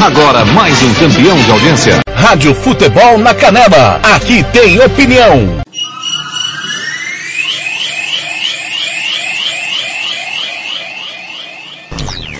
Agora 0.00 0.44
mais 0.44 0.80
um 0.82 0.94
campeão 0.94 1.36
de 1.36 1.50
audiência. 1.50 2.00
Rádio 2.14 2.54
Futebol 2.54 3.18
na 3.18 3.34
Canela. 3.34 3.98
Aqui 4.14 4.44
tem 4.52 4.78
opinião. 4.80 5.64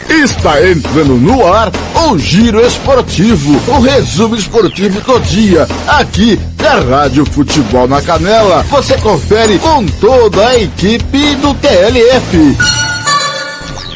Está 0.08 0.68
entrando 0.68 1.14
no 1.14 1.46
ar 1.52 1.72
o 2.08 2.18
Giro 2.18 2.64
Esportivo, 2.64 3.60
o 3.68 3.80
resumo 3.80 4.36
esportivo 4.36 5.00
do 5.00 5.20
dia, 5.20 5.66
aqui 5.88 6.36
da 6.56 6.78
Rádio 6.78 7.24
Futebol 7.24 7.88
na 7.88 8.00
Canela. 8.02 8.62
Você 8.70 8.96
confere 8.98 9.58
com 9.58 9.84
toda 9.86 10.46
a 10.46 10.58
equipe 10.60 11.34
do 11.36 11.54
TLF. 11.54 12.85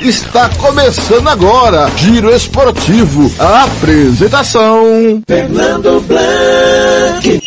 Está 0.00 0.48
começando 0.56 1.28
agora, 1.28 1.86
Giro 1.94 2.34
Esportivo, 2.34 3.30
a 3.38 3.64
apresentação. 3.64 5.22
Fernando 5.26 6.00
Blanc. 6.06 7.40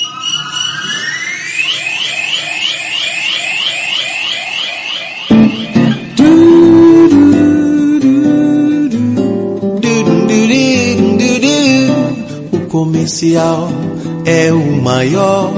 O 12.51 12.59
comercial 12.67 13.67
é 14.25 14.53
o 14.53 14.81
maior, 14.83 15.51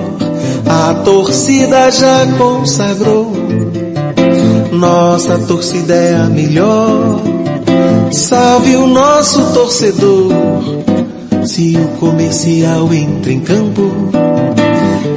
a 0.66 0.94
torcida 1.04 1.92
já 1.92 2.26
consagrou. 2.38 3.35
Nossa 4.80 5.40
torcida 5.48 5.96
é 5.96 6.16
a 6.16 6.26
melhor. 6.26 7.22
Salve 8.12 8.76
o 8.76 8.88
nosso 8.88 9.54
torcedor. 9.54 10.32
Se 11.46 11.78
o 11.78 11.88
comercial 12.00 12.94
entra 12.94 13.32
em 13.32 13.40
campo, 13.40 13.82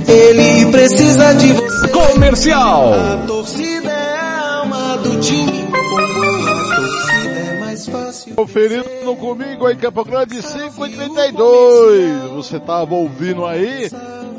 ele 0.07 0.71
precisa 0.71 1.33
de 1.35 1.53
você. 1.53 1.89
Comercial. 1.89 2.93
A 2.95 3.27
torcida 3.27 3.91
é 3.91 4.19
a 4.19 4.59
alma 4.59 4.97
do 4.99 5.19
time. 5.21 5.65
Com 5.73 5.99
a 5.99 6.77
torcida 6.77 7.39
é 7.39 7.61
mais 7.61 7.87
fácil. 7.87 8.35
Conferindo 8.37 9.17
comigo 9.17 9.67
aí, 9.67 9.77
Campo 9.77 10.05
Grande 10.05 10.41
5 10.41 10.87
e 10.87 10.91
32. 10.91 12.31
Você 12.37 12.61
tava 12.61 12.95
ouvindo 12.95 13.45
aí? 13.45 13.91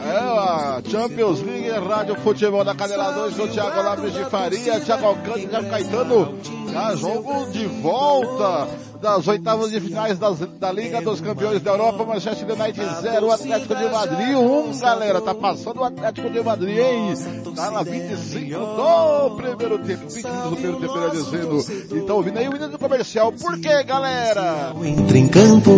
É 0.09 0.17
a 0.17 0.81
Champions 0.89 1.39
League, 1.43 1.69
Rádio 1.69 2.15
Futebol 2.15 2.65
da 2.65 2.73
Canela 2.73 3.11
2 3.11 3.35
com 3.35 3.43
o 3.43 3.47
Thiago 3.47 3.81
Lopes 3.83 4.11
de 4.11 4.25
Faria, 4.25 4.79
Thiago 4.79 5.05
Alcântara 5.05 5.63
Thiago 5.63 5.69
Caetano. 5.69 6.39
Já 6.73 6.95
jogo 6.95 7.45
de 7.51 7.67
volta 7.67 8.67
das 9.01 9.27
oitavas 9.27 9.71
de 9.71 9.79
finais 9.79 10.19
das, 10.19 10.39
da 10.39 10.71
Liga 10.71 11.01
dos 11.01 11.21
Campeões 11.21 11.61
da 11.61 11.71
Europa, 11.71 12.05
Manchester 12.05 12.47
United 12.49 13.01
0, 13.01 13.31
Atlético 13.31 13.75
de 13.75 13.89
Madrid 13.89 14.35
1, 14.35 14.79
galera, 14.79 15.21
tá 15.21 15.33
passando 15.33 15.79
o 15.79 15.83
Atlético 15.83 16.29
de 16.29 16.41
Madrid, 16.41 16.77
hein? 16.77 17.13
Tá 17.55 17.71
na 17.71 17.83
25 17.83 18.59
do 18.59 19.35
primeiro 19.35 19.79
tempo, 19.79 20.09
20 20.09 20.25
minutos 20.25 20.49
do 20.49 20.55
primeiro 20.55 20.79
tempo, 20.79 20.93
melhor 20.93 21.11
dizendo. 21.11 21.95
Então 21.95 22.15
ouvindo 22.17 22.37
aí 22.37 22.49
o 22.49 22.55
hino 22.55 22.69
do 22.69 22.77
comercial, 22.77 23.31
por 23.31 23.59
quê, 23.59 23.83
galera? 23.83 24.73
Entra 24.83 25.17
em 25.17 25.27
campo, 25.27 25.71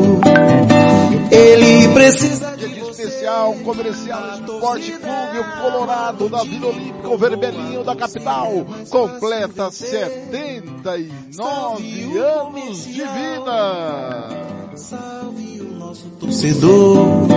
ele 1.31 1.93
precisa 1.93 2.57
de 2.57 2.71
especial, 3.01 3.55
comercial 3.55 4.35
Esporte 4.35 4.91
Clube, 4.91 5.39
o 5.39 5.43
Colorado 5.61 6.29
da 6.29 6.43
Vila 6.43 6.67
Olímpica, 6.67 7.09
o 7.09 7.17
vermelhinho 7.17 7.83
da 7.83 7.95
capital, 7.95 8.51
completa 8.89 9.71
79 9.71 12.17
anos 12.17 12.85
de 12.85 13.01
vida. 13.13 14.27
Salve 14.75 15.61
o 15.61 15.77
nosso 15.77 16.07
torcedor. 16.19 17.27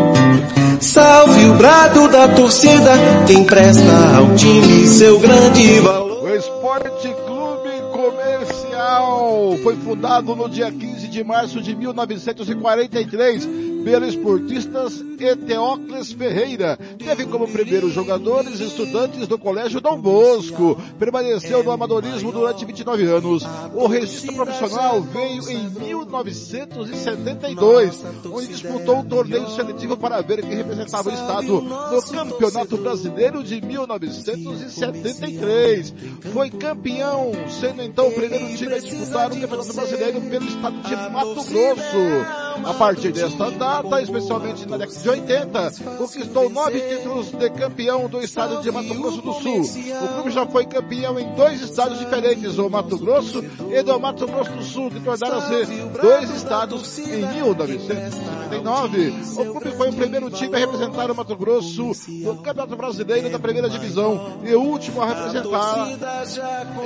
Salve 0.80 1.44
o 1.46 1.54
brado 1.54 2.08
da 2.08 2.28
torcida, 2.28 2.92
quem 3.26 3.44
presta 3.44 4.16
ao 4.16 4.34
time 4.34 4.86
seu 4.86 5.18
grande 5.18 5.80
valor. 5.80 6.24
O 6.24 6.28
Esporte 6.28 7.08
Clube 7.26 7.70
Comercial 7.92 9.56
foi 9.62 9.76
fundado 9.76 10.36
no 10.36 10.48
dia 10.48 10.70
15 10.70 11.08
de 11.08 11.24
março 11.24 11.62
de 11.62 11.74
1943 11.74 13.73
pelos 13.84 14.08
esportistas 14.08 15.04
Eteócles 15.20 16.10
Ferreira. 16.12 16.78
Teve 16.98 17.26
como 17.26 17.46
primeiros 17.46 17.92
jogadores 17.92 18.58
estudantes 18.60 19.28
do 19.28 19.38
Colégio 19.38 19.78
Dom 19.80 20.00
Bosco. 20.00 20.76
Permaneceu 20.98 21.62
no 21.62 21.70
amadorismo 21.70 22.32
durante 22.32 22.64
29 22.64 23.04
anos. 23.04 23.44
O 23.74 23.86
registro 23.86 24.34
profissional 24.34 25.02
veio 25.02 25.48
em 25.50 25.68
1972, 25.68 28.02
onde 28.32 28.48
disputou 28.48 28.96
um 28.98 29.04
torneio 29.04 29.48
seletivo 29.50 29.96
para 29.96 30.20
ver 30.22 30.42
quem 30.42 30.56
representava 30.56 31.10
o 31.10 31.14
estado 31.14 31.60
no 31.60 32.02
Campeonato 32.02 32.76
Brasileiro 32.78 33.44
de 33.44 33.60
1973. 33.60 35.94
Foi 36.32 36.50
campeão, 36.50 37.30
sendo 37.60 37.82
então 37.82 38.08
o 38.08 38.12
primeiro 38.12 38.56
time 38.56 38.74
a 38.74 38.78
disputar 38.78 39.30
o 39.32 39.40
Campeonato 39.40 39.74
Brasileiro 39.74 40.20
pelo 40.22 40.46
estado 40.46 40.80
de 40.82 40.96
Mato 41.10 41.44
Grosso. 41.44 42.43
A 42.62 42.74
partir 42.74 43.10
desta 43.12 43.50
data, 43.50 44.00
especialmente 44.00 44.66
na 44.68 44.76
década 44.76 45.00
de 45.00 45.08
80, 45.08 45.72
conquistou 45.98 46.48
nove 46.48 46.80
títulos 46.80 47.30
de 47.30 47.50
campeão 47.50 48.08
do 48.08 48.20
estado 48.22 48.62
de 48.62 48.70
Mato 48.70 48.94
Grosso 48.94 49.20
do 49.20 49.32
Sul. 49.34 49.60
O 49.60 50.08
clube 50.14 50.30
já 50.30 50.46
foi 50.46 50.64
campeão 50.64 51.18
em 51.18 51.34
dois 51.34 51.60
estados 51.60 51.98
diferentes, 51.98 52.56
o 52.58 52.70
Mato 52.70 52.96
Grosso 52.98 53.44
e 53.70 53.82
do 53.82 53.98
Mato 53.98 54.26
Grosso 54.26 54.52
do 54.52 54.62
Sul, 54.62 54.90
que 54.90 55.00
tornaram-se 55.00 55.66
dois 56.00 56.30
estados 56.30 56.98
em 56.98 57.26
1979. 57.26 59.14
O 59.36 59.44
clube 59.52 59.76
foi 59.76 59.88
o 59.90 59.92
primeiro 59.92 60.30
time 60.30 60.54
a 60.54 60.58
representar 60.58 61.10
o 61.10 61.14
Mato 61.14 61.36
Grosso 61.36 61.90
no 62.08 62.36
Campeonato 62.36 62.76
Brasileiro 62.76 63.30
da 63.30 63.38
Primeira 63.38 63.68
Divisão 63.68 64.38
e 64.44 64.54
o 64.54 64.60
último 64.60 65.02
a 65.02 65.06
representar 65.06 65.88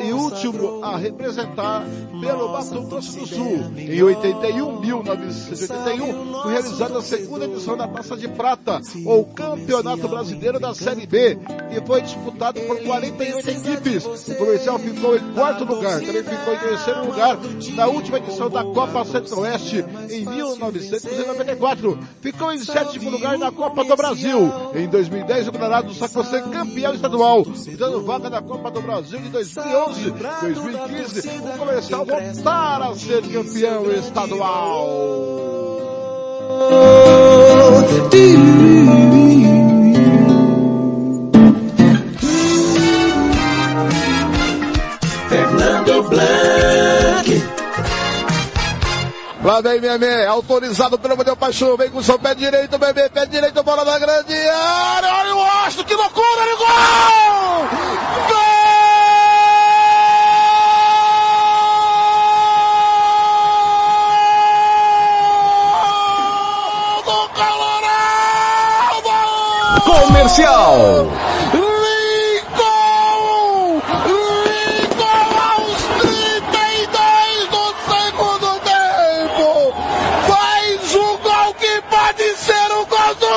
e 0.03 0.13
último 0.13 0.83
a 0.83 0.97
representar 0.97 1.85
pelo 2.21 2.53
Mato 2.53 2.83
Grosso 2.83 3.19
do 3.19 3.27
Sul. 3.27 3.73
Em 3.77 4.03
81, 4.03 4.81
1981, 5.59 6.43
foi 6.43 6.53
realizada 6.53 6.99
a 6.99 7.03
segunda 7.03 7.45
edição 7.45 7.77
da 7.77 7.89
Taça 7.89 8.17
de 8.17 8.29
Prata, 8.29 8.81
ou 9.05 9.25
Campeonato 9.27 10.09
Brasileiro 10.09 10.61
da 10.61 10.75
Série 10.75 11.07
B, 11.07 11.39
e 11.71 11.87
foi 11.87 12.03
disputado 12.03 12.61
por 12.61 12.79
48 12.81 13.51
equipes. 13.51 14.05
O 14.05 14.35
comercial 14.37 14.79
ficou 14.79 15.17
em 15.17 15.33
quarto 15.33 15.65
lugar, 15.65 16.01
também 16.01 16.23
ficou 16.23 16.55
em 16.55 16.59
terceiro 16.59 17.07
lugar 17.07 17.39
na 17.75 17.87
última 17.87 18.19
edição 18.19 18.51
da 18.51 18.63
Copa 18.65 19.05
Centro-Oeste, 19.05 19.85
em 20.11 20.25
1994. 20.25 21.99
Ficou 22.21 22.53
em 22.53 22.59
sétimo 22.59 23.11
lugar 23.11 23.39
na 23.39 23.51
Copa 23.51 23.85
do 23.85 23.97
Brasil. 23.97 24.53
Em 24.75 24.89
2010, 24.89 25.49
o 25.49 25.53
Colorado 25.53 25.95
sacou 25.95 26.25
ser 26.25 26.43
campeão 26.45 26.95
estadual, 26.95 27.45
dando 27.77 28.03
vaga 28.03 28.31
na 28.31 28.43
Copa 28.43 28.71
do 28.71 28.81
Brasil 28.81 29.21
de 29.21 29.29
2011, 29.29 30.11
2015. 30.41 31.29
O 31.29 31.59
comercial 31.59 32.05
voltar 32.05 32.83
a 32.83 32.95
ser 32.95 33.23
campeão 33.23 33.91
estadual. 33.93 35.48
Fernando 45.29 46.03
Blanc. 46.09 47.59
Lá 49.45 49.61
vem 49.61 49.81
Memé, 49.81 50.27
autorizado 50.27 50.99
pelo 50.99 51.17
Modelo 51.17 51.37
Paixão, 51.37 51.77
vem 51.77 51.91
com 51.91 52.03
seu 52.03 52.19
pé 52.19 52.35
direito, 52.35 52.79
Memé, 52.79 53.09
pé 53.11 53.27
direito, 53.27 53.63
bola 53.63 53.85
na 53.85 53.99
grande 53.99 54.35
área, 54.35 55.15
olha 55.15 55.37
o 55.37 55.41
Austin, 55.41 55.85
que 55.85 55.95
loucura, 55.95 56.41
olha 56.41 56.55
o 56.55 56.59
gol! 56.59 56.67
Gol 58.29 58.48
Comercial. 69.99 71.28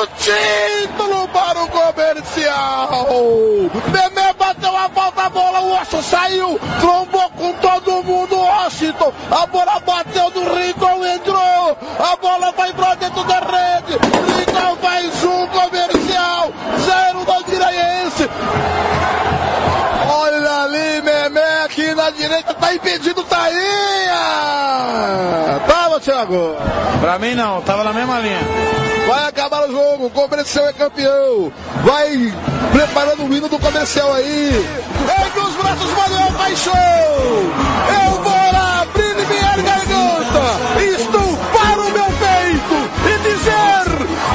Título 0.06 1.28
para 1.28 1.62
o 1.62 1.68
comercial! 1.68 3.06
Memé 3.90 4.32
bateu 4.34 4.76
a 4.76 4.88
falta, 4.88 5.22
a 5.22 5.30
bola, 5.30 5.60
o 5.60 5.70
Washington 5.70 6.02
saiu, 6.02 6.60
trombou 6.80 7.30
com 7.30 7.52
todo 7.54 8.02
mundo, 8.02 8.36
Washington! 8.36 9.12
A 9.30 9.46
bola 9.46 9.80
bateu 9.80 10.30
do 10.30 10.40
Lincoln, 10.58 11.04
entrou! 11.06 11.76
A 11.98 12.16
bola 12.16 12.52
vai 12.52 12.72
pra 12.72 12.94
dentro 12.94 13.22
da 13.24 13.40
rede! 13.40 13.98
Lincoln 14.36 14.76
faz 14.76 15.24
um 15.24 15.46
comercial! 15.48 16.52
Zero 16.84 17.24
do 17.24 17.44
Diraiense! 17.50 18.28
Olha 20.10 20.62
ali, 20.62 21.02
Memé, 21.02 21.62
aqui 21.64 21.94
na 21.94 22.10
direita, 22.10 22.54
tá 22.54 22.74
impedido, 22.74 23.22
Tainha! 23.24 23.62
Tava, 25.66 25.81
Thiago! 26.02 26.56
Pra 27.00 27.16
mim 27.20 27.36
não, 27.36 27.62
tava 27.62 27.84
na 27.84 27.92
mesma 27.92 28.18
linha. 28.18 28.40
Vai 29.06 29.28
acabar 29.28 29.68
o 29.68 29.70
jogo, 29.70 30.06
o 30.06 30.10
comercial 30.10 30.66
é 30.66 30.72
campeão. 30.72 31.52
Vai 31.84 32.34
preparando 32.72 33.24
o 33.24 33.32
hino 33.32 33.48
do 33.48 33.56
comercial 33.56 34.12
aí. 34.14 34.48
Ergue 34.52 35.38
os 35.38 35.54
braços, 35.54 35.92
Manuel 35.92 36.32
Paixão. 36.32 36.74
Eu 36.74 38.20
vou 38.20 38.32
abrir 38.32 39.14
minha 39.28 39.56
garganta. 39.58 40.42
Estufar 40.82 41.78
o 41.78 41.92
meu 41.92 42.10
peito 42.18 42.74
e 43.06 43.18
dizer 43.28 43.86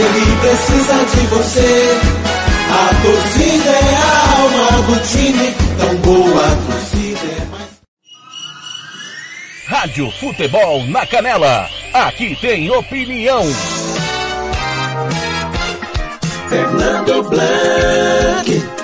Ele 0.00 0.36
precisa 0.40 0.94
de 1.04 1.26
você. 1.26 2.00
A 2.70 2.88
torcida 3.02 3.68
é 3.68 3.94
a 3.96 4.40
alma 4.40 4.82
do 4.84 4.96
time. 5.06 5.54
Tão 5.78 5.94
boa 5.96 6.40
a 6.40 6.56
torcida 6.56 7.26
é 7.26 7.44
mais. 7.50 7.70
Rádio 9.66 10.10
Futebol 10.12 10.86
na 10.86 11.04
Canela. 11.04 11.68
Aqui 11.92 12.34
tem 12.40 12.70
opinião. 12.70 13.42
Fernando 16.48 17.22
Blanc. 17.28 18.80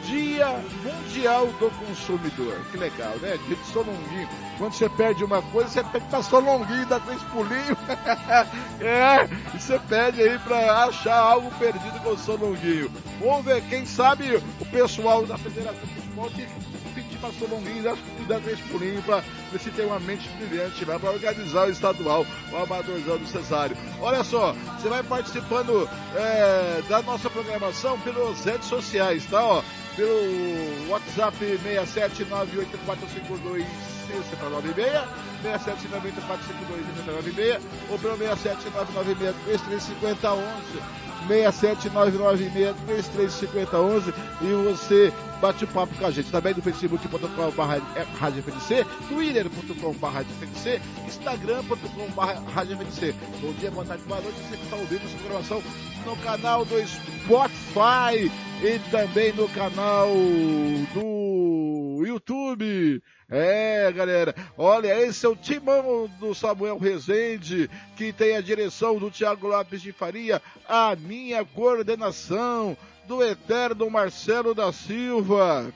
Dia 0.05 0.47
Mundial 0.83 1.47
do 1.59 1.69
Consumidor. 1.85 2.59
Que 2.71 2.77
legal, 2.77 3.15
né? 3.17 3.37
Dia 3.47 3.55
de 3.55 3.65
Solonguinho. 3.67 4.29
Quando 4.57 4.73
você 4.73 4.89
perde 4.89 5.23
uma 5.23 5.41
coisa, 5.41 5.69
você 5.69 5.83
tem 5.83 6.01
que 6.01 6.09
passar 6.09 6.29
Solonguinho, 6.29 6.85
dá 6.85 6.99
três 6.99 7.21
pulinhos. 7.23 7.77
é, 8.79 9.27
e 9.53 9.59
você 9.59 9.79
pede 9.79 10.21
aí 10.21 10.37
pra 10.39 10.85
achar 10.85 11.17
algo 11.17 11.51
perdido 11.57 11.99
com 12.01 12.09
o 12.09 12.17
Solonguinho. 12.17 12.91
Vamos 13.19 13.45
ver, 13.45 13.61
quem 13.63 13.85
sabe 13.85 14.35
o 14.59 14.65
pessoal 14.65 15.25
da 15.25 15.37
Federação 15.37 15.81
de 15.81 15.95
Futebol 15.95 16.29
que 16.29 16.47
pedir 16.95 17.17
pra 17.17 17.31
Solonguinho 17.33 17.97
e 18.19 18.23
dar 18.23 18.39
três 18.39 18.59
pulinhos 18.61 19.03
pra 19.03 19.21
ver 19.51 19.59
se 19.59 19.69
tem 19.71 19.85
uma 19.85 19.99
mente 19.99 20.29
brilhante 20.29 20.85
lá 20.85 20.97
pra 20.97 21.11
organizar 21.11 21.67
o 21.67 21.71
estadual, 21.71 22.25
o 22.51 22.55
amadorzão 22.55 23.17
do 23.17 23.27
Cesário. 23.27 23.75
Olha 23.99 24.23
só, 24.23 24.53
você 24.77 24.87
vai 24.87 25.03
participando 25.03 25.87
é, 26.15 26.81
da 26.87 27.01
nossa 27.01 27.29
programação 27.29 27.99
pelas 27.99 28.43
redes 28.45 28.67
sociais, 28.67 29.25
tá? 29.25 29.43
Ó, 29.43 29.63
pelo 29.95 30.89
WhatsApp 30.89 31.37
6798452 31.39 33.65
6996, 34.07 35.03
6798452 35.43 37.59
ou 37.89 37.99
pelo 37.99 38.17
67996335011. 38.17 41.04
67996335011 41.27 44.13
e 44.41 44.45
você 44.71 45.13
bate 45.41 45.63
o 45.63 45.67
papo 45.67 45.95
com 45.95 46.05
a 46.05 46.11
gente. 46.11 46.31
Também 46.31 46.53
no 46.53 46.61
facebook.com.br 46.61 47.19
RádioFNC, 48.19 48.85
twitter.com.br 49.09 50.21
instagram.com.br 51.05 53.15
Bom 53.41 53.53
dia, 53.53 53.71
boa 53.71 53.85
tarde, 53.85 54.03
boa 54.03 54.21
noite. 54.21 54.37
Você 54.39 54.57
que 54.57 54.63
está 54.63 54.75
ouvindo 54.75 55.05
essa 55.05 55.17
programação 55.17 55.63
no 56.05 56.15
canal 56.17 56.65
do 56.65 56.75
Spotify 56.87 58.31
e 58.61 58.77
também 58.91 59.33
no 59.33 59.49
canal 59.49 60.09
do 60.93 62.03
YouTube. 62.05 63.01
É, 63.29 63.91
galera, 63.91 64.35
olha, 64.55 64.99
esse 65.01 65.25
é 65.25 65.29
o 65.29 65.35
timão 65.35 66.07
do 66.19 66.35
Samuel 66.35 66.77
Rezende, 66.77 67.69
que 67.97 68.13
tem 68.13 68.35
a 68.35 68.41
direção 68.41 68.99
do 68.99 69.09
Tiago 69.09 69.47
Lopes 69.47 69.81
de 69.81 69.91
Faria, 69.91 70.39
a 70.67 70.95
minha 70.95 71.43
coordenação 71.43 72.77
do 73.07 73.23
eterno 73.23 73.89
Marcelo 73.89 74.53
da 74.53 74.71
Silva. 74.71 75.73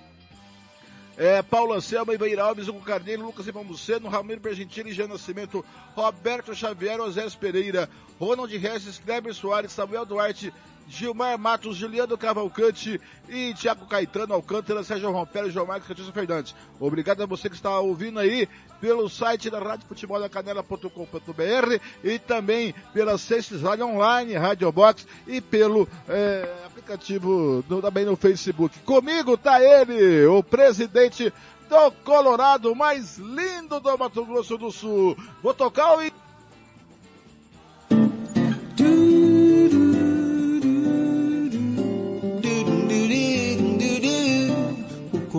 É, 1.17 1.41
Paulo 1.41 1.73
Anselmo, 1.73 2.13
Ibair 2.13 2.39
Alves, 2.39 2.67
Hugo 2.67 2.81
Carneiro, 2.81 3.23
Lucas 3.23 3.47
Ipamuceno, 3.47 4.07
Ramiro 4.07 4.39
Bergentini, 4.39 4.93
Jean 4.93 5.07
Nascimento, 5.07 5.65
Roberto 5.95 6.53
Xavier, 6.53 7.01
Osés 7.01 7.35
Pereira, 7.35 7.89
Ronald 8.19 8.55
Regis, 8.55 8.99
Kleber 8.99 9.33
Soares, 9.33 9.71
Samuel 9.71 10.05
Duarte, 10.05 10.53
Gilmar 10.89 11.37
Matos, 11.37 11.77
Juliano 11.77 12.17
Cavalcante 12.17 12.99
e 13.29 13.53
Tiago 13.53 13.85
Caetano 13.85 14.33
Alcântara, 14.33 14.83
Sérgio 14.83 15.11
Rompero, 15.11 15.51
João 15.51 15.67
Marcos 15.67 15.87
Catício 15.87 16.11
Fernandes. 16.11 16.55
Obrigado 16.79 17.21
a 17.21 17.27
você 17.27 17.47
que 17.47 17.55
está 17.55 17.79
ouvindo 17.79 18.19
aí 18.19 18.49
pelo 18.81 19.07
site 19.07 19.49
da 19.49 19.59
Rádio 19.59 19.87
Futebol 19.87 20.19
da 20.19 20.27
Canela.com.br 20.27 21.79
e 22.03 22.17
também 22.17 22.73
pela 22.91 23.17
Sextes 23.17 23.61
Rádio 23.61 23.85
Online, 23.85 24.33
Rádio 24.33 24.71
Box 24.71 25.05
e 25.27 25.39
pelo 25.39 25.87
é, 26.07 26.51
aplicativo 26.65 27.63
do, 27.67 27.81
também 27.81 28.05
no 28.05 28.15
Facebook. 28.15 28.79
Comigo 28.79 29.37
tá 29.37 29.61
ele, 29.61 30.25
o 30.25 30.41
presidente 30.41 31.31
do 31.69 31.91
Colorado 32.03 32.73
mais 32.75 33.17
lindo 33.17 33.79
do 33.79 33.97
Mato 33.97 34.25
Grosso 34.25 34.57
do 34.57 34.71
Sul. 34.71 35.15
Vou 35.43 35.53
tocar 35.53 35.97
o 35.97 36.01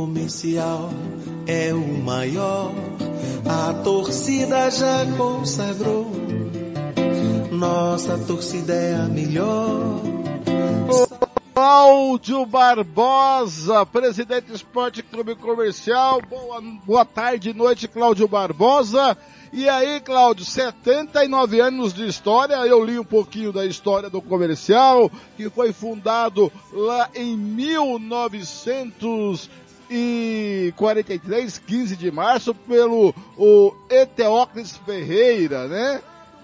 comercial 0.00 0.88
é 1.46 1.74
o 1.74 1.86
maior, 1.86 2.72
a 3.46 3.74
torcida 3.84 4.70
já 4.70 5.04
consagrou. 5.14 6.10
Nossa 7.52 8.16
torcida 8.16 8.72
é 8.72 8.94
a 8.94 9.04
melhor. 9.04 10.00
Cláudio 11.52 12.46
Barbosa, 12.46 13.84
presidente 13.84 14.46
do 14.46 14.54
Esporte 14.54 15.02
Clube 15.02 15.34
Comercial. 15.34 16.22
Boa, 16.22 16.62
boa 16.86 17.04
tarde, 17.04 17.52
noite, 17.52 17.86
Cláudio 17.86 18.26
Barbosa. 18.26 19.18
E 19.52 19.68
aí, 19.68 20.00
Cláudio, 20.00 20.44
79 20.44 21.60
anos 21.60 21.92
de 21.92 22.06
história, 22.06 22.54
eu 22.54 22.84
li 22.84 23.00
um 23.00 23.04
pouquinho 23.04 23.52
da 23.52 23.66
história 23.66 24.08
do 24.08 24.22
comercial, 24.22 25.10
que 25.36 25.50
foi 25.50 25.72
fundado 25.72 26.52
lá 26.72 27.10
em 27.16 27.36
1900 27.36 29.50
e 29.90 30.72
43, 30.76 31.58
15 31.58 31.96
de 31.96 32.10
março, 32.10 32.54
pelo 32.54 33.12
o 33.36 33.74
Eteóclis 33.90 34.76
Ferreira, 34.76 35.66
né? 35.66 36.00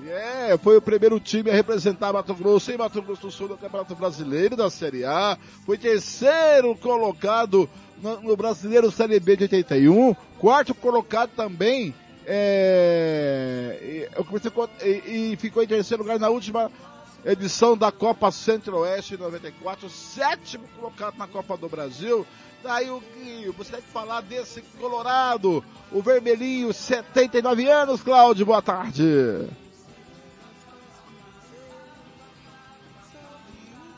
É, 0.08 0.58
foi 0.58 0.76
o 0.76 0.82
primeiro 0.82 1.18
time 1.18 1.50
a 1.50 1.54
representar 1.54 2.12
Mato 2.12 2.34
Grosso 2.34 2.70
em 2.70 2.76
Mato 2.76 3.00
Grosso 3.00 3.22
do 3.22 3.30
Sul 3.30 3.48
no 3.48 3.56
Campeonato 3.56 3.94
Brasileiro 3.94 4.54
da 4.54 4.68
Série 4.68 5.04
A. 5.04 5.38
Foi 5.64 5.78
terceiro 5.78 6.74
colocado 6.76 7.68
no, 8.02 8.20
no 8.20 8.36
Brasileiro 8.36 8.90
Série 8.90 9.18
B 9.18 9.36
de 9.36 9.44
81. 9.44 10.14
Quarto 10.38 10.74
colocado 10.74 11.30
também 11.34 11.94
é, 12.26 14.08
e, 14.84 15.32
e, 15.32 15.36
ficou 15.36 15.62
em 15.62 15.66
terceiro 15.66 16.02
lugar 16.02 16.18
na 16.18 16.28
última 16.28 16.70
edição 17.24 17.76
da 17.76 17.92
Copa 17.92 18.30
Centro-Oeste 18.30 19.16
94, 19.16 19.88
sétimo 19.88 20.64
colocado 20.76 21.16
na 21.16 21.26
Copa 21.26 21.56
do 21.56 21.68
Brasil. 21.68 22.26
Daí 22.66 22.90
o 22.90 23.00
que 23.00 23.48
você 23.56 23.70
tem 23.70 23.80
que 23.80 23.86
falar 23.86 24.22
desse 24.22 24.60
Colorado, 24.80 25.64
o 25.92 26.02
vermelhinho, 26.02 26.72
79 26.72 27.70
anos, 27.70 28.02
Cláudio, 28.02 28.44
boa 28.44 28.60
tarde. 28.60 29.04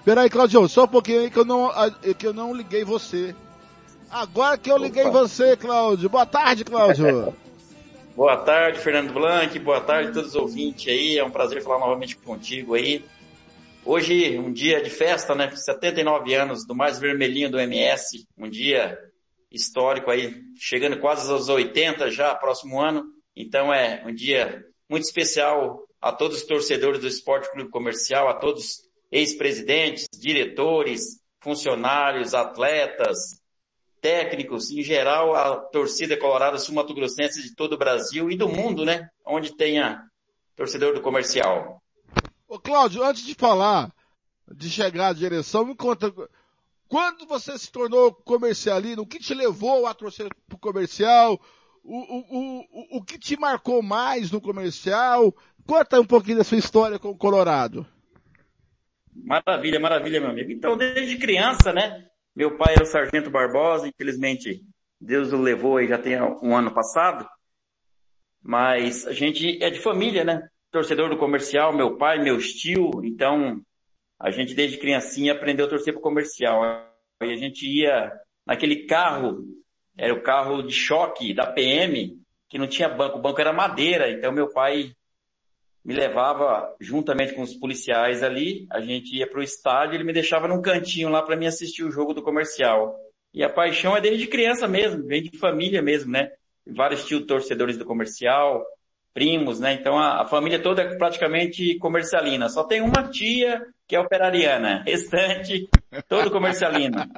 Peraí, 0.05 0.29
Claudio, 0.29 0.69
só 0.69 0.85
um 0.85 0.89
pouquinho 0.89 1.21
aí 1.21 1.31
que 1.31 1.39
eu 1.39 1.47
não, 1.47 1.71
que 2.19 2.27
eu 2.27 2.35
não 2.35 2.53
liguei 2.55 2.85
você. 2.85 3.35
Agora 4.11 4.59
que 4.59 4.71
eu 4.71 4.77
liguei 4.77 5.05
Opa. 5.05 5.21
você, 5.21 5.57
Cláudio. 5.57 6.11
Boa 6.11 6.27
tarde, 6.27 6.63
Cláudio. 6.63 7.35
boa 8.15 8.37
tarde, 8.37 8.81
Fernando 8.81 9.15
Blanc. 9.15 9.59
Boa 9.61 9.81
tarde 9.81 10.11
a 10.11 10.13
todos 10.13 10.35
os 10.35 10.35
ouvintes 10.35 10.93
aí. 10.93 11.17
É 11.17 11.25
um 11.25 11.31
prazer 11.31 11.63
falar 11.63 11.79
novamente 11.79 12.19
contigo 12.19 12.75
aí. 12.75 13.03
Hoje, 13.91 14.39
um 14.39 14.53
dia 14.53 14.83
de 14.83 14.91
festa, 14.91 15.35
né? 15.35 15.51
79 15.51 16.35
anos 16.35 16.67
do 16.67 16.75
mais 16.75 16.99
vermelhinho 16.99 17.51
do 17.51 17.59
MS. 17.59 18.27
Um 18.37 18.47
dia 18.47 18.99
histórico 19.51 20.11
aí, 20.11 20.43
chegando 20.59 21.01
quase 21.01 21.33
aos 21.33 21.49
80 21.49 22.11
já, 22.11 22.35
próximo 22.35 22.79
ano. 22.79 23.03
Então 23.35 23.73
é 23.73 24.05
um 24.07 24.15
dia 24.15 24.63
muito 24.91 25.05
especial 25.05 25.89
a 26.03 26.13
todos 26.13 26.37
os 26.37 26.47
torcedores 26.47 27.01
do 27.01 27.07
Esporte 27.07 27.51
Clube 27.51 27.71
Comercial, 27.71 28.29
a 28.29 28.35
todos 28.35 28.87
ex-presidentes, 29.11 30.07
diretores, 30.21 31.23
funcionários, 31.41 32.35
atletas, 32.35 33.41
técnicos, 34.03 34.71
em 34.71 34.83
geral, 34.83 35.35
a 35.35 35.57
torcida 35.57 36.15
colorada 36.15 36.59
sul-mato-grossense 36.59 37.43
de 37.43 37.55
todo 37.55 37.73
o 37.73 37.79
Brasil 37.79 38.31
e 38.31 38.37
do 38.37 38.51
mundo, 38.51 38.85
né? 38.85 39.09
Onde 39.25 39.57
tenha 39.57 40.03
torcedor 40.55 40.93
do 40.93 41.01
comercial. 41.01 41.83
Ô 42.49 42.59
Cláudio, 42.59 43.05
antes 43.05 43.25
de 43.25 43.35
falar 43.35 43.93
de 44.51 44.71
chegar 44.71 45.09
à 45.09 45.13
direção, 45.13 45.67
me 45.67 45.77
conta, 45.77 46.11
quando 46.89 47.27
você 47.27 47.59
se 47.59 47.71
tornou 47.71 48.11
comercialino, 48.11 49.03
o 49.03 49.07
que 49.07 49.19
te 49.19 49.35
levou 49.35 49.87
a 49.87 49.93
torcer 49.93 50.29
comercial? 50.59 51.39
O, 51.85 51.99
o, 51.99 52.61
o, 52.61 52.99
o 52.99 53.05
que 53.05 53.19
te 53.19 53.39
marcou 53.39 53.83
mais 53.83 54.31
no 54.31 54.41
comercial? 54.41 55.35
Conta 55.67 56.01
um 56.01 56.07
pouquinho 56.07 56.39
da 56.39 56.45
sua 56.45 56.57
história 56.57 56.99
com 56.99 57.11
o 57.11 57.17
Colorado. 57.17 57.87
Maravilha, 59.15 59.79
maravilha, 59.79 60.21
meu 60.21 60.31
amigo. 60.31 60.51
Então, 60.51 60.77
desde 60.77 61.19
criança, 61.19 61.71
né? 61.71 62.07
Meu 62.35 62.57
pai 62.57 62.75
era 62.75 62.85
o 62.85 62.87
Sargento 62.87 63.31
Barbosa, 63.31 63.89
infelizmente 63.89 64.65
Deus 64.99 65.33
o 65.33 65.37
levou 65.37 65.77
aí 65.77 65.87
já 65.87 65.99
tem 65.99 66.21
um 66.23 66.57
ano 66.57 66.73
passado. 66.73 67.29
Mas 68.41 69.07
a 69.07 69.13
gente 69.13 69.63
é 69.63 69.69
de 69.69 69.81
família, 69.81 70.25
né? 70.25 70.49
Torcedor 70.71 71.09
do 71.09 71.17
comercial, 71.17 71.73
meu 71.73 71.97
pai, 71.97 72.19
meu 72.23 72.39
tio, 72.39 72.91
então 73.03 73.63
a 74.21 74.31
gente 74.31 74.55
desde 74.55 74.77
criancinha 74.79 75.33
aprendeu 75.33 75.67
a 75.67 75.69
torcer 75.69 75.95
pro 75.95 76.03
comercial. 76.03 76.63
E 77.23 77.33
a 77.33 77.37
gente 77.37 77.67
ia 77.67 78.13
naquele 78.47 78.87
carro, 78.87 79.45
era 79.97 80.13
o 80.13 80.23
carro 80.23 80.63
de 80.63 80.73
choque 80.73 81.33
da 81.33 81.47
PM, 81.47 82.21
que 82.49 82.59
não 82.59 82.67
tinha 82.67 82.89
banco, 82.89 83.19
o 83.19 83.23
banco 83.23 83.41
era 83.41 83.53
madeira, 83.53 84.11
então 84.11 84.31
meu 84.31 84.53
pai 84.53 84.93
me 85.85 85.95
levava 85.95 86.75
juntamente 86.81 87.35
com 87.35 87.43
os 87.43 87.55
policiais 87.55 88.23
ali, 88.23 88.67
a 88.71 88.81
gente 88.81 89.17
ia 89.17 89.27
para 89.27 89.41
o 89.41 89.43
estádio, 89.43 89.95
ele 89.95 90.05
me 90.05 90.13
deixava 90.13 90.47
num 90.47 90.61
cantinho 90.61 91.09
lá 91.09 91.23
para 91.23 91.37
mim 91.37 91.47
assistir 91.47 91.83
o 91.83 91.91
jogo 91.91 92.13
do 92.13 92.23
comercial. 92.23 92.95
E 93.33 93.43
a 93.43 93.49
paixão 93.49 93.97
é 93.97 94.01
desde 94.01 94.27
criança 94.27 94.69
mesmo, 94.69 95.07
vem 95.07 95.23
de 95.23 95.39
família 95.39 95.81
mesmo, 95.81 96.13
né? 96.13 96.31
Vários 96.67 97.07
tios 97.07 97.25
torcedores 97.25 97.79
do 97.79 97.87
comercial, 97.87 98.63
primos, 99.19 99.59
né? 99.59 99.73
Então 99.73 99.99
a, 99.99 100.23
a, 100.23 100.29
família 100.29 100.63
toda 100.63 100.83
é 100.83 100.97
praticamente 100.97 101.77
comercialina. 101.79 102.49
Só 102.49 102.63
tem 102.63 102.81
uma 102.81 103.09
tia 103.09 103.67
que 103.85 103.97
é 103.97 104.01
operariana, 104.01 104.85
restante 104.87 105.69
todo 106.09 106.31
comercialino. 106.31 106.99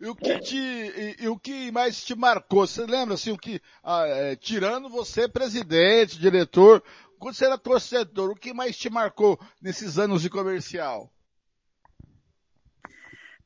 E 0.00 0.06
o 0.06 0.14
que 0.14 0.38
te, 0.38 0.56
e, 0.56 1.16
e, 1.24 1.28
o 1.28 1.36
que 1.36 1.72
mais 1.72 2.04
te 2.04 2.14
marcou? 2.14 2.64
Você 2.64 2.86
lembra 2.86 3.14
assim 3.14 3.32
o 3.32 3.36
que, 3.36 3.60
ah, 3.82 4.04
é, 4.06 4.36
tirando 4.36 4.88
você 4.88 5.26
presidente, 5.26 6.20
diretor, 6.20 6.84
quando 7.18 7.34
você 7.34 7.46
era 7.46 7.58
torcedor, 7.58 8.30
o 8.30 8.36
que 8.36 8.54
mais 8.54 8.78
te 8.78 8.88
marcou 8.88 9.36
nesses 9.60 9.98
anos 9.98 10.22
de 10.22 10.30
comercial? 10.30 11.10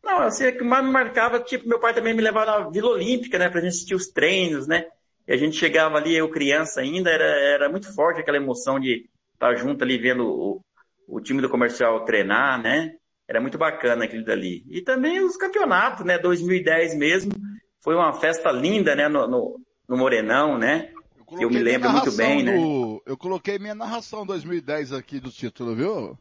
Não, 0.02 0.18
assim, 0.18 0.46
o 0.46 0.58
que 0.58 0.62
mais 0.62 0.84
me 0.84 0.90
marcava, 0.90 1.40
tipo, 1.40 1.66
meu 1.66 1.80
pai 1.80 1.94
também 1.94 2.12
me 2.12 2.20
levava 2.20 2.60
na 2.60 2.68
Vila 2.68 2.90
Olímpica, 2.90 3.38
né, 3.38 3.48
pra 3.48 3.62
gente 3.62 3.70
assistir 3.70 3.94
os 3.94 4.08
treinos, 4.08 4.66
né? 4.66 4.84
E 5.26 5.32
a 5.32 5.36
gente 5.36 5.56
chegava 5.56 5.96
ali, 5.96 6.14
eu 6.14 6.28
criança 6.28 6.80
ainda, 6.80 7.10
era, 7.10 7.24
era 7.24 7.68
muito 7.68 7.92
forte 7.94 8.20
aquela 8.20 8.36
emoção 8.36 8.78
de 8.80 9.08
estar 9.34 9.54
junto 9.56 9.84
ali 9.84 9.98
vendo 9.98 10.26
o, 10.26 10.60
o 11.08 11.20
time 11.20 11.40
do 11.40 11.48
comercial 11.48 12.04
treinar, 12.04 12.60
né? 12.60 12.92
Era 13.28 13.40
muito 13.40 13.56
bacana 13.56 14.04
aquilo 14.04 14.24
dali. 14.24 14.64
E 14.68 14.82
também 14.82 15.20
os 15.20 15.36
campeonatos, 15.36 16.04
né? 16.04 16.18
2010 16.18 16.96
mesmo, 16.96 17.32
foi 17.80 17.94
uma 17.94 18.12
festa 18.12 18.50
linda, 18.50 18.94
né? 18.94 19.08
No, 19.08 19.26
no, 19.28 19.60
no 19.88 19.96
Morenão, 19.96 20.58
né? 20.58 20.90
que 21.36 21.44
eu 21.44 21.50
me 21.50 21.62
lembro 21.62 21.90
muito 21.90 22.12
bem, 22.12 22.42
né? 22.42 22.56
do... 22.56 22.94
né? 22.94 23.00
Eu 23.06 23.16
coloquei 23.16 23.58
minha 23.58 23.74
narração 23.74 24.26
2010 24.26 24.92
aqui 24.92 25.18
do 25.18 25.30
título, 25.30 25.74
viu? 25.74 26.18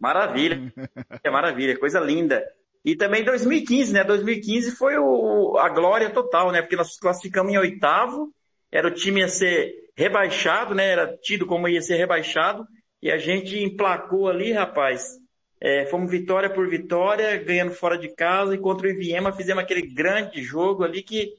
Maravilha. 0.00 0.72
é 1.22 1.30
maravilha, 1.30 1.78
coisa 1.78 2.00
linda. 2.00 2.44
E 2.88 2.96
também 2.96 3.22
2015, 3.22 3.92
né? 3.92 4.02
2015 4.02 4.70
foi 4.70 4.96
o, 4.96 5.58
a 5.58 5.68
glória 5.68 6.08
total, 6.08 6.50
né? 6.50 6.62
Porque 6.62 6.74
nós 6.74 6.98
classificamos 6.98 7.52
em 7.52 7.58
oitavo, 7.58 8.32
era 8.72 8.88
o 8.88 8.90
time 8.90 9.22
a 9.22 9.28
ser 9.28 9.74
rebaixado, 9.94 10.74
né? 10.74 10.88
Era 10.88 11.14
tido 11.18 11.44
como 11.44 11.68
ia 11.68 11.82
ser 11.82 11.96
rebaixado, 11.96 12.66
e 13.02 13.10
a 13.10 13.18
gente 13.18 13.62
emplacou 13.62 14.26
ali, 14.26 14.52
rapaz. 14.52 15.18
É, 15.60 15.84
fomos 15.84 16.10
vitória 16.10 16.48
por 16.48 16.66
vitória, 16.66 17.36
ganhando 17.36 17.72
fora 17.72 17.98
de 17.98 18.08
casa, 18.08 18.54
e 18.54 18.58
contra 18.58 18.86
o 18.86 18.90
Iviema 18.90 19.32
fizemos 19.32 19.62
aquele 19.62 19.82
grande 19.82 20.42
jogo 20.42 20.82
ali 20.82 21.02
que 21.02 21.34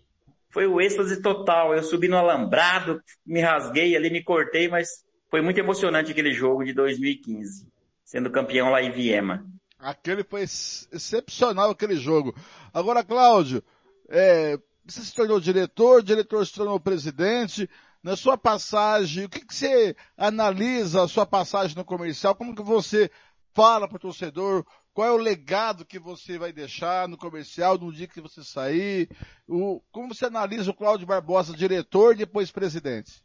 foi 0.51 0.67
o 0.67 0.79
êxtase 0.79 1.19
total. 1.19 1.73
Eu 1.73 1.81
subi 1.81 2.07
no 2.07 2.17
alambrado, 2.17 3.01
me 3.25 3.41
rasguei 3.41 3.95
ali, 3.95 4.11
me 4.11 4.23
cortei, 4.23 4.67
mas 4.67 5.03
foi 5.31 5.41
muito 5.41 5.59
emocionante 5.59 6.11
aquele 6.11 6.31
jogo 6.31 6.63
de 6.63 6.73
2015, 6.73 7.65
sendo 8.05 8.29
campeão 8.29 8.69
lá 8.69 8.83
em 8.83 8.91
Viema. 8.91 9.43
Aquele 9.79 10.25
foi 10.25 10.41
excepcional 10.41 11.71
aquele 11.71 11.95
jogo. 11.95 12.35
Agora, 12.73 13.03
Cláudio, 13.03 13.63
é, 14.09 14.59
você 14.85 15.01
se 15.01 15.15
tornou 15.15 15.39
diretor, 15.39 15.99
o 15.99 16.03
diretor 16.03 16.45
se 16.45 16.53
tornou 16.53 16.79
presidente. 16.79 17.69
Na 18.03 18.15
sua 18.15 18.37
passagem, 18.37 19.25
o 19.25 19.29
que, 19.29 19.45
que 19.45 19.53
você 19.53 19.95
analisa 20.17 21.03
a 21.03 21.07
sua 21.07 21.25
passagem 21.25 21.75
no 21.75 21.83
comercial? 21.83 22.35
Como 22.35 22.55
que 22.55 22.61
você 22.61 23.09
fala 23.53 23.87
para 23.87 23.97
o 23.97 23.99
torcedor? 23.99 24.65
Qual 24.93 25.07
é 25.07 25.11
o 25.11 25.17
legado 25.17 25.85
que 25.85 25.99
você 25.99 26.37
vai 26.37 26.51
deixar 26.51 27.07
no 27.07 27.17
comercial 27.17 27.77
no 27.77 27.91
dia 27.91 28.07
que 28.07 28.21
você 28.21 28.43
sair? 28.43 29.09
O, 29.47 29.81
como 29.91 30.13
você 30.13 30.25
analisa 30.25 30.71
o 30.71 30.73
Cláudio 30.73 31.07
Barbosa, 31.07 31.55
diretor 31.55 32.13
e 32.13 32.19
depois 32.19 32.51
presidente? 32.51 33.23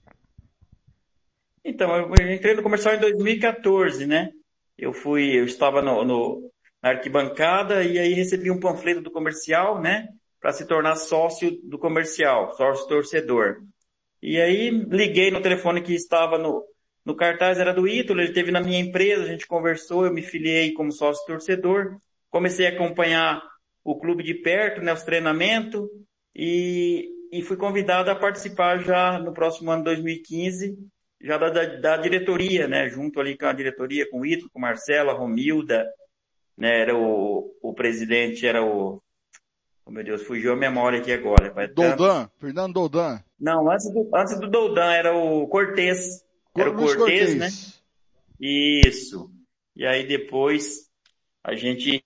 Então, 1.65 1.91
eu 1.97 2.33
entrei 2.33 2.55
no 2.55 2.63
comercial 2.63 2.95
em 2.95 3.01
2014, 3.01 4.07
né? 4.07 4.31
Eu 4.77 4.93
fui, 4.93 5.39
eu 5.39 5.45
estava 5.45 5.81
no, 5.81 6.05
no 6.05 6.51
na 6.83 6.91
arquibancada 6.91 7.83
e 7.83 7.99
aí 7.99 8.13
recebi 8.13 8.51
um 8.51 8.61
panfleto 8.61 9.01
do 9.01 9.11
comercial, 9.11 9.81
né? 9.81 10.07
Para 10.39 10.53
se 10.53 10.67
tornar 10.67 10.97
sócio 10.97 11.51
do 11.63 11.79
comercial, 11.79 12.55
sócio 12.57 12.87
torcedor. 12.87 13.63
E 14.23 14.39
aí 14.39 14.69
liguei 14.69 15.31
no 15.31 15.41
telefone 15.41 15.81
que 15.81 15.95
estava 15.95 16.37
no, 16.37 16.63
no 17.05 17.17
cartaz 17.17 17.59
era 17.59 17.73
do 17.73 17.89
Ítalo, 17.89 18.21
ele 18.21 18.33
teve 18.33 18.51
na 18.51 18.61
minha 18.61 18.79
empresa, 18.79 19.23
a 19.23 19.27
gente 19.27 19.47
conversou, 19.47 20.05
eu 20.05 20.13
me 20.13 20.21
filiei 20.21 20.73
como 20.73 20.93
sócio 20.93 21.25
torcedor, 21.27 21.97
comecei 22.31 22.67
a 22.67 22.71
acompanhar 22.71 23.43
o 23.83 23.99
clube 23.99 24.23
de 24.23 24.35
perto, 24.35 24.81
né, 24.83 24.93
os 24.93 25.03
treinamentos, 25.03 25.89
e, 26.35 27.09
e 27.33 27.43
fui 27.43 27.57
convidado 27.57 28.11
a 28.11 28.15
participar 28.15 28.79
já 28.79 29.19
no 29.19 29.33
próximo 29.33 29.71
ano 29.71 29.85
2015, 29.85 30.77
já 31.25 31.39
da, 31.39 31.49
da, 31.49 31.65
da 31.65 31.97
diretoria, 31.97 32.69
né, 32.69 32.87
junto 32.91 33.19
ali 33.19 33.37
com 33.37 33.47
a 33.47 33.53
diretoria, 33.55 34.09
com 34.11 34.21
o 34.21 34.27
Ítalo, 34.27 34.51
com 34.53 34.61
Marcela, 34.61 35.15
Romilda, 35.15 35.91
né, 36.57 36.83
era 36.83 36.95
o, 36.95 37.51
o 37.63 37.73
presidente, 37.73 38.47
era 38.47 38.63
o, 38.63 39.03
oh 39.87 39.91
meu 39.91 40.05
Deus, 40.05 40.23
fugiu 40.23 40.53
a 40.53 40.57
memória 40.57 41.01
aqui 41.01 41.11
agora. 41.11 41.51
Doldan, 41.69 42.29
Fernando 42.39 42.75
Doldan. 42.75 43.21
Não, 43.41 43.71
antes 43.71 43.91
do, 43.91 44.11
antes 44.15 44.39
do 44.39 44.51
Doldan 44.51 44.93
era 44.93 45.17
o 45.17 45.49
Cortez, 45.49 46.23
era 46.55 46.71
o 46.71 46.75
Cortez, 46.75 46.97
Cortez, 46.97 47.35
né? 47.37 47.49
Isso. 48.39 49.31
E 49.75 49.87
aí 49.87 50.07
depois 50.07 50.91
a 51.43 51.55
gente 51.55 52.05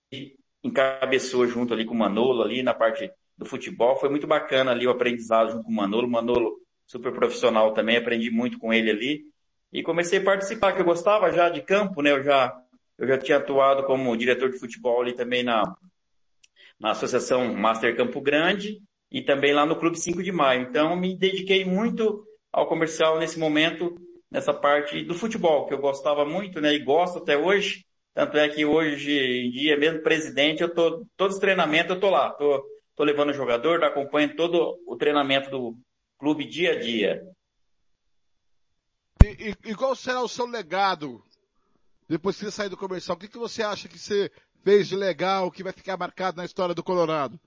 encabeçou 0.63 1.45
junto 1.45 1.73
ali 1.73 1.85
com 1.85 1.93
o 1.93 1.97
Manolo 1.97 2.41
ali 2.41 2.63
na 2.63 2.73
parte 2.73 3.11
do 3.37 3.45
futebol. 3.45 3.97
Foi 3.97 4.09
muito 4.09 4.25
bacana 4.25 4.71
ali 4.71 4.87
o 4.87 4.91
aprendizado 4.91 5.51
junto 5.51 5.65
com 5.65 5.71
o 5.71 5.75
Manolo. 5.75 6.09
Manolo 6.09 6.57
super 6.89 7.13
profissional 7.13 7.71
também, 7.71 7.97
aprendi 7.97 8.31
muito 8.31 8.57
com 8.57 8.73
ele 8.73 8.89
ali. 8.89 9.21
E 9.71 9.83
comecei 9.83 10.17
a 10.17 10.23
participar, 10.23 10.73
que 10.73 10.81
eu 10.81 10.85
gostava 10.85 11.31
já 11.31 11.47
de 11.47 11.61
campo, 11.61 12.01
né? 12.01 12.11
Eu 12.11 12.23
já, 12.23 12.51
eu 12.97 13.07
já 13.07 13.17
tinha 13.17 13.37
atuado 13.37 13.83
como 13.83 14.17
diretor 14.17 14.49
de 14.49 14.57
futebol 14.57 14.99
ali 14.99 15.13
também 15.13 15.43
na, 15.43 15.61
na 16.79 16.91
Associação 16.91 17.53
Master 17.53 17.95
Campo 17.95 18.19
Grande 18.19 18.81
e 19.11 19.21
também 19.21 19.53
lá 19.53 19.67
no 19.67 19.75
Clube 19.75 19.99
5 19.99 20.23
de 20.23 20.31
Maio. 20.31 20.63
Então, 20.63 20.95
me 20.95 21.15
dediquei 21.15 21.63
muito 21.63 22.25
ao 22.51 22.67
comercial 22.67 23.19
nesse 23.19 23.37
momento, 23.37 23.93
nessa 24.31 24.51
parte 24.51 25.03
do 25.03 25.13
futebol, 25.13 25.67
que 25.67 25.75
eu 25.75 25.79
gostava 25.79 26.25
muito, 26.25 26.59
né? 26.59 26.73
E 26.73 26.79
gosto 26.79 27.19
até 27.19 27.37
hoje. 27.37 27.85
Tanto 28.15 28.35
é 28.35 28.49
que 28.49 28.65
hoje 28.65 29.11
em 29.11 29.51
dia, 29.51 29.77
mesmo 29.77 30.01
presidente, 30.01 30.63
eu 30.63 30.73
tô, 30.73 31.05
todos 31.15 31.35
os 31.35 31.39
treinamentos 31.39 31.93
eu 31.93 31.99
tô 31.99 32.09
lá. 32.09 32.31
Tô, 32.31 32.65
tô 32.95 33.03
levando 33.03 33.29
o 33.29 33.33
jogador, 33.33 33.83
acompanho 33.83 34.35
todo 34.35 34.79
o 34.87 34.97
treinamento 34.97 35.51
do 35.51 35.77
clube 36.19 36.45
dia 36.45 36.73
a 36.73 36.79
dia. 36.79 37.23
E, 39.23 39.49
e, 39.49 39.71
e 39.71 39.75
qual 39.75 39.95
será 39.95 40.21
o 40.21 40.27
seu 40.27 40.45
legado 40.45 41.23
depois 42.07 42.37
que 42.37 42.45
você 42.45 42.51
sair 42.51 42.69
do 42.69 42.77
comercial? 42.77 43.15
O 43.15 43.19
que, 43.19 43.27
que 43.27 43.37
você 43.37 43.63
acha 43.63 43.87
que 43.87 43.97
você 43.97 44.29
fez 44.63 44.87
de 44.87 44.95
legal, 44.95 45.49
que 45.49 45.63
vai 45.63 45.73
ficar 45.73 45.97
marcado 45.97 46.37
na 46.37 46.45
história 46.45 46.75
do 46.75 46.83
Colorado? 46.83 47.39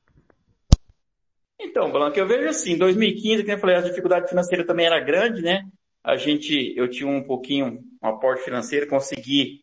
Então, 1.60 1.92
Blanca, 1.92 2.18
eu 2.18 2.26
vejo 2.26 2.48
assim, 2.48 2.76
2015, 2.76 3.42
como 3.42 3.54
eu 3.54 3.60
falei, 3.60 3.76
a 3.76 3.82
dificuldade 3.82 4.28
financeira 4.28 4.66
também 4.66 4.86
era 4.86 4.98
grande, 4.98 5.42
né? 5.42 5.62
A 6.02 6.16
gente, 6.16 6.74
eu 6.76 6.88
tinha 6.88 7.08
um 7.08 7.22
pouquinho, 7.22 7.78
um 8.02 8.08
aporte 8.08 8.42
financeiro, 8.42 8.88
consegui, 8.88 9.62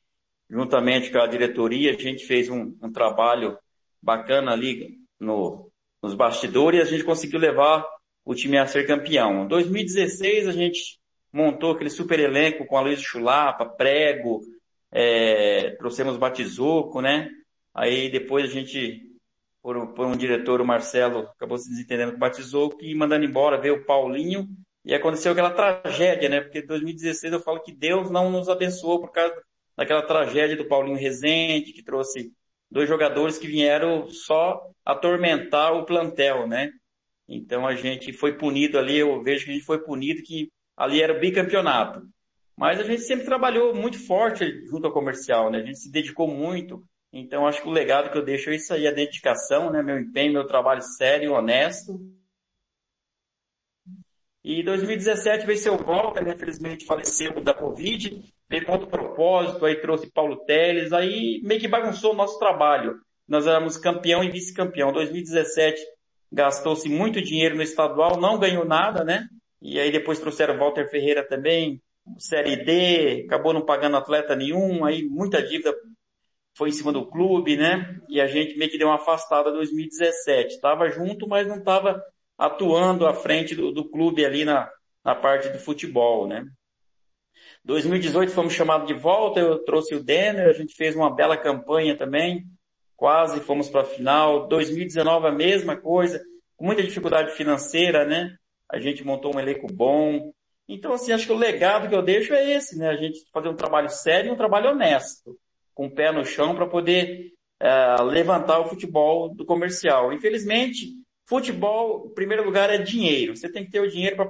juntamente 0.50 1.12
com 1.12 1.20
a 1.20 1.28
diretoria, 1.28 1.92
a 1.92 1.98
gente 1.98 2.26
fez 2.26 2.50
um, 2.50 2.78
um 2.82 2.92
trabalho 2.92 3.58
bacana 4.02 4.54
ali 4.54 4.98
no, 5.20 5.70
nos 6.02 6.16
bastidores 6.16 6.80
e 6.80 6.82
a 6.82 6.86
gente 6.86 7.04
conseguiu 7.04 7.40
levar 7.40 7.86
o 8.30 8.36
time 8.36 8.60
a 8.60 8.68
ser 8.68 8.86
campeão. 8.86 9.46
Em 9.46 9.48
2016, 9.48 10.48
a 10.48 10.52
gente 10.52 11.00
montou 11.34 11.72
aquele 11.72 11.90
super 11.90 12.20
elenco 12.20 12.64
com 12.64 12.78
a 12.78 12.82
Luiz 12.82 13.02
Chulapa, 13.02 13.66
Prego, 13.66 14.42
é, 14.92 15.72
trouxemos 15.80 16.16
Batizuco, 16.16 17.02
né? 17.02 17.28
Aí 17.74 18.08
depois 18.12 18.46
a 18.46 18.54
gente, 18.54 19.02
por, 19.64 19.96
por, 19.96 20.06
um 20.06 20.16
diretor, 20.16 20.62
o 20.62 20.66
Marcelo, 20.66 21.22
acabou 21.22 21.58
se 21.58 21.72
desentendendo 21.72 22.12
com 22.12 22.18
o 22.18 22.20
Batizuco 22.20 22.78
e 22.84 22.94
mandando 22.94 23.26
embora, 23.26 23.60
veio 23.60 23.78
o 23.78 23.84
Paulinho 23.84 24.48
e 24.86 24.94
aconteceu 24.94 25.32
aquela 25.32 25.50
tragédia, 25.50 26.30
né? 26.30 26.42
Porque 26.42 26.60
em 26.60 26.68
2016 26.68 27.34
eu 27.34 27.40
falo 27.40 27.64
que 27.64 27.72
Deus 27.72 28.12
não 28.12 28.30
nos 28.30 28.48
abençoou 28.48 29.00
por 29.00 29.12
causa 29.12 29.34
daquela 29.76 30.04
tragédia 30.04 30.56
do 30.56 30.66
Paulinho 30.66 31.00
Rezende, 31.00 31.74
que 31.74 31.82
trouxe 31.82 32.32
dois 32.70 32.88
jogadores 32.88 33.40
que 33.40 33.48
vieram 33.48 34.08
só 34.08 34.62
atormentar 34.86 35.74
o 35.74 35.84
plantel, 35.84 36.48
né? 36.48 36.72
Então 37.30 37.68
a 37.68 37.76
gente 37.76 38.12
foi 38.12 38.36
punido 38.36 38.80
ali, 38.80 38.98
eu 38.98 39.22
vejo 39.22 39.46
que 39.46 39.52
a 39.52 39.54
gente 39.54 39.66
foi 39.66 39.80
punido 39.80 40.24
que 40.24 40.52
ali 40.76 41.00
era 41.00 41.16
o 41.16 41.20
bicampeonato. 41.20 42.02
Mas 42.58 42.80
a 42.80 42.84
gente 42.84 43.04
sempre 43.04 43.26
trabalhou 43.26 43.74
muito 43.76 44.04
forte 44.06 44.66
junto 44.66 44.88
ao 44.88 44.92
comercial, 44.92 45.52
né? 45.52 45.60
A 45.60 45.66
gente 45.66 45.78
se 45.78 45.92
dedicou 45.92 46.28
muito. 46.28 46.84
Então 47.14 47.48
acho 47.48 47.62
que 47.62 47.68
o 47.68 47.72
legado 47.72 48.12
que 48.12 48.18
eu 48.18 48.26
deixo 48.26 48.50
é 48.50 48.56
isso 48.56 48.74
aí, 48.74 48.88
a 48.88 48.92
dedicação, 48.92 49.72
né? 49.72 49.84
Meu 49.84 50.00
empenho, 50.00 50.34
meu 50.34 50.48
trabalho 50.48 50.82
sério, 50.82 51.34
honesto. 51.34 52.00
E 54.44 54.64
2017 54.64 55.46
veio 55.46 55.60
seu 55.60 55.78
Walter, 55.78 56.26
né? 56.26 56.34
Infelizmente 56.34 56.86
faleceu 56.86 57.40
da 57.42 57.54
Covid, 57.54 58.24
com 58.66 58.72
outro 58.72 58.88
propósito, 58.88 59.66
aí 59.66 59.76
trouxe 59.80 60.12
Paulo 60.12 60.38
Teles, 60.46 60.92
aí 60.92 61.40
meio 61.44 61.62
que 61.62 61.68
bagunçou 61.68 62.14
o 62.14 62.18
nosso 62.18 62.40
trabalho. 62.40 63.00
Nós 63.28 63.46
éramos 63.46 63.78
campeão 63.78 64.24
e 64.24 64.32
vice-campeão. 64.32 64.92
2017 64.92 65.80
gastou-se 66.32 66.88
muito 66.88 67.22
dinheiro 67.22 67.56
no 67.56 67.64
estadual, 67.64 68.20
não 68.20 68.40
ganhou 68.40 68.66
nada, 68.66 69.04
né? 69.04 69.28
E 69.62 69.80
aí 69.80 69.92
depois 69.92 70.20
trouxeram 70.20 70.58
Walter 70.58 70.90
Ferreira 70.90 71.28
também, 71.28 71.82
Série 72.18 72.64
D, 72.64 73.26
acabou 73.26 73.54
não 73.54 73.66
pagando 73.66 73.98
atleta 73.98 74.36
nenhum, 74.36 74.86
aí 74.86 75.04
muita 75.04 75.42
dívida 75.42 75.74
foi 76.56 76.70
em 76.70 76.74
cima 76.74 76.92
do 76.92 77.06
clube, 77.06 77.56
né? 77.56 78.00
E 78.10 78.20
a 78.20 78.28
gente 78.28 78.58
meio 78.58 78.72
que 78.72 78.78
deu 78.78 78.88
uma 78.88 78.96
afastada 78.96 79.50
em 79.50 79.54
2017. 79.54 80.56
Estava 80.56 80.90
junto, 80.90 81.28
mas 81.28 81.48
não 81.48 81.58
estava 81.58 82.02
atuando 82.38 83.06
à 83.06 83.14
frente 83.14 83.56
do, 83.56 83.72
do 83.72 83.90
clube 83.90 84.26
ali 84.26 84.46
na, 84.46 84.70
na 85.04 85.16
parte 85.16 85.50
do 85.50 85.60
futebol, 85.60 86.28
né? 86.28 86.46
2018 87.64 88.32
fomos 88.32 88.54
chamados 88.54 88.88
de 88.88 88.94
volta, 88.94 89.40
eu 89.40 89.64
trouxe 89.64 89.94
o 89.94 90.04
Denner, 90.04 90.48
a 90.48 90.54
gente 90.54 90.74
fez 90.76 90.96
uma 90.96 91.14
bela 91.14 91.38
campanha 91.38 91.96
também, 91.96 92.46
quase 93.00 93.40
fomos 93.40 93.70
para 93.70 93.82
a 93.82 93.86
final. 93.86 94.48
2019 94.48 95.28
a 95.28 95.32
mesma 95.32 95.76
coisa, 95.76 96.22
com 96.56 96.66
muita 96.66 96.84
dificuldade 96.84 97.32
financeira, 97.32 98.06
né? 98.06 98.36
A 98.70 98.80
gente 98.80 99.04
montou 99.04 99.36
um 99.36 99.40
elenco 99.40 99.66
bom. 99.72 100.32
Então, 100.68 100.94
assim, 100.94 101.12
acho 101.12 101.26
que 101.26 101.34
o 101.34 101.38
legado 101.38 101.90
que 101.90 101.96
eu 101.96 102.04
deixo 102.04 102.34
é 102.34 102.52
esse, 102.52 102.78
né? 102.78 102.90
A 102.90 102.96
gente 102.96 103.20
fazer 103.34 103.50
um 103.50 103.56
trabalho 103.56 103.90
sério 103.90 104.30
e 104.30 104.32
um 104.32 104.38
trabalho 104.38 104.70
honesto, 104.70 105.36
com 105.74 105.88
o 105.88 105.92
pé 105.92 106.12
no 106.12 106.24
chão 106.24 106.54
para 106.54 106.68
poder 106.68 107.32
uh, 107.64 108.04
levantar 108.04 108.60
o 108.60 108.68
futebol 108.68 109.34
do 109.34 109.46
comercial. 109.46 110.14
Infelizmente, 110.14 111.00
Futebol, 111.30 112.08
em 112.08 112.14
primeiro 112.16 112.44
lugar, 112.44 112.72
é 112.72 112.80
dinheiro. 112.80 113.38
Você 113.38 113.48
tem 113.48 113.64
que 113.64 113.70
ter 113.70 113.80
o 113.80 113.88
dinheiro 113.88 114.16
para 114.16 114.26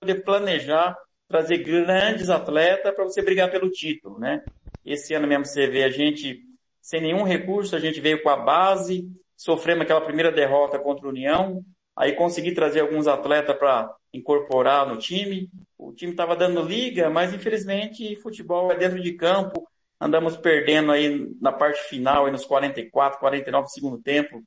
poder 0.00 0.24
planejar, 0.24 0.96
trazer 1.28 1.58
grandes 1.58 2.28
atletas 2.28 2.92
para 2.92 3.04
você 3.04 3.22
brigar 3.22 3.48
pelo 3.52 3.70
título, 3.70 4.18
né? 4.18 4.42
Esse 4.84 5.14
ano 5.14 5.28
mesmo 5.28 5.46
você 5.46 5.68
vê 5.68 5.84
a 5.84 5.88
gente 5.88 6.40
sem 6.80 7.00
nenhum 7.00 7.22
recurso, 7.22 7.76
a 7.76 7.80
gente 7.80 8.00
veio 8.00 8.22
com 8.22 8.28
a 8.28 8.36
base, 8.36 9.08
sofremos 9.36 9.82
aquela 9.82 10.00
primeira 10.00 10.30
derrota 10.32 10.78
contra 10.78 11.06
a 11.06 11.10
União, 11.10 11.64
aí 11.96 12.12
consegui 12.12 12.52
trazer 12.52 12.80
alguns 12.80 13.06
atletas 13.06 13.56
para 13.56 13.94
incorporar 14.12 14.86
no 14.86 14.96
time. 14.96 15.50
O 15.78 15.92
time 15.92 16.12
estava 16.12 16.36
dando 16.36 16.62
liga, 16.62 17.08
mas 17.10 17.32
infelizmente 17.32 18.16
futebol 18.16 18.70
é 18.72 18.76
dentro 18.76 19.00
de 19.00 19.12
campo. 19.14 19.66
Andamos 20.00 20.36
perdendo 20.36 20.92
aí 20.92 21.30
na 21.40 21.52
parte 21.52 21.80
final, 21.82 22.26
aí 22.26 22.32
nos 22.32 22.44
44, 22.44 23.18
49 23.18 23.64
do 23.64 23.70
segundo 23.70 24.02
tempo, 24.02 24.42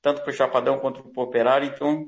tanto 0.00 0.22
para 0.22 0.30
o 0.30 0.34
Chapadão 0.34 0.78
quanto 0.78 1.02
para 1.02 1.20
o 1.20 1.24
Operário, 1.24 1.68
então 1.68 2.06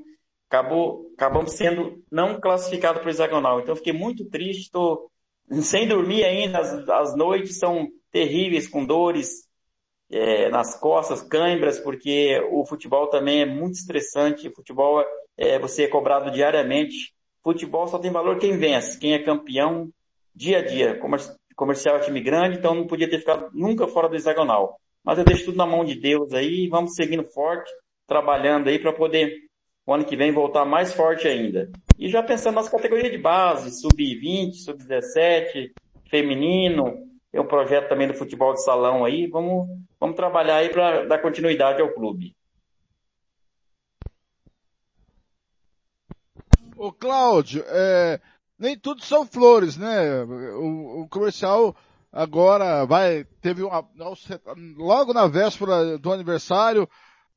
acabou, 0.49 1.11
acabamos 1.15 1.53
sendo 1.53 2.03
não 2.11 2.39
classificados 2.39 3.01
para 3.01 3.07
o 3.07 3.11
hexagonal. 3.11 3.59
Então 3.59 3.75
fiquei 3.75 3.93
muito 3.93 4.25
triste, 4.25 4.63
estou 4.63 5.11
sem 5.61 5.87
dormir 5.87 6.23
ainda, 6.23 6.59
as, 6.59 6.89
as 6.89 7.15
noites 7.15 7.57
são 7.57 7.87
terríveis, 8.11 8.67
com 8.67 8.85
dores 8.85 9.46
é, 10.09 10.49
nas 10.49 10.79
costas, 10.79 11.21
cãibras, 11.21 11.79
porque 11.79 12.39
o 12.51 12.65
futebol 12.65 13.07
também 13.07 13.41
é 13.41 13.45
muito 13.45 13.75
estressante, 13.75 14.47
o 14.47 14.55
futebol 14.55 15.03
é, 15.37 15.59
você 15.59 15.83
é 15.83 15.87
cobrado 15.87 16.31
diariamente, 16.31 17.13
futebol 17.43 17.87
só 17.87 17.99
tem 17.99 18.11
valor 18.11 18.37
quem 18.37 18.57
vence, 18.57 18.99
quem 18.99 19.13
é 19.13 19.23
campeão 19.23 19.89
dia 20.35 20.59
a 20.59 20.61
dia. 20.61 20.99
Comercial 21.55 21.97
é 21.97 22.01
time 22.01 22.21
grande, 22.21 22.57
então 22.57 22.75
não 22.75 22.85
podia 22.85 23.09
ter 23.09 23.19
ficado 23.19 23.49
nunca 23.53 23.87
fora 23.87 24.07
do 24.07 24.15
hexagonal. 24.15 24.79
Mas 25.03 25.17
eu 25.17 25.25
deixo 25.25 25.45
tudo 25.45 25.57
na 25.57 25.65
mão 25.65 25.83
de 25.83 25.95
Deus 25.95 26.33
aí, 26.33 26.67
vamos 26.67 26.93
seguindo 26.93 27.23
forte 27.23 27.71
trabalhando 28.07 28.69
aí 28.69 28.79
para 28.79 28.93
poder 28.93 29.35
o 29.85 29.93
ano 29.93 30.05
que 30.05 30.15
vem 30.15 30.31
voltar 30.31 30.65
mais 30.65 30.93
forte 30.93 31.27
ainda. 31.27 31.69
E 31.97 32.09
já 32.09 32.23
pensando 32.23 32.55
nas 32.55 32.69
categorias 32.69 33.11
de 33.11 33.17
base, 33.17 33.81
sub-20, 33.81 34.53
sub-17, 34.53 35.71
feminino, 36.09 37.05
tem 37.31 37.41
um 37.41 37.47
projeto 37.47 37.89
também 37.89 38.07
do 38.07 38.13
futebol 38.13 38.53
de 38.53 38.63
salão 38.63 39.05
aí, 39.05 39.27
vamos, 39.27 39.67
vamos 39.99 40.15
trabalhar 40.15 40.57
aí 40.57 40.69
para 40.69 41.05
dar 41.05 41.19
continuidade 41.19 41.81
ao 41.81 41.93
clube. 41.93 42.35
Ô 46.75 46.91
Cláudio, 46.91 47.63
é, 47.67 48.21
nem 48.57 48.77
tudo 48.77 49.03
são 49.03 49.25
flores, 49.25 49.77
né? 49.77 50.23
O, 50.23 51.01
o 51.01 51.09
comercial 51.09 51.75
agora 52.11 52.85
vai, 52.85 53.23
teve 53.41 53.63
uma, 53.63 53.87
logo 54.77 55.13
na 55.13 55.27
véspera 55.27 55.97
do 55.97 56.13
aniversário, 56.13 56.87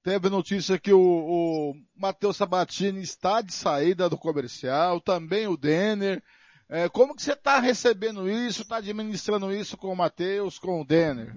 Teve 0.03 0.31
notícia 0.31 0.79
que 0.79 0.95
o, 0.95 0.99
o 0.99 1.75
Matheus 1.95 2.39
Sabatini 2.39 3.03
está 3.03 3.43
de 3.43 3.53
saída 3.53 4.09
do 4.09 4.17
comercial, 4.17 4.99
também 4.99 5.47
o 5.47 5.59
Denner. 5.59 6.23
É, 6.71 6.89
como 6.89 7.15
que 7.15 7.23
você 7.23 7.35
está 7.35 7.59
recebendo 7.59 8.29
isso, 8.29 8.63
está 8.63 8.77
administrando 8.77 9.53
isso 9.53 9.77
com 9.77 9.93
o 9.93 9.97
Matheus, 9.97 10.59
com 10.59 10.81
o 10.81 10.85
Denner? 10.87 11.37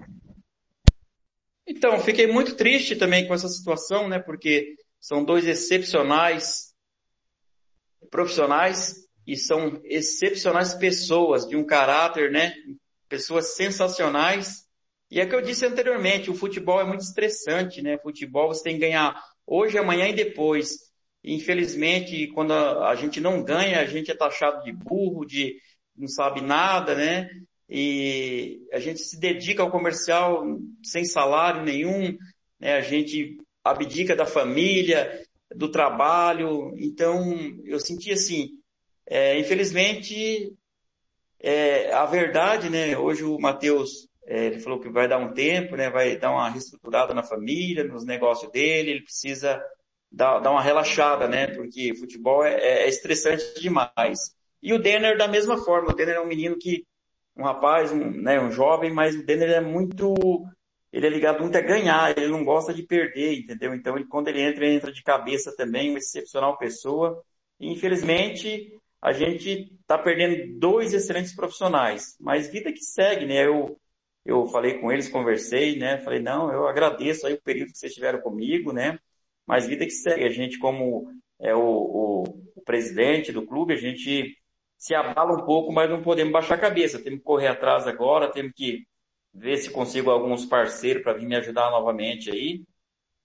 Então, 1.66 1.98
fiquei 2.00 2.26
muito 2.26 2.56
triste 2.56 2.96
também 2.96 3.26
com 3.26 3.34
essa 3.34 3.48
situação, 3.48 4.08
né? 4.08 4.18
Porque 4.18 4.76
são 5.00 5.24
dois 5.24 5.46
excepcionais 5.46 6.74
profissionais 8.10 8.96
e 9.26 9.36
são 9.36 9.80
excepcionais 9.84 10.74
pessoas 10.74 11.46
de 11.46 11.56
um 11.56 11.64
caráter, 11.64 12.30
né? 12.30 12.54
Pessoas 13.08 13.54
sensacionais 13.54 14.64
e 15.14 15.20
é 15.20 15.26
que 15.26 15.32
eu 15.32 15.40
disse 15.40 15.64
anteriormente, 15.64 16.28
o 16.28 16.34
futebol 16.34 16.80
é 16.80 16.84
muito 16.84 17.02
estressante, 17.02 17.80
né? 17.80 17.96
Futebol 17.98 18.48
você 18.48 18.64
tem 18.64 18.74
que 18.74 18.80
ganhar 18.80 19.22
hoje, 19.46 19.78
amanhã 19.78 20.08
e 20.08 20.12
depois. 20.12 20.92
Infelizmente, 21.22 22.26
quando 22.34 22.52
a, 22.52 22.88
a 22.88 22.96
gente 22.96 23.20
não 23.20 23.40
ganha, 23.40 23.80
a 23.80 23.86
gente 23.86 24.10
é 24.10 24.16
taxado 24.16 24.64
de 24.64 24.72
burro, 24.72 25.24
de 25.24 25.56
não 25.96 26.08
sabe 26.08 26.40
nada, 26.40 26.96
né? 26.96 27.30
E 27.76 28.68
a 28.72 28.78
gente 28.78 29.00
se 29.00 29.18
dedica 29.18 29.60
ao 29.60 29.70
comercial 29.70 30.44
sem 30.84 31.04
salário 31.04 31.64
nenhum, 31.64 32.16
né? 32.60 32.76
A 32.76 32.80
gente 32.80 33.36
abdica 33.64 34.14
da 34.14 34.24
família, 34.24 35.20
do 35.52 35.68
trabalho. 35.68 36.72
Então, 36.78 37.36
eu 37.64 37.80
senti 37.80 38.12
assim, 38.12 38.50
é, 39.04 39.36
infelizmente, 39.40 40.52
é, 41.40 41.92
a 41.92 42.06
verdade, 42.06 42.70
né? 42.70 42.96
Hoje 42.96 43.24
o 43.24 43.40
Matheus, 43.40 44.08
é, 44.24 44.46
ele 44.46 44.60
falou 44.60 44.78
que 44.78 44.88
vai 44.88 45.08
dar 45.08 45.18
um 45.18 45.34
tempo, 45.34 45.74
né? 45.74 45.90
Vai 45.90 46.16
dar 46.16 46.30
uma 46.30 46.48
reestruturada 46.48 47.12
na 47.12 47.24
família, 47.24 47.82
nos 47.82 48.04
negócios 48.04 48.52
dele, 48.52 48.92
ele 48.92 49.02
precisa 49.02 49.60
dar, 50.12 50.38
dar 50.38 50.52
uma 50.52 50.62
relaxada, 50.62 51.26
né? 51.26 51.48
Porque 51.48 51.92
futebol 51.96 52.44
é, 52.44 52.54
é 52.54 52.88
estressante 52.88 53.60
demais. 53.60 54.20
E 54.62 54.72
o 54.72 54.78
Denner 54.78 55.18
da 55.18 55.26
mesma 55.26 55.58
forma, 55.58 55.90
o 55.90 55.92
Denner 55.92 56.14
é 56.14 56.20
um 56.20 56.28
menino 56.28 56.56
que, 56.56 56.86
um 57.36 57.42
rapaz, 57.42 57.92
um, 57.92 58.10
né, 58.10 58.40
um 58.40 58.50
jovem, 58.50 58.92
mas 58.92 59.16
o 59.16 59.24
Denner 59.24 59.50
é 59.50 59.60
muito, 59.60 60.14
ele 60.92 61.06
é 61.06 61.10
ligado 61.10 61.40
muito 61.40 61.56
a 61.56 61.60
ganhar, 61.60 62.16
ele 62.16 62.28
não 62.28 62.44
gosta 62.44 62.72
de 62.72 62.82
perder, 62.82 63.38
entendeu? 63.38 63.74
Então 63.74 63.96
ele, 63.96 64.06
quando 64.06 64.28
ele 64.28 64.40
entra, 64.40 64.64
ele 64.64 64.76
entra 64.76 64.92
de 64.92 65.02
cabeça 65.02 65.54
também, 65.56 65.90
uma 65.90 65.98
excepcional 65.98 66.56
pessoa. 66.56 67.22
E, 67.58 67.70
infelizmente, 67.70 68.72
a 69.02 69.12
gente 69.12 69.72
está 69.80 69.98
perdendo 69.98 70.58
dois 70.58 70.94
excelentes 70.94 71.34
profissionais, 71.34 72.16
mas 72.20 72.50
vida 72.50 72.72
que 72.72 72.82
segue, 72.82 73.26
né? 73.26 73.46
Eu, 73.46 73.78
eu 74.24 74.46
falei 74.46 74.78
com 74.78 74.90
eles, 74.90 75.08
conversei, 75.08 75.76
né? 75.78 75.98
Falei, 75.98 76.20
não, 76.20 76.52
eu 76.52 76.66
agradeço 76.66 77.26
aí 77.26 77.34
o 77.34 77.42
período 77.42 77.72
que 77.72 77.78
vocês 77.78 77.92
tiveram 77.92 78.20
comigo, 78.20 78.72
né? 78.72 78.98
Mas 79.46 79.66
vida 79.66 79.84
que 79.84 79.90
segue, 79.92 80.24
a 80.24 80.30
gente 80.30 80.58
como 80.58 81.12
é 81.40 81.54
o, 81.54 81.60
o, 81.60 82.22
o 82.56 82.62
presidente 82.64 83.30
do 83.32 83.44
clube, 83.44 83.74
a 83.74 83.76
gente 83.76 84.36
se 84.76 84.94
abala 84.94 85.32
um 85.32 85.44
pouco, 85.44 85.72
mas 85.72 85.88
não 85.90 86.02
podemos 86.02 86.32
baixar 86.32 86.54
a 86.54 86.58
cabeça. 86.58 87.02
Temos 87.02 87.20
que 87.20 87.24
correr 87.24 87.48
atrás 87.48 87.86
agora, 87.86 88.30
temos 88.30 88.52
que 88.54 88.86
ver 89.32 89.56
se 89.58 89.70
consigo 89.70 90.10
alguns 90.10 90.46
parceiros 90.46 91.02
para 91.02 91.14
vir 91.14 91.26
me 91.26 91.36
ajudar 91.36 91.70
novamente 91.70 92.30
aí. 92.30 92.62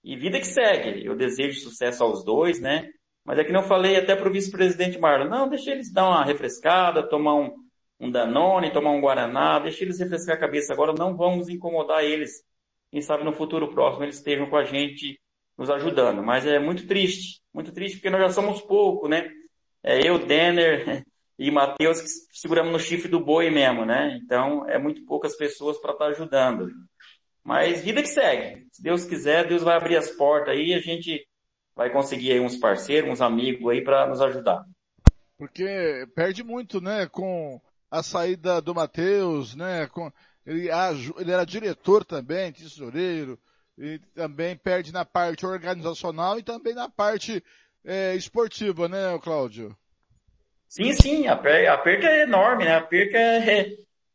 E 0.02 0.16
vida 0.16 0.38
que 0.38 0.46
segue. 0.46 1.04
Eu 1.04 1.14
desejo 1.14 1.60
sucesso 1.60 2.02
aos 2.02 2.24
dois, 2.24 2.60
né? 2.60 2.90
Mas 3.24 3.38
é 3.38 3.44
que 3.44 3.52
não 3.52 3.62
falei 3.62 3.96
até 3.96 4.16
para 4.16 4.28
o 4.28 4.32
vice-presidente 4.32 4.98
Marlon, 4.98 5.28
não, 5.28 5.48
deixa 5.48 5.70
eles 5.70 5.92
dar 5.92 6.08
uma 6.08 6.24
refrescada, 6.24 7.08
tomar 7.08 7.34
um, 7.34 7.54
um 8.00 8.10
Danone, 8.10 8.72
tomar 8.72 8.90
um 8.90 9.00
Guaraná, 9.00 9.58
deixa 9.58 9.84
eles 9.84 10.00
refrescar 10.00 10.36
a 10.36 10.40
cabeça 10.40 10.72
agora, 10.72 10.94
não 10.94 11.16
vamos 11.16 11.48
incomodar 11.48 12.02
eles. 12.02 12.42
Quem 12.90 13.02
sabe 13.02 13.22
no 13.22 13.32
futuro 13.32 13.68
próximo 13.72 14.04
eles 14.04 14.16
estejam 14.16 14.48
com 14.48 14.56
a 14.56 14.64
gente 14.64 15.20
nos 15.56 15.70
ajudando. 15.70 16.22
Mas 16.22 16.46
é 16.46 16.58
muito 16.58 16.86
triste, 16.86 17.40
muito 17.52 17.72
triste 17.72 17.96
porque 17.96 18.10
nós 18.10 18.20
já 18.22 18.30
somos 18.30 18.62
pouco, 18.62 19.06
né? 19.06 19.30
É 19.82 20.06
eu, 20.06 20.18
Denner 20.18 21.04
e 21.40 21.50
Matheus 21.50 22.02
que 22.02 22.38
seguramos 22.38 22.70
no 22.70 22.78
chifre 22.78 23.08
do 23.08 23.18
boi 23.18 23.48
mesmo, 23.48 23.86
né? 23.86 24.20
Então 24.22 24.68
é 24.68 24.78
muito 24.78 25.06
poucas 25.06 25.34
pessoas 25.34 25.78
para 25.78 25.92
estar 25.92 26.04
tá 26.04 26.10
ajudando. 26.10 26.68
Mas 27.42 27.80
vida 27.80 28.02
que 28.02 28.08
segue. 28.08 28.66
Se 28.70 28.82
Deus 28.82 29.06
quiser, 29.06 29.48
Deus 29.48 29.62
vai 29.62 29.74
abrir 29.74 29.96
as 29.96 30.10
portas 30.10 30.54
aí, 30.54 30.74
a 30.74 30.78
gente 30.80 31.26
vai 31.74 31.90
conseguir 31.90 32.32
aí 32.32 32.40
uns 32.40 32.58
parceiros, 32.58 33.10
uns 33.10 33.22
amigos 33.22 33.72
aí 33.72 33.82
para 33.82 34.06
nos 34.06 34.20
ajudar. 34.20 34.66
Porque 35.38 36.06
perde 36.14 36.44
muito, 36.44 36.78
né, 36.78 37.06
com 37.06 37.58
a 37.90 38.02
saída 38.02 38.60
do 38.60 38.74
Matheus, 38.74 39.54
né, 39.54 39.86
com 39.86 40.12
ele, 40.44 40.68
ele 41.16 41.32
era 41.32 41.46
diretor 41.46 42.04
também, 42.04 42.52
tesoureiro, 42.52 43.38
e 43.78 43.98
também 44.14 44.54
perde 44.54 44.92
na 44.92 45.06
parte 45.06 45.46
organizacional 45.46 46.38
e 46.38 46.42
também 46.42 46.74
na 46.74 46.90
parte 46.90 47.42
é, 47.82 48.14
esportiva, 48.14 48.90
né, 48.90 49.18
Cláudio? 49.22 49.74
Sim, 50.70 50.92
sim, 50.92 51.26
a, 51.26 51.36
perca, 51.36 51.72
a 51.72 51.78
perca 51.78 52.06
é 52.06 52.22
enorme, 52.22 52.64
né? 52.64 52.76
A 52.76 52.80
perca 52.80 53.18
é, 53.18 53.60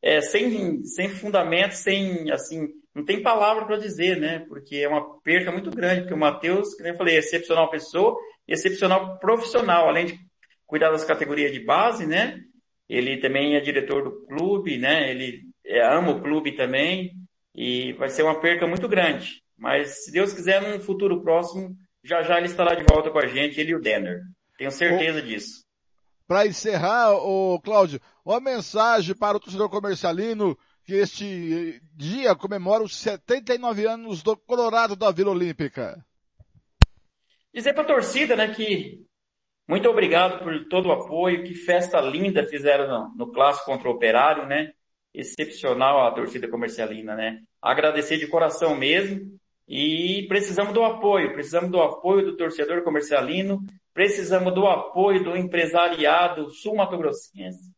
é, 0.01 0.15
é 0.15 0.21
sem, 0.21 0.85
sem 0.85 1.09
fundamento, 1.09 1.73
sem, 1.73 2.31
assim, 2.31 2.69
não 2.95 3.03
tem 3.03 3.21
palavra 3.21 3.65
para 3.65 3.75
dizer, 3.75 4.17
né? 4.17 4.39
Porque 4.47 4.77
é 4.77 4.87
uma 4.87 5.19
perca 5.19 5.51
muito 5.51 5.69
grande, 5.69 6.01
porque 6.01 6.13
o 6.13 6.17
Matheus, 6.17 6.73
como 6.75 6.87
eu 6.87 6.95
falei, 6.95 7.15
é 7.15 7.19
excepcional 7.19 7.69
pessoa 7.69 8.17
e 8.47 8.53
excepcional 8.53 9.19
profissional, 9.19 9.89
além 9.89 10.05
de 10.05 10.19
cuidar 10.65 10.91
das 10.91 11.03
categorias 11.03 11.51
de 11.51 11.59
base, 11.59 12.07
né? 12.07 12.39
Ele 12.87 13.17
também 13.17 13.57
é 13.57 13.59
diretor 13.59 14.05
do 14.05 14.25
clube, 14.25 14.77
né? 14.77 15.11
Ele 15.11 15.41
é, 15.65 15.85
ama 15.85 16.11
o 16.11 16.21
clube 16.21 16.53
também 16.53 17.11
e 17.53 17.91
vai 17.93 18.07
ser 18.07 18.23
uma 18.23 18.39
perca 18.39 18.65
muito 18.65 18.87
grande. 18.87 19.41
Mas 19.57 20.05
se 20.05 20.11
Deus 20.11 20.31
quiser, 20.31 20.61
num 20.61 20.79
futuro 20.79 21.21
próximo, 21.21 21.75
já 22.01 22.21
já 22.21 22.37
ele 22.37 22.47
estará 22.47 22.75
de 22.75 22.85
volta 22.89 23.11
com 23.11 23.19
a 23.19 23.27
gente, 23.27 23.59
ele 23.59 23.71
e 23.71 23.75
o 23.75 23.81
Denner. 23.81 24.21
Tenho 24.57 24.71
certeza 24.71 25.21
disso. 25.21 25.64
Para 26.27 26.47
encerrar, 26.47 27.13
o 27.13 27.59
Cláudio, 27.61 28.01
uma 28.25 28.39
mensagem 28.39 29.15
para 29.15 29.37
o 29.37 29.39
torcedor 29.39 29.69
comercialino 29.69 30.57
que 30.83 30.93
este 30.93 31.81
dia 31.93 32.35
comemora 32.35 32.83
os 32.83 32.95
79 32.95 33.87
anos 33.87 34.23
do 34.23 34.35
Colorado 34.35 34.95
da 34.95 35.11
Vila 35.11 35.31
Olímpica. 35.31 36.03
Dizer 37.53 37.73
para 37.73 37.83
a 37.83 37.87
torcida, 37.87 38.35
né, 38.35 38.53
que 38.53 39.05
muito 39.67 39.89
obrigado 39.89 40.43
por 40.43 40.67
todo 40.67 40.89
o 40.89 40.91
apoio, 40.91 41.43
que 41.43 41.55
festa 41.55 41.99
linda 42.01 42.45
fizeram 42.45 42.87
no, 42.87 43.25
no 43.25 43.31
clássico 43.31 43.65
contra 43.65 43.89
o 43.89 43.93
Operário, 43.93 44.45
né? 44.45 44.73
Excepcional 45.13 46.05
a 46.05 46.11
torcida 46.11 46.47
comercialina, 46.47 47.15
né? 47.15 47.41
Agradecer 47.61 48.17
de 48.17 48.27
coração 48.27 48.75
mesmo 48.75 49.39
e 49.67 50.25
precisamos 50.27 50.73
do 50.73 50.83
apoio, 50.83 51.33
precisamos 51.33 51.71
do 51.71 51.81
apoio 51.81 52.25
do 52.25 52.37
torcedor 52.37 52.83
comercialino, 52.83 53.59
precisamos 53.93 54.53
do 54.53 54.67
apoio 54.67 55.23
do 55.23 55.35
empresariado 55.35 56.49
sul-mato-grossense, 56.49 57.71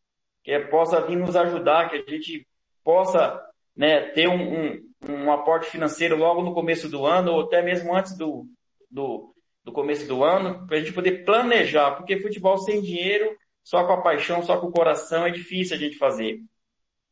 que 0.43 0.59
possa 0.61 1.01
vir 1.01 1.17
nos 1.17 1.35
ajudar, 1.35 1.89
que 1.89 1.97
a 1.97 2.11
gente 2.11 2.45
possa 2.83 3.41
né, 3.75 4.01
ter 4.11 4.27
um, 4.27 4.33
um, 4.33 4.89
um, 5.07 5.31
aporte 5.31 5.69
financeiro 5.69 6.17
logo 6.17 6.41
no 6.41 6.53
começo 6.53 6.89
do 6.89 7.05
ano, 7.05 7.33
ou 7.33 7.41
até 7.41 7.61
mesmo 7.61 7.95
antes 7.95 8.17
do, 8.17 8.45
do, 8.89 9.33
do 9.63 9.71
começo 9.71 10.07
do 10.07 10.23
ano, 10.23 10.65
para 10.67 10.77
a 10.77 10.79
gente 10.79 10.93
poder 10.93 11.23
planejar, 11.23 11.91
porque 11.91 12.19
futebol 12.19 12.57
sem 12.57 12.81
dinheiro, 12.81 13.37
só 13.63 13.85
com 13.85 13.93
a 13.93 14.01
paixão, 14.01 14.41
só 14.41 14.57
com 14.57 14.67
o 14.67 14.71
coração, 14.71 15.25
é 15.25 15.29
difícil 15.29 15.75
a 15.75 15.79
gente 15.79 15.97
fazer. 15.97 16.39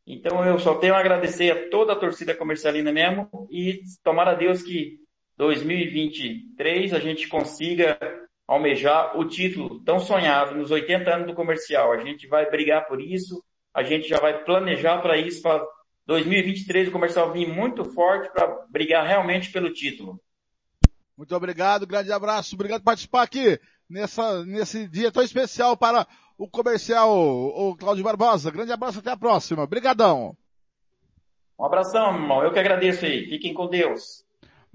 Então 0.06 0.46
eu 0.46 0.60
só 0.60 0.76
tenho 0.76 0.94
a 0.94 1.00
agradecer 1.00 1.52
a 1.52 1.70
toda 1.70 1.94
a 1.94 1.96
torcida 1.96 2.36
comercialina 2.36 2.92
mesmo 2.92 3.48
e 3.50 3.82
tomara 4.04 4.32
a 4.32 4.36
Deus 4.36 4.62
que 4.62 5.00
2023 5.38 6.94
a 6.94 7.00
gente 7.00 7.28
consiga 7.28 7.98
almejar 8.48 9.18
o 9.18 9.26
título 9.26 9.84
tão 9.84 10.00
sonhado 10.00 10.56
nos 10.56 10.70
80 10.70 11.14
anos 11.14 11.28
do 11.28 11.34
comercial. 11.34 11.92
A 11.92 12.04
gente 12.04 12.28
vai 12.28 12.50
brigar 12.50 12.88
por 12.88 13.02
isso, 13.02 13.44
a 13.74 13.82
gente 13.82 14.08
já 14.08 14.20
vai 14.20 14.44
planejar 14.44 15.02
para 15.02 15.18
isso, 15.18 15.42
para 15.42 15.66
2023 16.06 16.90
o 16.90 16.92
comercial 16.92 17.34
vir 17.34 17.48
muito 17.48 17.84
forte 17.86 18.32
para 18.32 18.48
brigar 18.70 19.06
realmente 19.06 19.52
pelo 19.52 19.74
título. 19.74 20.22
Muito 21.18 21.36
obrigado, 21.36 21.88
grande 21.88 22.12
abraço, 22.12 22.56
obrigado 22.56 22.82
por 22.82 22.86
participar 22.86 23.24
aqui 23.24 23.60
nessa, 23.90 24.46
nesse 24.46 24.88
dia 24.88 25.12
tão 25.12 25.24
especial 25.24 25.76
para 25.76 26.06
o 26.38 26.48
comercial, 26.48 27.12
o 27.12 27.76
Cláudio 27.76 28.04
Barbosa. 28.04 28.52
Grande 28.52 28.72
abraço, 28.72 29.00
até 29.00 29.12
a 29.12 29.18
próxima. 29.18 29.64
Obrigadão. 29.64 30.36
Um 31.58 31.66
abração, 31.66 32.14
irmão. 32.14 32.44
Eu 32.44 32.52
que 32.52 32.60
agradeço 32.60 33.06
aí. 33.06 33.30
Fiquem 33.30 33.54
com 33.54 33.68
Deus. 33.68 34.26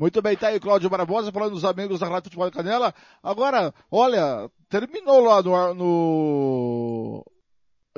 Muito 0.00 0.22
bem, 0.22 0.34
tá 0.34 0.48
aí 0.48 0.58
Cláudio 0.58 0.88
Barbosa 0.88 1.30
falando 1.30 1.52
dos 1.52 1.64
amigos 1.64 2.00
da 2.00 2.06
Rádio 2.06 2.30
Futebol 2.30 2.50
Canela. 2.50 2.94
Agora, 3.22 3.74
olha, 3.90 4.50
terminou 4.66 5.20
lá 5.20 5.42
no, 5.42 5.74
no 5.74 7.26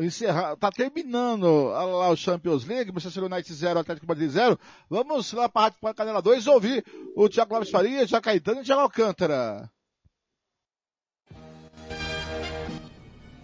encerrar, 0.00 0.56
tá 0.56 0.68
terminando 0.72 1.68
lá 1.68 2.08
o 2.08 2.16
Champions 2.16 2.64
League, 2.64 2.90
Manchester 2.90 3.22
United 3.22 3.54
0, 3.54 3.78
Atlético 3.78 4.08
Madrid 4.08 4.28
0. 4.28 4.58
Vamos 4.90 5.32
lá 5.32 5.48
para 5.48 5.62
a 5.62 5.64
Rádio 5.66 5.94
Canela 5.94 6.20
2 6.20 6.48
ouvir 6.48 6.84
o 7.14 7.28
Thiago 7.28 7.54
Lopes 7.54 7.70
Faria, 7.70 8.04
Tiago 8.04 8.24
Caetano 8.24 8.62
e 8.62 8.64
Thiago 8.64 8.82
Alcântara. 8.82 9.70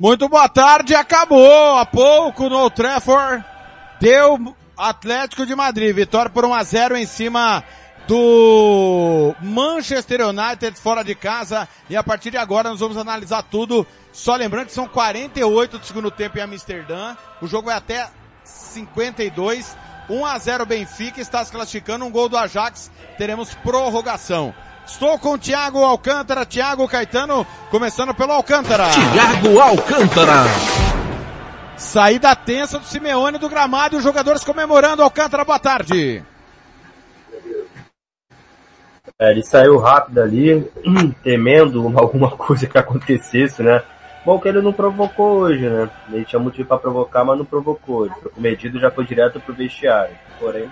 Muito 0.00 0.28
boa 0.28 0.48
tarde, 0.48 0.94
acabou 0.94 1.76
há 1.76 1.84
pouco 1.84 2.48
no 2.48 2.70
Trafford. 2.70 3.44
Deu 4.00 4.54
Atlético 4.76 5.44
de 5.44 5.56
Madrid, 5.56 5.92
vitória 5.92 6.30
por 6.30 6.44
1 6.44 6.54
a 6.54 6.62
0 6.62 6.96
em 6.96 7.04
cima 7.04 7.64
do 8.06 9.34
Manchester 9.42 10.20
United 10.28 10.78
fora 10.78 11.02
de 11.02 11.16
casa 11.16 11.68
e 11.90 11.96
a 11.96 12.04
partir 12.04 12.30
de 12.30 12.36
agora 12.36 12.70
nós 12.70 12.78
vamos 12.78 12.96
analisar 12.96 13.42
tudo. 13.42 13.84
Só 14.12 14.36
lembrando 14.36 14.66
que 14.66 14.72
são 14.72 14.86
48 14.86 15.78
do 15.78 15.84
segundo 15.84 16.12
tempo 16.12 16.38
em 16.38 16.42
Amsterdã. 16.42 17.16
O 17.42 17.48
jogo 17.48 17.66
vai 17.66 17.76
até 17.76 18.08
52. 18.44 19.76
1 20.08 20.24
a 20.24 20.38
0 20.38 20.64
Benfica 20.64 21.20
está 21.20 21.44
se 21.44 21.50
classificando, 21.50 22.04
um 22.04 22.10
gol 22.12 22.28
do 22.28 22.38
Ajax. 22.38 22.88
Teremos 23.18 23.52
prorrogação. 23.56 24.54
Estou 24.88 25.18
com 25.18 25.34
o 25.34 25.38
Thiago 25.38 25.84
Alcântara, 25.84 26.46
Thiago 26.46 26.88
Caetano, 26.88 27.46
começando 27.70 28.14
pelo 28.14 28.32
Alcântara. 28.32 28.84
Thiago 28.88 29.60
Alcântara. 29.60 30.44
Saída 31.76 32.34
tensa 32.34 32.78
do 32.78 32.86
Simeone 32.86 33.36
do 33.36 33.50
gramado 33.50 33.94
e 33.94 33.98
os 33.98 34.02
jogadores 34.02 34.42
comemorando. 34.42 35.02
Alcântara, 35.02 35.44
boa 35.44 35.58
tarde. 35.58 36.24
É, 39.20 39.30
ele 39.30 39.42
saiu 39.42 39.76
rápido 39.76 40.22
ali, 40.22 40.66
temendo 41.22 41.92
alguma 41.94 42.30
coisa 42.30 42.66
que 42.66 42.78
acontecesse, 42.78 43.62
né? 43.62 43.82
Bom 44.24 44.40
que 44.40 44.48
ele 44.48 44.62
não 44.62 44.72
provocou 44.72 45.40
hoje, 45.40 45.68
né? 45.68 45.90
Ele 46.10 46.24
tinha 46.24 46.40
motivo 46.40 46.66
para 46.66 46.78
provocar, 46.78 47.24
mas 47.24 47.36
não 47.36 47.44
provocou. 47.44 48.06
Ele 48.06 48.14
foi 48.22 48.32
comedido 48.32 48.78
e 48.78 48.80
já 48.80 48.90
foi 48.90 49.04
direto 49.04 49.38
pro 49.38 49.54
vestiário. 49.54 50.16
Porém, 50.40 50.68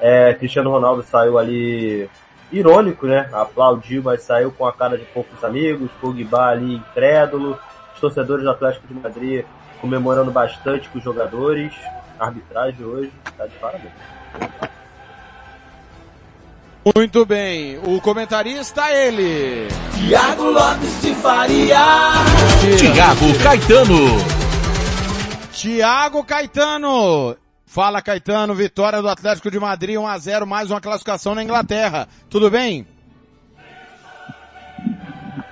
é, 0.00 0.32
Cristiano 0.34 0.70
Ronaldo 0.70 1.02
saiu 1.02 1.38
ali 1.38 2.08
irônico, 2.52 3.06
né? 3.06 3.28
Aplaudiu, 3.32 4.02
mas 4.02 4.22
saiu 4.22 4.50
com 4.50 4.66
a 4.66 4.72
cara 4.72 4.98
de 4.98 5.04
poucos 5.06 5.42
amigos. 5.44 5.90
Pogba 6.00 6.48
ali 6.48 6.74
incrédulo. 6.74 7.58
Os 7.94 8.00
torcedores 8.00 8.44
do 8.44 8.50
Atlético 8.50 8.86
de 8.88 8.94
Madrid 8.94 9.44
comemorando 9.80 10.30
bastante 10.30 10.88
com 10.88 10.98
os 10.98 11.04
jogadores. 11.04 11.72
A 12.18 12.26
arbitragem 12.26 12.84
hoje 12.84 13.12
tá 13.36 13.46
de 13.46 13.56
parabéns. 13.56 13.92
Muito 16.96 17.26
bem, 17.26 17.78
o 17.84 18.00
comentarista 18.00 18.82
é 18.88 19.08
ele. 19.08 19.68
Tiago 19.94 20.44
Lopes 20.44 21.02
de 21.02 21.14
Faria. 21.16 21.78
Tiago 22.78 23.38
Caetano. 23.42 24.40
Tiago 25.52 26.24
Caetano. 26.24 27.36
Fala 27.72 28.02
Caetano, 28.02 28.52
vitória 28.52 29.00
do 29.00 29.08
Atlético 29.08 29.48
de 29.48 29.60
Madrid 29.60 29.96
1 29.96 30.04
a 30.04 30.18
0, 30.18 30.44
mais 30.44 30.72
uma 30.72 30.80
classificação 30.80 31.36
na 31.36 31.44
Inglaterra. 31.44 32.08
Tudo 32.28 32.50
bem? 32.50 32.84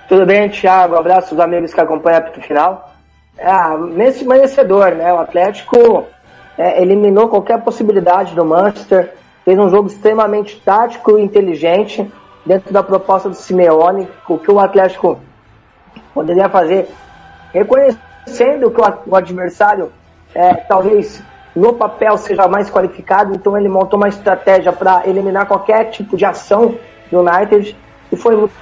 Tudo 0.09 0.25
bem, 0.25 0.49
Thiago? 0.49 0.97
Abraço 0.97 1.33
aos 1.33 1.39
amigos 1.41 1.73
que 1.73 1.79
acompanham 1.79 2.19
a 2.19 2.41
Final. 2.41 2.93
É, 3.37 3.77
nesse 3.95 4.25
merecedor, 4.25 4.95
né? 4.95 5.13
O 5.13 5.19
Atlético 5.19 6.07
é, 6.57 6.81
eliminou 6.81 7.29
qualquer 7.29 7.61
possibilidade 7.61 8.35
do 8.35 8.43
Manchester, 8.43 9.13
fez 9.45 9.57
um 9.57 9.69
jogo 9.69 9.87
extremamente 9.87 10.59
tático 10.59 11.17
e 11.17 11.23
inteligente 11.23 12.05
dentro 12.45 12.73
da 12.73 12.83
proposta 12.83 13.29
do 13.29 13.35
Simeone, 13.35 14.09
o 14.27 14.37
que 14.37 14.51
o 14.51 14.59
Atlético 14.59 15.21
poderia 16.13 16.49
fazer, 16.49 16.89
reconhecendo 17.53 18.69
que 18.71 18.81
o, 18.81 18.93
o 19.05 19.15
adversário 19.15 19.89
é, 20.35 20.53
talvez 20.55 21.23
no 21.59 21.73
papel 21.73 22.17
seja 22.17 22.47
mais 22.47 22.69
qualificado, 22.69 23.35
então 23.35 23.57
ele 23.57 23.67
montou 23.67 23.97
uma 23.97 24.07
estratégia 24.07 24.71
para 24.71 25.05
eliminar 25.05 25.45
qualquer 25.45 25.89
tipo 25.89 26.15
de 26.15 26.25
ação 26.25 26.75
do 27.11 27.19
United 27.19 27.75
e 28.11 28.15
foi 28.15 28.35
muito 28.35 28.53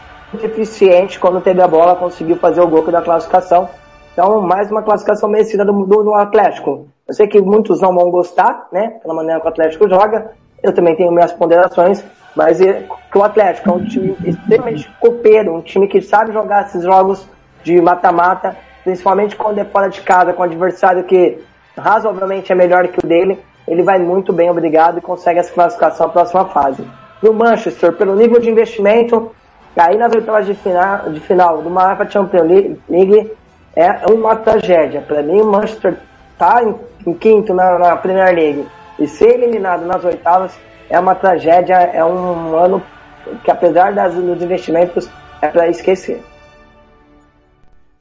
eficiente 0.43 1.19
quando 1.19 1.39
teve 1.39 1.61
a 1.61 1.67
bola, 1.67 1.95
conseguiu 1.95 2.37
fazer 2.37 2.59
o 2.59 2.67
gol 2.67 2.83
da 2.91 3.01
classificação. 3.01 3.69
Então, 4.11 4.41
mais 4.41 4.71
uma 4.71 4.81
classificação 4.81 5.29
merecida 5.29 5.63
do, 5.63 5.85
do, 5.85 6.03
do, 6.03 6.13
Atlético. 6.15 6.87
Eu 7.07 7.13
sei 7.13 7.27
que 7.27 7.39
muitos 7.39 7.79
não 7.81 7.93
vão 7.93 8.09
gostar, 8.09 8.67
né, 8.71 8.97
pela 9.01 9.13
maneira 9.13 9.39
que 9.39 9.45
o 9.45 9.49
Atlético 9.49 9.87
joga. 9.87 10.31
Eu 10.63 10.73
também 10.73 10.95
tenho 10.95 11.11
minhas 11.11 11.31
ponderações, 11.31 12.03
mas 12.35 12.59
é, 12.59 12.83
que 13.11 13.17
o 13.17 13.23
Atlético 13.23 13.69
é 13.69 13.73
um 13.73 13.85
time 13.85 14.17
extremamente 14.25 14.89
copeiro, 14.99 15.53
um 15.53 15.61
time 15.61 15.87
que 15.87 16.01
sabe 16.01 16.33
jogar 16.33 16.65
esses 16.65 16.81
jogos 16.81 17.27
de 17.63 17.79
mata-mata, 17.79 18.57
principalmente 18.83 19.35
quando 19.35 19.59
é 19.59 19.65
fora 19.65 19.87
de 19.87 20.01
casa, 20.01 20.33
com 20.33 20.41
um 20.41 20.45
adversário 20.45 21.03
que 21.03 21.37
razoavelmente 21.77 22.51
é 22.51 22.55
melhor 22.55 22.87
que 22.87 22.99
o 23.03 23.07
dele. 23.07 23.39
Ele 23.67 23.83
vai 23.83 23.99
muito 23.99 24.31
bem, 24.31 24.49
obrigado, 24.49 24.97
e 24.97 25.01
consegue 25.01 25.39
essa 25.39 25.53
classificação 25.53 26.07
à 26.07 26.09
próxima 26.09 26.45
fase. 26.45 26.87
No 27.21 27.33
Manchester, 27.33 27.93
pelo 27.93 28.15
nível 28.15 28.39
de 28.39 28.49
investimento, 28.49 29.31
cair 29.75 29.97
nas 29.97 30.13
oitavas 30.13 30.45
de 30.45 30.53
final, 30.53 31.09
de 31.09 31.19
final 31.19 31.61
do 31.61 31.69
UEFA 31.69 32.09
Champions 32.09 32.47
League 32.89 33.31
é 33.75 34.05
uma 34.11 34.35
tragédia. 34.35 35.01
Para 35.01 35.21
mim, 35.21 35.41
o 35.41 35.45
Manchester 35.45 35.97
tá 36.37 36.63
em, 36.63 36.75
em 37.05 37.13
quinto 37.13 37.53
na, 37.53 37.77
na, 37.77 37.95
Premier 37.95 38.33
League 38.33 38.67
e 38.99 39.07
ser 39.07 39.35
eliminado 39.35 39.85
nas 39.85 40.03
oitavas 40.03 40.57
é 40.89 40.99
uma 40.99 41.13
tragédia, 41.13 41.75
é 41.75 42.03
um 42.03 42.55
ano 42.55 42.81
que 43.43 43.51
apesar 43.51 43.93
das, 43.93 44.15
dos 44.15 44.41
investimentos 44.41 45.09
é 45.41 45.47
para 45.47 45.67
esquecer. 45.67 46.23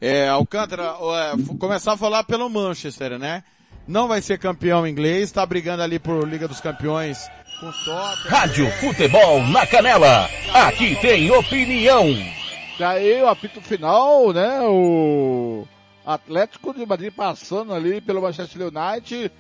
É, 0.01 0.29
Alcântara, 0.29 0.83
é, 0.85 1.57
começar 1.59 1.93
a 1.93 1.97
falar 1.97 2.25
pelo 2.25 2.49
Manchester, 2.49 3.19
né? 3.19 3.43
Não 3.87 4.09
vai 4.09 4.21
ser 4.21 4.39
campeão 4.39 4.87
inglês, 4.87 5.25
está 5.25 5.47
brigando 5.47 5.83
ali 5.83 5.99
por 5.99 6.27
Liga 6.27 6.49
dos 6.49 6.61
Campeões 6.61 7.31
com 7.61 7.71
Tottenham. 7.71 8.29
Rádio 8.29 8.71
Futebol 8.73 9.43
na 9.45 9.65
Canela. 9.65 10.29
Aqui 10.53 10.97
tem 11.01 11.31
opinião. 11.31 12.05
Daí 12.79 13.23
o 13.23 13.29
apito 13.29 13.61
final, 13.61 14.33
né? 14.33 14.61
O 14.63 15.67
Atlético 16.05 16.75
de 16.75 16.85
Madrid 16.85 17.13
passando 17.13 17.73
ali 17.73 18.01
pelo 18.01 18.21
Manchester 18.21 18.63
United 18.63 19.31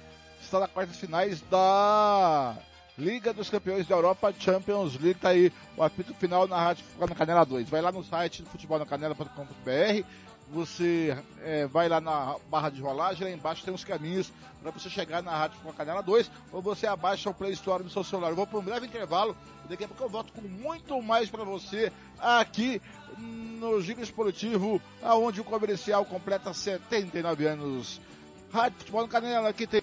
está 0.40 0.60
na 0.60 0.68
quartas 0.68 0.96
finais 0.96 1.40
da 1.50 2.54
Liga 2.96 3.32
dos 3.34 3.50
Campeões 3.50 3.86
da 3.86 3.96
Europa 3.96 4.32
Champions 4.38 4.96
League. 4.98 5.18
Tá 5.20 5.30
aí 5.30 5.52
o 5.76 5.82
apito 5.82 6.14
final 6.14 6.46
na 6.46 6.56
Rádio 6.56 6.84
na 6.98 7.14
Canela 7.16 7.44
2. 7.44 7.68
Vai 7.68 7.82
lá 7.82 7.90
no 7.90 8.04
site 8.04 8.42
do 8.42 8.48
futebolnacanela.com.br 8.48 10.06
você 10.48 11.16
é, 11.42 11.66
vai 11.66 11.88
lá 11.88 12.00
na 12.00 12.36
barra 12.50 12.70
de 12.70 12.80
rolagem, 12.80 13.24
lá 13.26 13.30
embaixo 13.30 13.64
tem 13.64 13.74
uns 13.74 13.84
caminhos 13.84 14.32
para 14.62 14.70
você 14.70 14.88
chegar 14.88 15.22
na 15.22 15.30
Rádio 15.30 15.58
com 15.62 15.70
a 15.70 15.72
Canela 15.72 16.02
2, 16.02 16.30
ou 16.52 16.62
você 16.62 16.86
abaixa 16.86 17.30
o 17.30 17.34
Play 17.34 17.52
Store 17.52 17.82
no 17.82 17.90
seu 17.90 18.04
celular. 18.04 18.30
Eu 18.30 18.36
vou 18.36 18.46
para 18.46 18.58
um 18.58 18.62
breve 18.62 18.86
intervalo, 18.86 19.36
daqui 19.68 19.84
a 19.84 19.88
pouco 19.88 20.04
eu 20.04 20.08
volto 20.08 20.32
com 20.32 20.42
muito 20.42 21.00
mais 21.02 21.30
para 21.30 21.44
você 21.44 21.92
aqui 22.18 22.80
no 23.18 23.80
Giro 23.80 24.02
Esportivo, 24.02 24.80
aonde 25.02 25.40
o 25.40 25.44
comercial 25.44 26.04
completa 26.04 26.52
79 26.52 27.46
anos. 27.46 28.00
Rádio 28.52 28.78
Futebol 28.78 29.02
no 29.02 29.08
Canela, 29.08 29.48
aqui 29.48 29.66
tem 29.66 29.82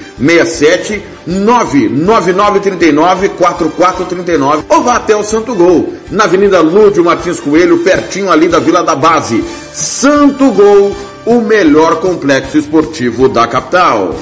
67 0.21 1.01
99939 1.25 3.29
4439 3.29 4.63
ou 4.69 4.83
vá 4.83 4.95
até 4.95 5.15
o 5.15 5.23
Santo 5.23 5.55
Gol, 5.55 5.93
na 6.09 6.25
Avenida 6.25 6.61
Lúdio 6.61 7.03
Martins 7.03 7.39
Coelho, 7.39 7.79
pertinho 7.79 8.31
ali 8.31 8.47
da 8.47 8.59
Vila 8.59 8.83
da 8.83 8.95
Base. 8.95 9.43
Santo 9.73 10.51
Gol, 10.51 10.95
o 11.25 11.41
melhor 11.41 11.99
complexo 11.99 12.57
esportivo 12.57 13.27
da 13.27 13.47
capital. 13.47 14.15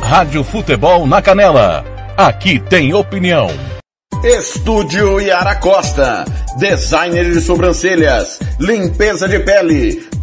Rádio 0.00 0.44
Futebol 0.44 1.06
na 1.06 1.20
Canela. 1.20 1.84
Aqui 2.16 2.60
tem 2.60 2.94
opinião. 2.94 3.50
Estúdio 4.22 5.20
Yara 5.20 5.56
Costa. 5.56 6.24
Designer 6.58 7.32
de 7.32 7.40
sobrancelhas, 7.40 8.38
limpeza 8.58 9.28
de 9.28 9.38
pele, 9.40 10.08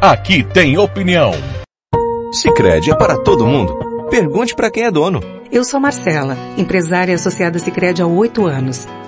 Aqui 0.00 0.42
tem 0.42 0.78
opinião. 0.78 1.30
Sicredi 2.32 2.90
é 2.90 2.94
para 2.96 3.18
todo 3.18 3.46
mundo. 3.46 4.08
Pergunte 4.08 4.54
para 4.54 4.70
quem 4.70 4.84
é 4.84 4.90
dono. 4.90 5.20
Eu 5.52 5.62
sou 5.62 5.78
Marcela, 5.78 6.38
empresária 6.56 7.14
associada 7.14 7.58
Sicredi 7.58 8.00
há 8.00 8.06
oito 8.06 8.46
anos. 8.46 8.88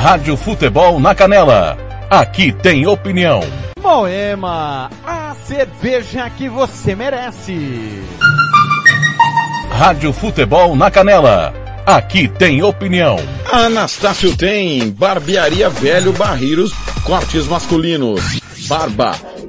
Rádio 0.00 0.36
Futebol 0.36 1.00
na 1.00 1.12
Canela. 1.12 1.76
Aqui 2.08 2.52
tem 2.52 2.86
opinião. 2.86 3.40
Moema, 3.82 4.88
a 5.04 5.34
cerveja 5.44 6.30
que 6.30 6.48
você 6.48 6.94
merece. 6.94 8.04
Rádio 9.72 10.12
Futebol 10.12 10.76
na 10.76 10.88
Canela. 10.88 11.52
Aqui 11.84 12.28
tem 12.28 12.62
opinião. 12.62 13.16
Anastácio 13.50 14.36
tem 14.36 14.88
barbearia 14.88 15.68
velho 15.68 16.12
barreiros, 16.12 16.72
cortes 17.02 17.48
masculinos, 17.48 18.38
barba, 18.68 19.16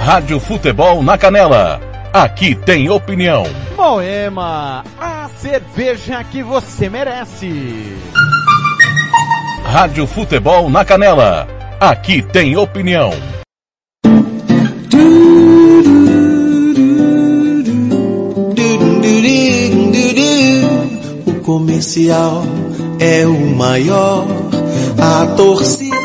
Rádio 0.00 0.40
Futebol 0.40 1.02
na 1.02 1.18
Canela. 1.18 1.78
Aqui 2.10 2.54
tem 2.54 2.88
opinião. 2.88 3.44
Moema, 3.76 4.82
a 4.98 5.28
cerveja 5.36 6.24
que 6.24 6.42
você 6.42 6.88
merece. 6.88 7.98
Rádio 9.62 10.06
Futebol 10.06 10.70
na 10.70 10.86
Canela. 10.86 11.46
Aqui 11.78 12.22
tem 12.22 12.56
opinião. 12.56 13.10
O 21.26 21.34
comercial 21.42 22.42
é 22.98 23.26
o 23.26 23.54
maior, 23.54 24.26
a 24.98 25.26
torcida. 25.36 25.99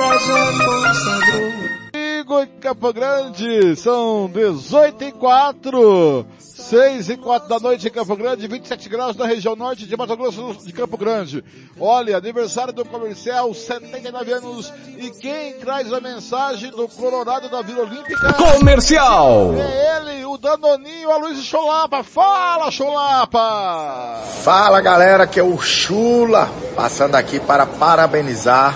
Em 2.41 2.47
Campo 2.59 2.93
Grande, 2.93 3.75
são 3.75 4.29
18 4.31 5.03
e 5.03 5.11
4. 5.11 6.25
6 6.39 7.09
e 7.09 7.17
4 7.17 7.47
da 7.47 7.59
noite 7.59 7.87
em 7.87 7.91
Campo 7.91 8.15
Grande, 8.15 8.47
27 8.47 8.89
graus 8.89 9.15
na 9.15 9.25
região 9.25 9.55
norte 9.55 9.85
de 9.85 9.95
Mato 9.95 10.17
Grosso 10.17 10.57
de 10.65 10.73
Campo 10.73 10.97
Grande. 10.97 11.43
Olha, 11.79 12.17
aniversário 12.17 12.73
do 12.73 12.83
comercial, 12.83 13.53
79 13.53 14.33
anos. 14.33 14.73
E 14.97 15.11
quem 15.11 15.53
traz 15.59 15.93
a 15.93 16.01
mensagem 16.01 16.71
do 16.71 16.87
Colorado 16.87 17.49
da 17.49 17.61
Vila 17.61 17.83
Olímpica? 17.83 18.33
Comercial! 18.33 19.53
É 19.53 19.97
ele, 19.97 20.25
o 20.25 20.37
Danoninho, 20.37 21.11
a 21.11 21.17
Luiz 21.17 21.43
Cholapa. 21.43 22.03
Fala, 22.03 22.71
Cholapa! 22.71 24.23
Fala 24.43 24.81
galera, 24.81 25.27
que 25.27 25.39
é 25.39 25.43
o 25.43 25.57
Chula, 25.59 26.49
passando 26.75 27.15
aqui 27.15 27.39
para 27.39 27.65
parabenizar 27.65 28.75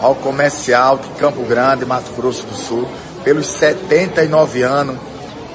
ao 0.00 0.14
comercial 0.14 0.98
de 0.98 1.08
Campo 1.20 1.42
Grande, 1.42 1.84
Mato 1.84 2.12
Grosso 2.12 2.44
do 2.46 2.54
Sul, 2.54 2.88
pelos 3.24 3.46
79 3.46 4.62
anos 4.62 4.96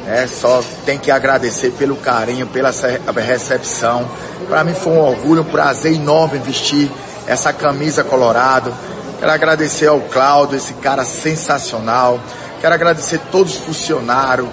é, 0.08 0.28
só 0.28 0.62
tem 0.86 1.00
que 1.00 1.10
agradecer 1.10 1.72
pelo 1.72 1.96
carinho, 1.96 2.46
pela 2.48 2.72
recepção. 3.16 4.06
Para 4.48 4.64
mim 4.64 4.74
foi 4.74 4.92
um 4.92 5.00
orgulho, 5.00 5.42
um 5.42 5.46
prazer 5.46 5.94
enorme 5.94 6.40
vestir 6.40 6.92
essa 7.26 7.54
camisa 7.54 8.04
colorado. 8.04 8.74
Quero 9.20 9.32
agradecer 9.32 9.88
ao 9.88 10.02
Cláudio, 10.02 10.58
esse 10.58 10.74
cara 10.76 11.06
sensacional. 11.06 12.20
Quero 12.60 12.74
agradecer 12.74 13.20
todos 13.32 13.54
os 13.54 13.60
funcionários, 13.60 14.50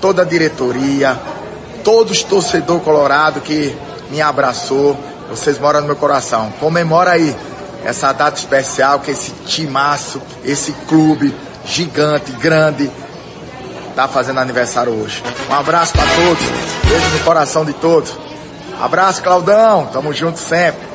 toda 0.00 0.22
a 0.22 0.24
diretoria, 0.24 1.16
todos 1.84 2.18
os 2.18 2.22
torcedores 2.24 2.82
colorados 2.82 3.42
que 3.44 3.76
me 4.10 4.20
abraçou. 4.20 4.96
Vocês 5.30 5.58
moram 5.60 5.80
no 5.80 5.86
meu 5.86 5.96
coração. 5.96 6.52
Comemora 6.58 7.12
aí 7.12 7.36
essa 7.88 8.12
data 8.12 8.38
especial 8.38 9.00
que 9.00 9.10
esse 9.10 9.30
timaço, 9.46 10.20
esse 10.44 10.72
clube 10.86 11.34
gigante, 11.64 12.30
grande, 12.32 12.90
tá 13.96 14.06
fazendo 14.06 14.40
aniversário 14.40 14.92
hoje. 14.92 15.22
Um 15.48 15.54
abraço 15.54 15.94
para 15.94 16.02
todos, 16.02 16.44
beijo 16.86 17.08
no 17.08 17.20
coração 17.20 17.64
de 17.64 17.72
todos. 17.72 18.14
Abraço, 18.78 19.22
Claudão, 19.22 19.86
tamo 19.86 20.12
junto 20.12 20.38
sempre. 20.38 20.86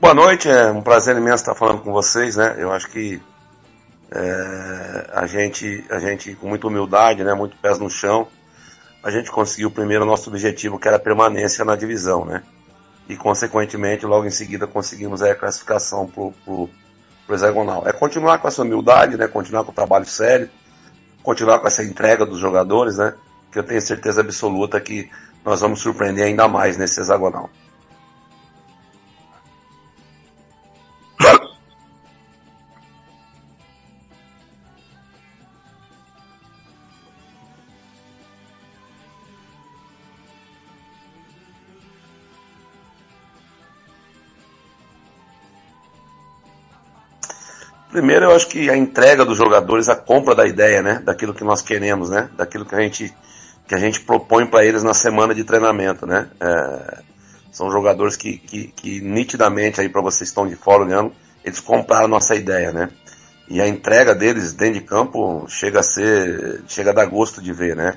Boa 0.00 0.12
noite, 0.12 0.50
é 0.50 0.70
um 0.70 0.82
prazer 0.82 1.16
imenso 1.16 1.36
estar 1.36 1.54
falando 1.54 1.80
com 1.80 1.90
vocês, 1.90 2.36
né? 2.36 2.56
Eu 2.58 2.70
acho 2.72 2.90
que 2.90 3.22
é, 4.10 5.10
a 5.14 5.26
gente, 5.26 5.82
a 5.90 5.98
gente 5.98 6.34
com 6.34 6.46
muita 6.46 6.66
humildade, 6.66 7.24
né, 7.24 7.32
muito 7.32 7.56
pés 7.56 7.78
no 7.78 7.88
chão, 7.88 8.28
a 9.02 9.10
gente 9.10 9.30
conseguiu 9.30 9.70
primeiro 9.70 10.04
o 10.04 10.06
nosso 10.06 10.28
objetivo, 10.28 10.78
que 10.78 10.86
era 10.86 10.98
a 10.98 11.00
permanência 11.00 11.64
na 11.64 11.74
divisão, 11.74 12.24
né? 12.24 12.42
E 13.08 13.16
consequentemente, 13.16 14.06
logo 14.06 14.26
em 14.26 14.30
seguida, 14.30 14.66
conseguimos 14.66 15.22
a 15.22 15.34
classificação 15.34 16.06
pro, 16.06 16.32
pro, 16.44 16.70
pro 17.26 17.34
hexagonal. 17.34 17.82
É 17.86 17.92
continuar 17.92 18.38
com 18.38 18.48
essa 18.48 18.62
humildade, 18.62 19.16
né? 19.16 19.26
Continuar 19.26 19.64
com 19.64 19.72
o 19.72 19.74
trabalho 19.74 20.06
sério, 20.06 20.50
continuar 21.22 21.58
com 21.60 21.66
essa 21.66 21.82
entrega 21.82 22.26
dos 22.26 22.38
jogadores, 22.38 22.98
né? 22.98 23.14
Que 23.50 23.58
eu 23.58 23.62
tenho 23.62 23.80
certeza 23.80 24.20
absoluta 24.20 24.80
que 24.80 25.10
nós 25.44 25.60
vamos 25.60 25.80
surpreender 25.80 26.24
ainda 26.24 26.48
mais 26.48 26.76
nesse 26.76 27.00
hexagonal. 27.00 27.50
Primeiro, 47.94 48.24
eu 48.24 48.34
acho 48.34 48.48
que 48.48 48.68
a 48.68 48.76
entrega 48.76 49.24
dos 49.24 49.38
jogadores, 49.38 49.88
a 49.88 49.94
compra 49.94 50.34
da 50.34 50.44
ideia, 50.44 50.82
né, 50.82 51.00
daquilo 51.04 51.32
que 51.32 51.44
nós 51.44 51.62
queremos, 51.62 52.10
né, 52.10 52.28
daquilo 52.36 52.66
que 52.66 52.74
a 52.74 52.80
gente 52.80 53.14
que 53.66 53.74
a 53.74 53.78
gente 53.78 54.00
propõe 54.00 54.46
para 54.46 54.64
eles 54.64 54.82
na 54.82 54.94
semana 54.94 55.34
de 55.34 55.44
treinamento, 55.44 56.06
né. 56.06 56.28
É, 56.40 56.98
são 57.52 57.70
jogadores 57.70 58.16
que, 58.16 58.36
que, 58.36 58.68
que 58.68 59.00
nitidamente 59.00 59.80
aí 59.80 59.88
para 59.88 60.02
vocês 60.02 60.28
estão 60.28 60.46
de 60.46 60.56
fora 60.56 60.82
olhando, 60.82 61.12
eles 61.44 61.60
compraram 61.60 62.06
a 62.06 62.08
nossa 62.08 62.34
ideia, 62.34 62.72
né. 62.72 62.90
E 63.48 63.60
a 63.60 63.68
entrega 63.68 64.14
deles 64.14 64.52
dentro 64.52 64.80
de 64.80 64.86
campo 64.86 65.46
chega 65.48 65.80
a 65.80 65.82
ser, 65.82 66.62
chega 66.66 66.90
a 66.90 66.94
dar 66.94 67.06
gosto 67.06 67.42
de 67.42 67.52
ver, 67.52 67.76
né. 67.76 67.96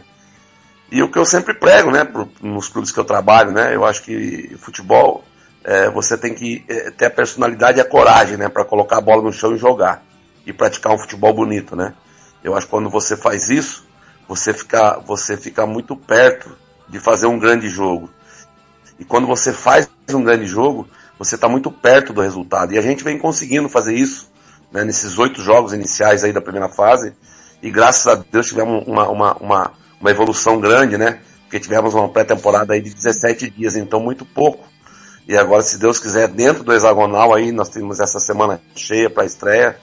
E 0.92 1.04
o 1.04 1.12
que 1.12 1.20
eu 1.20 1.26
sempre 1.26 1.54
prego, 1.54 1.92
né, 1.92 2.06
pro, 2.06 2.30
nos 2.42 2.70
clubes 2.70 2.92
que 2.92 3.00
eu 3.00 3.06
trabalho, 3.06 3.52
né, 3.52 3.76
eu 3.76 3.86
acho 3.86 4.04
que 4.04 4.56
futebol 4.58 5.24
é, 5.64 5.90
você 5.90 6.18
tem 6.18 6.34
que 6.34 6.64
é, 6.70 6.92
ter 6.92 7.06
a 7.06 7.10
personalidade 7.10 7.78
e 7.78 7.82
a 7.82 7.86
coragem, 7.86 8.38
né, 8.38 8.48
para 8.48 8.64
colocar 8.64 8.98
a 8.98 9.02
bola 9.02 9.22
no 9.22 9.34
chão 9.34 9.54
e 9.54 9.58
jogar 9.58 10.02
e 10.46 10.54
praticar 10.54 10.94
um 10.94 10.98
futebol 10.98 11.34
bonito, 11.34 11.76
né? 11.76 11.94
Eu 12.42 12.56
acho 12.56 12.66
que 12.66 12.72
quando 12.72 12.90
você 12.90 13.18
faz 13.18 13.50
isso, 13.50 13.86
você 14.28 14.54
fica, 14.54 15.00
você 15.00 15.38
fica 15.38 15.66
muito 15.66 15.96
perto 15.96 16.56
de 16.88 17.00
fazer 17.00 17.28
um 17.28 17.40
grande 17.40 17.70
jogo. 17.70 18.10
E 19.00 19.06
quando 19.06 19.28
você 19.28 19.54
faz 19.54 19.90
um 20.10 20.24
grande 20.24 20.46
jogo, 20.46 20.88
você 21.18 21.36
está 21.36 21.48
muito 21.48 21.72
perto 21.72 22.14
do 22.14 22.22
resultado. 22.22 22.74
E 22.74 22.78
a 22.78 22.82
gente 22.82 23.04
vem 23.04 23.18
conseguindo 23.18 23.70
fazer 23.70 23.94
isso 23.94 24.30
né, 24.72 24.84
nesses 24.84 25.18
oito 25.18 25.42
jogos 25.42 25.74
iniciais 25.74 26.24
aí 26.24 26.34
da 26.34 26.42
primeira 26.42 26.70
fase. 26.70 27.14
E 27.62 27.70
graças 27.70 28.08
a 28.08 28.16
Deus 28.16 28.48
tivemos 28.48 28.88
uma, 28.88 29.08
uma, 29.10 29.34
uma, 29.38 29.72
uma 30.00 30.12
evolução 30.12 30.60
grande, 30.60 30.98
né? 30.98 31.20
Porque 31.44 31.60
tivemos 31.60 31.94
uma 31.94 32.10
pré-temporada 32.10 32.74
aí 32.74 32.82
de 32.82 32.94
17 32.94 33.50
dias, 33.50 33.76
então 33.76 34.00
muito 34.00 34.26
pouco 34.26 34.66
e 35.28 35.36
agora, 35.36 35.62
se 35.62 35.78
Deus 35.78 36.00
quiser, 36.00 36.30
dentro 36.30 36.64
do 36.64 36.74
hexagonal 36.74 37.34
aí, 37.34 37.52
nós 37.52 37.68
temos 37.68 38.00
essa 38.00 38.18
semana 38.18 38.62
cheia 38.74 39.10
para 39.10 39.24
a 39.24 39.26
estreia. 39.26 39.78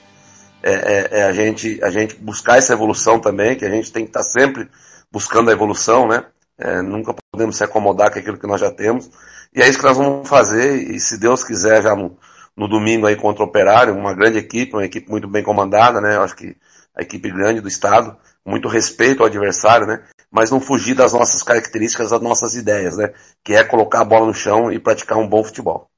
É, 0.67 0.73
é, 0.73 1.19
é, 1.19 1.23
a, 1.25 1.31
gente, 1.31 1.79
a 1.83 1.91
gente 1.91 2.15
buscar 2.15 2.57
essa 2.57 2.73
evolução 2.73 3.19
também, 3.19 3.55
que 3.55 3.63
a 3.63 3.69
gente 3.69 3.91
tem 3.91 4.03
que 4.03 4.09
estar 4.09 4.23
tá 4.23 4.29
sempre 4.29 4.67
buscando 5.11 5.51
a 5.51 5.53
evolução, 5.53 6.07
né? 6.07 6.25
É, 6.57 6.81
nunca 6.81 7.13
podemos 7.31 7.55
se 7.55 7.63
acomodar 7.63 8.11
com 8.11 8.17
aquilo 8.17 8.39
que 8.39 8.47
nós 8.47 8.59
já 8.59 8.71
temos. 8.71 9.07
E 9.53 9.61
é 9.61 9.69
isso 9.69 9.77
que 9.77 9.85
nós 9.85 9.97
vamos 9.97 10.27
fazer, 10.27 10.75
e 10.75 10.99
se 10.99 11.19
Deus 11.19 11.43
quiser, 11.43 11.83
já 11.83 11.95
no, 11.95 12.17
no 12.57 12.67
domingo 12.67 13.05
aí 13.05 13.15
contra 13.15 13.43
o 13.43 13.47
Operário, 13.47 13.93
uma 13.93 14.15
grande 14.15 14.39
equipe, 14.39 14.73
uma 14.73 14.85
equipe 14.85 15.07
muito 15.07 15.27
bem 15.27 15.43
comandada, 15.43 16.01
né? 16.01 16.17
Acho 16.17 16.35
que 16.35 16.57
a 16.95 17.03
equipe 17.03 17.29
grande 17.29 17.61
do 17.61 17.67
Estado, 17.67 18.17
muito 18.43 18.67
respeito 18.67 19.21
ao 19.21 19.27
adversário, 19.27 19.85
né? 19.85 20.03
mas 20.31 20.51
não 20.51 20.59
fugir 20.59 20.95
das 20.95 21.13
nossas 21.13 21.41
características, 21.41 22.09
das 22.09 22.21
nossas 22.21 22.55
ideias, 22.55 22.97
né? 22.97 23.13
Que 23.41 23.53
é 23.53 23.63
colocar 23.63 24.01
a 24.01 24.05
bola 24.05 24.25
no 24.25 24.33
chão 24.33 24.69
e 24.69 24.77
praticar 24.77 25.17
um 25.17 25.27
bom 25.29 25.41
futebol. 25.41 25.89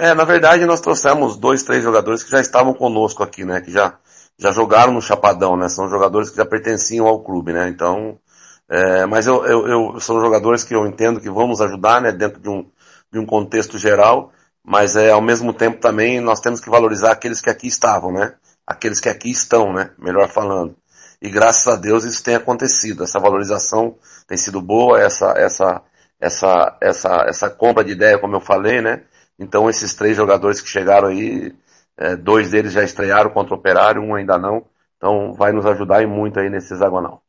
É, 0.00 0.14
na 0.14 0.24
verdade 0.24 0.64
nós 0.64 0.80
trouxemos 0.80 1.36
dois, 1.36 1.62
três 1.62 1.82
jogadores 1.82 2.22
que 2.22 2.30
já 2.30 2.40
estavam 2.40 2.72
conosco 2.72 3.22
aqui, 3.22 3.44
né? 3.44 3.60
Que 3.60 3.70
já, 3.70 3.98
já 4.38 4.50
jogaram 4.50 4.94
no 4.94 5.02
Chapadão, 5.02 5.58
né? 5.58 5.68
São 5.68 5.90
jogadores 5.90 6.30
que 6.30 6.36
já 6.38 6.46
pertenciam 6.46 7.06
ao 7.06 7.22
clube, 7.22 7.52
né? 7.52 7.68
Então, 7.68 8.18
é, 8.66 9.04
mas 9.04 9.26
eu, 9.26 9.44
eu, 9.44 9.66
eu, 9.66 10.00
são 10.00 10.18
jogadores 10.20 10.64
que 10.64 10.74
eu 10.74 10.86
entendo 10.86 11.20
que 11.20 11.28
vamos 11.28 11.60
ajudar, 11.60 12.00
né, 12.00 12.12
dentro 12.12 12.40
de 12.40 12.48
um, 12.48 12.64
de 13.12 13.18
um 13.18 13.26
contexto 13.26 13.76
geral, 13.76 14.32
mas 14.64 14.94
é, 14.96 15.10
ao 15.10 15.20
mesmo 15.20 15.52
tempo 15.52 15.80
também 15.80 16.20
nós 16.20 16.40
temos 16.40 16.60
que 16.60 16.70
valorizar 16.70 17.10
aqueles 17.10 17.40
que 17.40 17.50
aqui 17.50 17.66
estavam, 17.66 18.12
né, 18.12 18.34
aqueles 18.64 19.00
que 19.00 19.08
aqui 19.08 19.30
estão, 19.30 19.72
né, 19.72 19.90
melhor 19.98 20.28
falando. 20.28 20.76
E 21.20 21.28
graças 21.28 21.66
a 21.66 21.76
Deus 21.76 22.04
isso 22.04 22.22
tem 22.22 22.36
acontecido, 22.36 23.02
essa 23.02 23.18
valorização 23.18 23.96
tem 24.26 24.38
sido 24.38 24.62
boa, 24.62 25.00
essa, 25.00 25.34
essa, 25.36 25.82
essa, 26.20 26.78
essa, 26.80 27.24
essa 27.28 27.50
compra 27.50 27.82
de 27.82 27.90
ideia, 27.90 28.18
como 28.20 28.36
eu 28.36 28.40
falei, 28.40 28.80
né, 28.80 29.02
então 29.40 29.68
esses 29.70 29.94
três 29.94 30.16
jogadores 30.16 30.60
que 30.60 30.68
chegaram 30.68 31.08
aí, 31.08 31.54
é, 31.96 32.14
dois 32.14 32.50
deles 32.50 32.72
já 32.72 32.84
estrearam 32.84 33.30
contra 33.30 33.54
o 33.54 33.56
Operário, 33.58 34.02
um 34.02 34.14
ainda 34.14 34.38
não, 34.38 34.64
então 34.96 35.32
vai 35.32 35.50
nos 35.50 35.64
ajudar 35.66 36.02
e 36.02 36.06
muito 36.06 36.38
aí 36.38 36.50
nesse 36.50 36.74
hexagonal. 36.74 37.22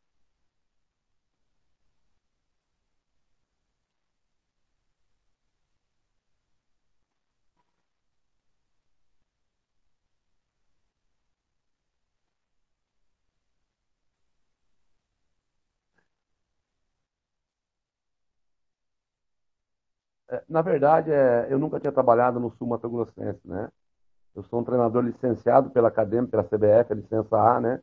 Na 20.52 20.62
verdade, 20.62 21.12
é, 21.12 21.48
eu 21.50 21.58
nunca 21.58 21.80
tinha 21.80 21.92
trabalhado 21.92 22.40
no 22.40 22.52
Sul 22.52 22.68
Mato 22.68 22.90
Grossense, 22.90 23.40
né? 23.46 23.70
Eu 24.36 24.44
sou 24.44 24.60
um 24.62 24.64
treinador 24.64 25.04
licenciado 25.04 25.70
pela 25.72 25.88
Academia, 25.90 26.28
pela 26.30 26.44
CBF, 26.44 26.94
a 26.94 26.96
licença 26.96 27.38
A, 27.38 27.60
né? 27.62 27.82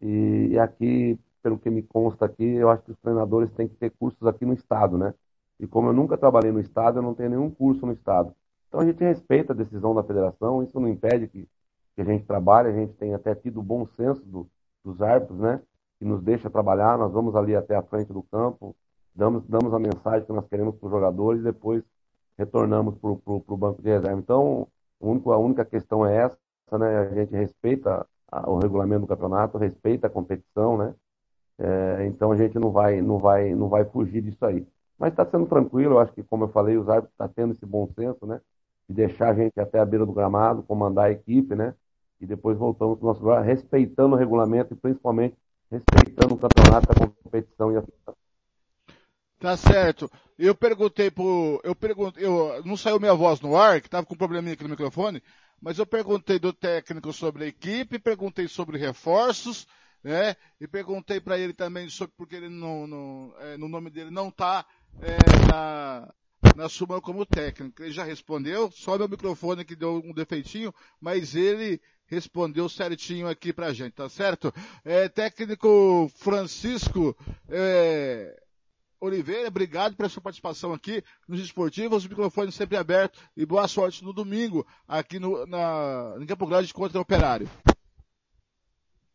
E, 0.00 0.48
e, 0.52 0.58
aqui, 0.58 1.18
pelo 1.42 1.58
que 1.58 1.70
me 1.70 1.82
consta 1.82 2.26
aqui, 2.26 2.44
eu 2.44 2.68
acho 2.70 2.82
que 2.84 2.92
os 2.92 2.98
treinadores 2.98 3.52
têm 3.52 3.68
que 3.68 3.76
ter 3.76 3.90
cursos 3.90 4.26
aqui 4.26 4.44
no 4.44 4.54
Estado, 4.54 4.98
né? 4.98 5.14
E 5.60 5.66
como 5.66 5.88
eu 5.88 5.92
nunca 5.92 6.18
trabalhei 6.18 6.52
no 6.52 6.60
Estado, 6.60 6.98
eu 6.98 7.02
não 7.02 7.14
tenho 7.14 7.30
nenhum 7.30 7.50
curso 7.50 7.86
no 7.86 7.92
Estado. 7.92 8.34
Então 8.68 8.80
a 8.80 8.84
gente 8.84 9.02
respeita 9.04 9.52
a 9.52 9.56
decisão 9.56 9.94
da 9.94 10.02
federação, 10.02 10.62
isso 10.62 10.78
não 10.80 10.88
impede 10.88 11.28
que, 11.28 11.48
que 11.94 12.02
a 12.02 12.04
gente 12.04 12.26
trabalhe, 12.26 12.68
a 12.68 12.72
gente 12.72 12.94
tem 12.94 13.14
até 13.14 13.34
tido 13.34 13.62
bom 13.62 13.86
senso 13.86 14.24
do, 14.24 14.48
dos 14.84 15.00
árbitros, 15.00 15.38
né? 15.38 15.62
Que 15.98 16.04
nos 16.04 16.22
deixa 16.22 16.50
trabalhar, 16.50 16.98
nós 16.98 17.12
vamos 17.12 17.36
ali 17.36 17.54
até 17.54 17.76
a 17.76 17.82
frente 17.82 18.12
do 18.12 18.22
campo, 18.24 18.76
damos, 19.14 19.44
damos 19.46 19.72
a 19.74 19.78
mensagem 19.78 20.26
que 20.26 20.32
nós 20.32 20.46
queremos 20.48 20.76
para 20.76 20.86
os 20.86 20.92
jogadores 20.92 21.40
e 21.40 21.44
depois 21.44 21.82
retornamos 22.38 22.96
para 22.98 23.10
o 23.10 23.56
banco 23.56 23.82
de 23.82 23.88
reserva. 23.88 24.18
Então, 24.18 24.68
a 25.00 25.36
única 25.38 25.64
questão 25.64 26.06
é 26.06 26.16
essa, 26.16 26.38
né? 26.78 26.98
A 26.98 27.14
gente 27.14 27.32
respeita 27.34 28.06
a, 28.30 28.50
o 28.50 28.58
regulamento 28.58 29.02
do 29.02 29.06
campeonato, 29.06 29.58
respeita 29.58 30.06
a 30.06 30.10
competição, 30.10 30.76
né? 30.78 30.94
É, 31.58 32.06
então 32.06 32.32
a 32.32 32.36
gente 32.36 32.58
não 32.58 32.70
vai, 32.70 33.00
não 33.02 33.18
vai, 33.18 33.54
não 33.54 33.68
vai 33.68 33.84
fugir 33.84 34.22
disso 34.22 34.44
aí. 34.44 34.66
Mas 34.98 35.12
está 35.12 35.24
sendo 35.26 35.46
tranquilo, 35.46 35.94
eu 35.94 35.98
acho 36.00 36.12
que, 36.12 36.22
como 36.22 36.44
eu 36.44 36.48
falei, 36.48 36.76
os 36.76 36.88
árbitros 36.88 37.12
estão 37.12 37.28
tá 37.28 37.34
tendo 37.34 37.52
esse 37.52 37.66
bom 37.66 37.88
senso, 37.94 38.26
né? 38.26 38.40
De 38.88 38.94
deixar 38.94 39.30
a 39.30 39.34
gente 39.34 39.58
até 39.60 39.78
a 39.78 39.84
beira 39.84 40.06
do 40.06 40.12
gramado, 40.12 40.62
comandar 40.62 41.06
a 41.06 41.10
equipe, 41.12 41.54
né? 41.54 41.74
E 42.20 42.26
depois 42.26 42.56
voltamos 42.56 42.98
para 42.98 43.04
o 43.04 43.08
nosso 43.08 43.20
lugar, 43.20 43.42
respeitando 43.42 44.14
o 44.14 44.18
regulamento 44.18 44.74
e 44.74 44.76
principalmente 44.76 45.36
respeitando 45.70 46.34
o 46.34 46.38
campeonato, 46.38 46.92
a 46.92 47.08
competição 47.24 47.72
e 47.72 47.76
a 47.76 47.82
Tá 49.42 49.56
certo. 49.56 50.08
Eu 50.38 50.54
perguntei 50.54 51.10
pro. 51.10 51.60
Eu 51.64 51.74
perguntei. 51.74 52.24
Eu, 52.24 52.62
não 52.64 52.76
saiu 52.76 53.00
minha 53.00 53.12
voz 53.12 53.40
no 53.40 53.56
ar, 53.56 53.80
que 53.80 53.90
tava 53.90 54.06
com 54.06 54.14
um 54.14 54.16
probleminha 54.16 54.52
aqui 54.52 54.62
no 54.62 54.70
microfone, 54.70 55.20
mas 55.60 55.78
eu 55.78 55.84
perguntei 55.84 56.38
do 56.38 56.52
técnico 56.52 57.12
sobre 57.12 57.42
a 57.42 57.46
equipe, 57.48 57.98
perguntei 57.98 58.46
sobre 58.46 58.78
reforços, 58.78 59.66
né? 60.00 60.36
E 60.60 60.68
perguntei 60.68 61.20
para 61.20 61.36
ele 61.36 61.52
também 61.52 61.88
sobre 61.88 62.14
porque 62.16 62.36
ele 62.36 62.48
não, 62.48 62.86
não 62.86 63.34
é, 63.40 63.56
no 63.56 63.68
nome 63.68 63.90
dele 63.90 64.12
não 64.12 64.30
tá 64.30 64.64
é, 65.00 65.16
na, 65.50 66.14
na 66.54 66.68
suma 66.68 67.00
como 67.00 67.26
técnico. 67.26 67.82
Ele 67.82 67.90
já 67.90 68.04
respondeu, 68.04 68.70
só 68.70 68.96
meu 68.96 69.08
microfone 69.08 69.64
que 69.64 69.74
deu 69.74 70.00
um 70.04 70.14
defeitinho, 70.14 70.72
mas 71.00 71.34
ele 71.34 71.80
respondeu 72.06 72.68
certinho 72.68 73.26
aqui 73.26 73.52
pra 73.52 73.72
gente, 73.72 73.94
tá 73.94 74.08
certo? 74.08 74.54
É, 74.84 75.08
técnico 75.08 76.08
Francisco, 76.14 77.16
é, 77.48 78.40
Oliveira, 79.02 79.48
obrigado 79.48 79.96
pela 79.96 80.08
sua 80.08 80.22
participação 80.22 80.72
aqui 80.72 81.02
nos 81.26 81.40
esportivos, 81.40 82.04
o 82.04 82.08
microfone 82.08 82.52
sempre 82.52 82.76
aberto 82.76 83.18
e 83.36 83.44
boa 83.44 83.66
sorte 83.66 84.04
no 84.04 84.12
domingo 84.12 84.64
aqui 84.86 85.18
no, 85.18 85.44
na, 85.44 86.14
em 86.20 86.26
Campo 86.26 86.46
Grande 86.46 86.72
contra 86.72 86.98
o 86.98 87.02
Operário. 87.02 87.48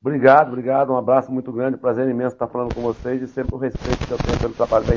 Obrigado, 0.02 0.50
obrigado, 0.50 0.92
um 0.92 0.98
abraço 0.98 1.32
muito 1.32 1.54
grande, 1.54 1.78
prazer 1.78 2.08
imenso 2.10 2.36
estar 2.36 2.50
falando 2.50 2.76
com 2.76 2.82
vocês 2.82 3.22
e 3.22 3.28
sempre 3.28 3.56
o 3.56 3.58
respeito 3.58 4.06
que 4.06 4.12
eu 4.12 4.18
tenho 4.18 4.40
pelo 4.40 4.54
trabalho 4.54 4.86
da 4.86 4.94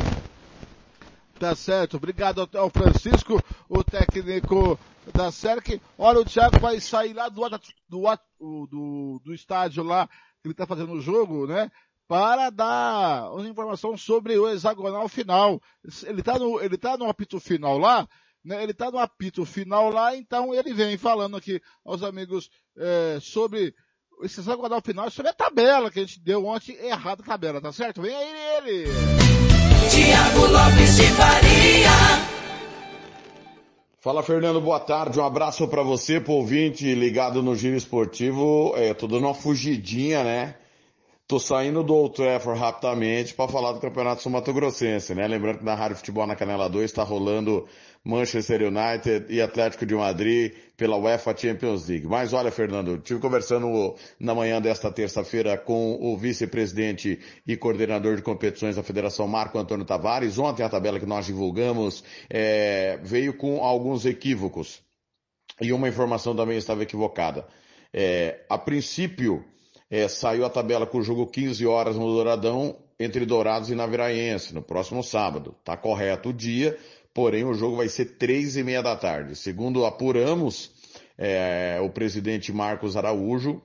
Tá 1.38 1.54
certo, 1.54 1.96
obrigado 1.96 2.46
ao 2.54 2.68
Francisco, 2.68 3.40
o 3.68 3.84
técnico 3.84 4.78
da 5.14 5.30
SERC. 5.30 5.80
Olha, 5.96 6.18
o 6.18 6.24
Thiago 6.24 6.58
vai 6.58 6.80
sair 6.80 7.14
lá 7.14 7.28
do, 7.28 7.48
do, 7.88 8.66
do, 8.66 9.22
do 9.24 9.32
estádio 9.32 9.84
lá, 9.84 10.06
que 10.06 10.48
ele 10.48 10.52
está 10.52 10.66
fazendo 10.66 10.92
o 10.92 11.00
jogo, 11.00 11.46
né? 11.46 11.70
Para 12.10 12.50
dar 12.50 13.30
uma 13.30 13.48
informação 13.48 13.96
sobre 13.96 14.36
o 14.36 14.48
hexagonal 14.48 15.08
final. 15.08 15.62
Ele 16.04 16.18
está 16.18 16.40
no, 16.40 16.60
ele 16.60 16.76
tá 16.76 16.96
no 16.96 17.08
apito 17.08 17.38
final 17.38 17.78
lá, 17.78 18.04
né? 18.44 18.60
Ele 18.64 18.72
está 18.72 18.90
no 18.90 18.98
apito 18.98 19.44
final 19.44 19.90
lá, 19.90 20.16
então 20.16 20.52
ele 20.52 20.74
vem 20.74 20.98
falando 20.98 21.36
aqui 21.36 21.62
aos 21.84 22.02
amigos 22.02 22.50
é, 22.76 23.18
sobre 23.20 23.72
esse 24.24 24.40
hexagonal 24.40 24.82
final, 24.84 25.08
sobre 25.08 25.30
a 25.30 25.32
tabela 25.32 25.88
que 25.88 26.00
a 26.00 26.02
gente 26.02 26.18
deu 26.20 26.44
ontem, 26.46 26.72
errada 26.84 27.22
a 27.22 27.26
tabela, 27.26 27.60
tá 27.60 27.70
certo? 27.70 28.02
Vem 28.02 28.12
aí 28.12 28.56
ele! 28.56 28.86
Tiago 29.88 30.46
Lopes 30.48 30.96
de 30.96 31.06
Faria. 31.12 31.90
Fala 34.00 34.24
Fernando, 34.24 34.60
boa 34.60 34.80
tarde. 34.80 35.20
Um 35.20 35.24
abraço 35.24 35.68
para 35.68 35.84
você, 35.84 36.20
pro 36.20 36.32
ouvinte 36.32 36.92
ligado 36.92 37.40
no 37.40 37.54
Giro 37.54 37.76
Esportivo. 37.76 38.74
É, 38.74 38.94
tô 38.94 39.06
dando 39.06 39.26
uma 39.26 39.34
fugidinha, 39.34 40.24
né? 40.24 40.56
Tô 41.30 41.38
saindo 41.38 41.84
do 41.84 41.94
Old 41.94 42.16
Trafford 42.16 42.58
rapidamente 42.58 43.34
para 43.34 43.46
falar 43.46 43.70
do 43.70 43.78
Campeonato 43.78 44.20
Sul 44.20 44.32
Mato 44.32 44.52
Grossense, 44.52 45.14
né? 45.14 45.28
Lembrando 45.28 45.58
que 45.58 45.64
na 45.64 45.76
Rádio 45.76 45.96
Futebol 45.96 46.26
na 46.26 46.34
Canela 46.34 46.68
2 46.68 46.86
está 46.86 47.04
rolando 47.04 47.68
Manchester 48.02 48.62
United 48.62 49.32
e 49.32 49.40
Atlético 49.40 49.86
de 49.86 49.94
Madrid 49.94 50.52
pela 50.76 50.96
UEFA 50.96 51.32
Champions 51.36 51.86
League. 51.86 52.08
Mas 52.08 52.32
olha, 52.32 52.50
Fernando, 52.50 52.98
tive 52.98 53.20
conversando 53.20 53.94
na 54.18 54.34
manhã 54.34 54.60
desta 54.60 54.90
terça-feira 54.90 55.56
com 55.56 55.98
o 56.00 56.16
vice-presidente 56.16 57.20
e 57.46 57.56
coordenador 57.56 58.16
de 58.16 58.22
competições 58.22 58.74
da 58.74 58.82
Federação 58.82 59.28
Marco 59.28 59.56
Antônio 59.56 59.86
Tavares. 59.86 60.36
Ontem 60.36 60.64
a 60.64 60.68
tabela 60.68 60.98
que 60.98 61.06
nós 61.06 61.26
divulgamos 61.26 62.02
é, 62.28 62.98
veio 63.04 63.34
com 63.34 63.62
alguns 63.62 64.04
equívocos 64.04 64.82
e 65.60 65.72
uma 65.72 65.88
informação 65.88 66.34
também 66.34 66.58
estava 66.58 66.82
equivocada. 66.82 67.46
É, 67.94 68.44
a 68.48 68.58
princípio, 68.58 69.44
é, 69.90 70.06
saiu 70.06 70.44
a 70.44 70.50
tabela 70.50 70.86
com 70.86 70.98
o 70.98 71.02
jogo 71.02 71.26
15 71.26 71.66
horas 71.66 71.96
no 71.96 72.06
Douradão 72.06 72.76
entre 72.98 73.26
Dourados 73.26 73.70
e 73.70 73.74
Naviraense, 73.74 74.54
no 74.54 74.62
próximo 74.62 75.02
sábado. 75.02 75.56
Tá 75.64 75.76
correto 75.76 76.28
o 76.28 76.32
dia, 76.32 76.78
porém 77.12 77.44
o 77.44 77.54
jogo 77.54 77.76
vai 77.76 77.88
ser 77.88 78.16
três 78.16 78.56
e 78.56 78.62
meia 78.62 78.82
da 78.82 78.94
tarde. 78.94 79.34
Segundo 79.34 79.84
apuramos, 79.84 80.70
é, 81.18 81.78
o 81.82 81.90
presidente 81.90 82.52
Marcos 82.52 82.96
Araújo, 82.96 83.60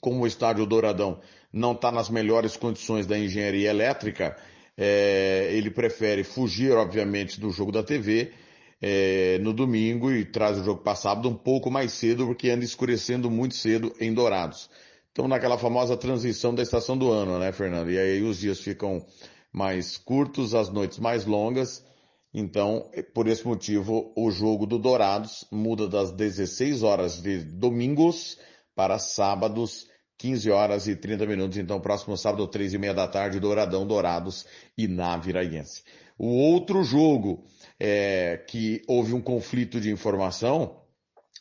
como 0.00 0.22
o 0.22 0.26
estádio 0.26 0.66
Douradão 0.66 1.20
não 1.52 1.72
está 1.72 1.90
nas 1.90 2.08
melhores 2.10 2.56
condições 2.56 3.06
da 3.06 3.18
engenharia 3.18 3.70
elétrica, 3.70 4.36
é, 4.76 5.48
ele 5.52 5.70
prefere 5.70 6.22
fugir, 6.22 6.72
obviamente, 6.72 7.40
do 7.40 7.50
jogo 7.50 7.72
da 7.72 7.82
TV 7.82 8.32
é, 8.80 9.38
no 9.40 9.52
domingo 9.52 10.12
e 10.12 10.24
traz 10.24 10.58
o 10.58 10.64
jogo 10.64 10.82
para 10.82 10.94
sábado 10.94 11.28
um 11.28 11.34
pouco 11.34 11.70
mais 11.70 11.92
cedo, 11.92 12.26
porque 12.26 12.50
anda 12.50 12.64
escurecendo 12.64 13.30
muito 13.30 13.54
cedo 13.54 13.92
em 14.00 14.12
Dourados. 14.12 14.70
Estamos 15.10 15.28
naquela 15.28 15.58
famosa 15.58 15.96
transição 15.96 16.54
da 16.54 16.62
estação 16.62 16.96
do 16.96 17.10
ano, 17.10 17.36
né, 17.36 17.50
Fernando? 17.50 17.90
E 17.90 17.98
aí 17.98 18.22
os 18.22 18.38
dias 18.38 18.60
ficam 18.60 19.04
mais 19.52 19.98
curtos, 19.98 20.54
as 20.54 20.70
noites 20.70 21.00
mais 21.00 21.24
longas. 21.24 21.84
Então, 22.32 22.88
por 23.12 23.26
esse 23.26 23.44
motivo, 23.44 24.12
o 24.16 24.30
jogo 24.30 24.66
do 24.66 24.78
Dourados 24.78 25.44
muda 25.50 25.88
das 25.88 26.12
16 26.12 26.84
horas 26.84 27.20
de 27.20 27.38
domingos 27.38 28.38
para 28.72 29.00
sábados, 29.00 29.88
15 30.16 30.48
horas 30.48 30.86
e 30.86 30.94
30 30.94 31.26
minutos. 31.26 31.58
Então, 31.58 31.80
próximo 31.80 32.16
sábado, 32.16 32.46
3 32.46 32.74
e 32.74 32.78
meia 32.78 32.94
da 32.94 33.08
tarde, 33.08 33.40
Douradão, 33.40 33.84
Dourados 33.84 34.46
e 34.78 34.86
Naviraiense. 34.86 35.82
O 36.16 36.28
outro 36.28 36.84
jogo 36.84 37.42
é, 37.80 38.44
que 38.46 38.80
houve 38.86 39.12
um 39.12 39.20
conflito 39.20 39.80
de 39.80 39.90
informação, 39.90 40.80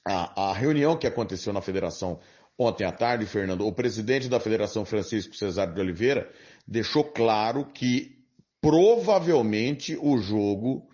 a, 0.03 0.49
a 0.49 0.53
reunião 0.53 0.97
que 0.97 1.05
aconteceu 1.05 1.53
na 1.53 1.61
Federação 1.61 2.19
Ontem 2.61 2.83
à 2.83 2.91
tarde, 2.91 3.25
Fernando, 3.25 3.65
o 3.65 3.71
presidente 3.71 4.27
da 4.27 4.37
Federação 4.37 4.83
Francisco 4.83 5.33
Cesário 5.33 5.73
de 5.73 5.79
Oliveira 5.79 6.29
deixou 6.67 7.05
claro 7.05 7.63
que 7.63 8.19
provavelmente 8.59 9.97
o 10.01 10.17
jogo 10.17 10.85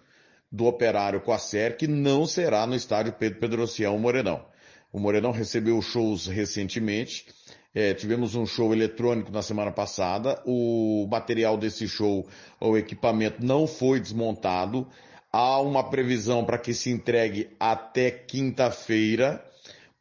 do 0.52 0.68
Operário 0.68 1.20
com 1.22 1.32
a 1.32 1.40
SERC 1.40 1.88
não 1.88 2.28
será 2.28 2.68
no 2.68 2.76
estádio 2.76 3.14
Pedro 3.14 3.40
Pedrocião 3.40 3.98
Morenão. 3.98 4.46
O 4.94 5.00
Morenão 5.00 5.32
recebeu 5.32 5.82
shows 5.82 6.28
recentemente, 6.28 7.26
é, 7.74 7.96
tivemos 7.96 8.36
um 8.36 8.46
show 8.46 8.72
eletrônico 8.72 9.32
na 9.32 9.42
semana 9.42 9.72
passada, 9.72 10.40
o 10.46 11.08
material 11.10 11.58
desse 11.58 11.88
show, 11.88 12.28
o 12.62 12.78
equipamento 12.78 13.44
não 13.44 13.66
foi 13.66 14.00
desmontado, 14.00 14.88
há 15.34 15.60
uma 15.60 15.90
previsão 15.90 16.46
para 16.46 16.60
que 16.60 16.76
se 16.76 16.92
entregue 16.92 17.50
até 17.60 18.12
quinta-feira, 18.12 19.44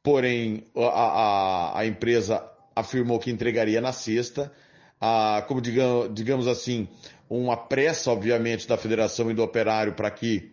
porém 0.04 0.64
a, 0.76 0.82
a, 0.82 1.78
a 1.80 1.86
empresa 1.86 2.44
afirmou 2.76 3.18
que 3.18 3.30
entregaria 3.30 3.80
na 3.80 3.90
sexta, 3.90 4.52
a, 5.00 5.42
como 5.48 5.62
digamos, 5.62 6.14
digamos 6.14 6.46
assim, 6.46 6.86
uma 7.28 7.56
pressa, 7.56 8.10
obviamente, 8.10 8.68
da 8.68 8.76
federação 8.76 9.30
e 9.30 9.34
do 9.34 9.42
operário 9.42 9.94
para 9.94 10.10
que 10.10 10.52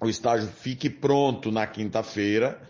o 0.00 0.08
estágio 0.08 0.48
fique 0.48 0.88
pronto 0.88 1.52
na 1.52 1.66
quinta-feira. 1.66 2.60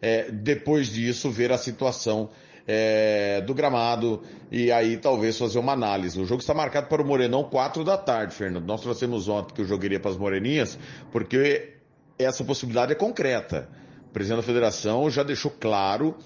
É, 0.00 0.30
depois 0.30 0.88
disso, 0.88 1.30
ver 1.30 1.50
a 1.50 1.58
situação 1.58 2.30
é, 2.64 3.40
do 3.40 3.52
gramado 3.52 4.22
e 4.52 4.70
aí 4.70 4.96
talvez 4.96 5.36
fazer 5.36 5.58
uma 5.58 5.72
análise. 5.72 6.20
O 6.20 6.26
jogo 6.26 6.42
está 6.42 6.54
marcado 6.54 6.86
para 6.86 7.02
o 7.02 7.04
Morenão 7.04 7.42
4 7.42 7.82
da 7.82 7.98
tarde, 7.98 8.34
Fernando. 8.34 8.66
Nós 8.66 8.82
trouxemos 8.82 9.26
ontem 9.28 9.52
que 9.52 9.62
o 9.62 9.64
jogo 9.64 9.84
iria 9.84 9.98
para 9.98 10.12
as 10.12 10.16
Moreninhas, 10.16 10.78
porque 11.10 11.74
essa 12.18 12.44
possibilidade 12.44 12.92
é 12.92 12.94
concreta 12.94 13.68
presidente 14.16 14.38
da 14.38 14.42
federação 14.42 15.10
já 15.10 15.22
deixou 15.22 15.50
claro 15.50 16.16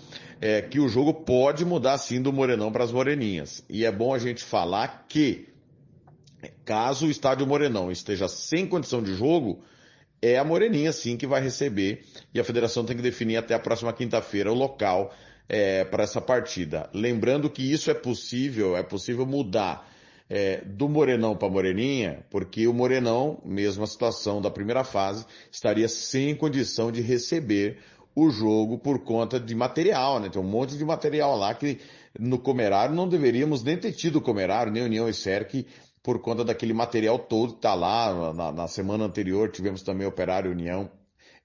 é, 0.41 0.63
que 0.63 0.79
o 0.79 0.89
jogo 0.89 1.13
pode 1.13 1.65
mudar 1.65 1.99
sim 1.99 2.23
do 2.23 2.33
Morenão 2.33 2.71
para 2.71 2.85
as 2.85 2.93
Moreninhas. 2.93 3.65
E 3.69 3.85
é 3.85 3.91
bom 3.91 4.15
a 4.15 4.19
gente 4.21 4.45
falar 4.45 5.07
que, 5.09 5.49
caso 6.65 7.09
o 7.09 7.11
estádio 7.11 7.49
Morenão 7.49 7.91
esteja 7.91 8.29
sem 8.29 8.65
condição 8.65 9.03
de 9.03 9.13
jogo, 9.13 9.65
é 10.23 10.39
a 10.39 10.45
Moreninha 10.45 10.93
sim 10.93 11.17
que 11.17 11.27
vai 11.27 11.43
receber 11.43 12.05
e 12.33 12.39
a 12.39 12.45
federação 12.45 12.85
tem 12.85 12.97
que 12.97 13.03
definir 13.03 13.39
até 13.39 13.55
a 13.55 13.59
próxima 13.59 13.93
quinta-feira 13.93 14.53
o 14.53 14.55
local 14.55 15.13
é, 15.49 15.83
para 15.85 16.05
essa 16.05 16.21
partida. 16.21 16.89
Lembrando 16.95 17.51
que 17.51 17.73
isso 17.73 17.91
é 17.91 17.95
possível, 17.95 18.77
é 18.77 18.85
possível 18.85 19.27
mudar 19.27 19.85
é, 20.31 20.63
do 20.65 20.89
Morenão 20.89 21.37
para 21.37 21.49
Moreninha, 21.49 22.25
porque 22.31 22.69
o 22.69 22.73
Morenão, 22.73 23.43
mesmo 23.45 23.83
a 23.83 23.87
situação 23.87 24.41
da 24.41 24.49
primeira 24.49 24.85
fase, 24.85 25.27
estaria 25.51 25.89
sem 25.89 26.37
condição 26.37 26.93
de 26.93 27.01
receber 27.01 27.79
o 28.15 28.31
jogo 28.31 28.79
por 28.79 29.01
conta 29.01 29.41
de 29.41 29.55
material, 29.57 30.21
né? 30.21 30.29
Tem 30.29 30.41
um 30.41 30.45
monte 30.45 30.79
de 30.79 30.85
material 30.85 31.37
lá 31.37 31.53
que 31.53 31.81
no 32.19 32.39
Comerário 32.39 32.95
não 32.95 33.09
deveríamos 33.09 33.65
nem 33.65 33.77
ter 33.77 33.93
tido 33.93 34.21
Comerário, 34.21 34.73
nem 34.73 34.85
União 34.85 35.09
e 35.09 35.15
Cerc, 35.15 35.67
por 36.03 36.21
conta 36.21 36.45
daquele 36.45 36.73
material 36.73 37.19
todo 37.19 37.55
que 37.55 37.61
tá 37.61 37.75
lá. 37.75 38.33
Na, 38.33 38.53
na 38.53 38.69
semana 38.69 39.05
anterior 39.05 39.51
tivemos 39.51 39.83
também 39.83 40.07
Operário 40.07 40.51
União. 40.51 40.91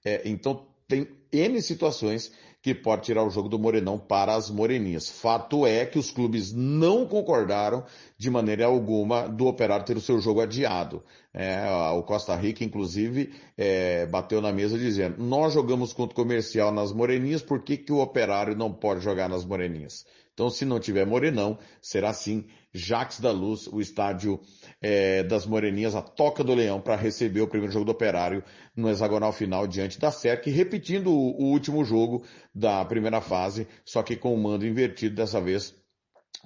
É, 0.04 0.22
então 0.24 0.64
tem 0.86 1.08
N 1.32 1.60
situações 1.60 2.32
que 2.66 2.74
pode 2.74 3.02
tirar 3.02 3.22
o 3.22 3.30
jogo 3.30 3.48
do 3.48 3.60
Morenão 3.60 3.96
para 3.96 4.34
as 4.34 4.50
Moreninhas. 4.50 5.08
Fato 5.08 5.64
é 5.64 5.86
que 5.86 6.00
os 6.00 6.10
clubes 6.10 6.52
não 6.52 7.06
concordaram 7.06 7.84
de 8.18 8.28
maneira 8.28 8.66
alguma 8.66 9.28
do 9.28 9.46
Operário 9.46 9.86
ter 9.86 9.96
o 9.96 10.00
seu 10.00 10.18
jogo 10.18 10.40
adiado. 10.40 11.00
É, 11.32 11.64
o 11.92 12.02
Costa 12.02 12.34
Rica, 12.34 12.64
inclusive, 12.64 13.32
é, 13.56 14.04
bateu 14.06 14.40
na 14.40 14.52
mesa 14.52 14.76
dizendo: 14.76 15.22
nós 15.22 15.52
jogamos 15.54 15.92
contra 15.92 16.12
o 16.12 16.16
comercial 16.16 16.72
nas 16.72 16.90
Moreninhas, 16.90 17.40
por 17.40 17.62
que, 17.62 17.76
que 17.76 17.92
o 17.92 18.00
Operário 18.00 18.56
não 18.56 18.72
pode 18.72 19.00
jogar 19.00 19.28
nas 19.28 19.44
Moreninhas? 19.44 20.04
Então, 20.36 20.50
se 20.50 20.66
não 20.66 20.78
tiver 20.78 21.06
Morenão, 21.06 21.58
será 21.80 22.12
sim 22.12 22.44
Jaques 22.70 23.20
da 23.20 23.30
Luz, 23.30 23.66
o 23.68 23.80
estádio 23.80 24.38
é, 24.82 25.22
das 25.22 25.46
Moreninhas, 25.46 25.94
a 25.94 26.02
Toca 26.02 26.44
do 26.44 26.52
Leão, 26.52 26.78
para 26.78 26.94
receber 26.94 27.40
o 27.40 27.48
primeiro 27.48 27.72
jogo 27.72 27.86
do 27.86 27.92
Operário 27.92 28.44
no 28.76 28.90
hexagonal 28.90 29.32
final 29.32 29.66
diante 29.66 29.98
da 29.98 30.10
SERC, 30.10 30.50
repetindo 30.50 31.10
o, 31.10 31.40
o 31.40 31.44
último 31.44 31.82
jogo 31.86 32.22
da 32.54 32.84
primeira 32.84 33.22
fase, 33.22 33.66
só 33.82 34.02
que 34.02 34.14
com 34.14 34.34
o 34.34 34.36
mando 34.36 34.66
invertido 34.66 35.14
dessa 35.14 35.40
vez 35.40 35.74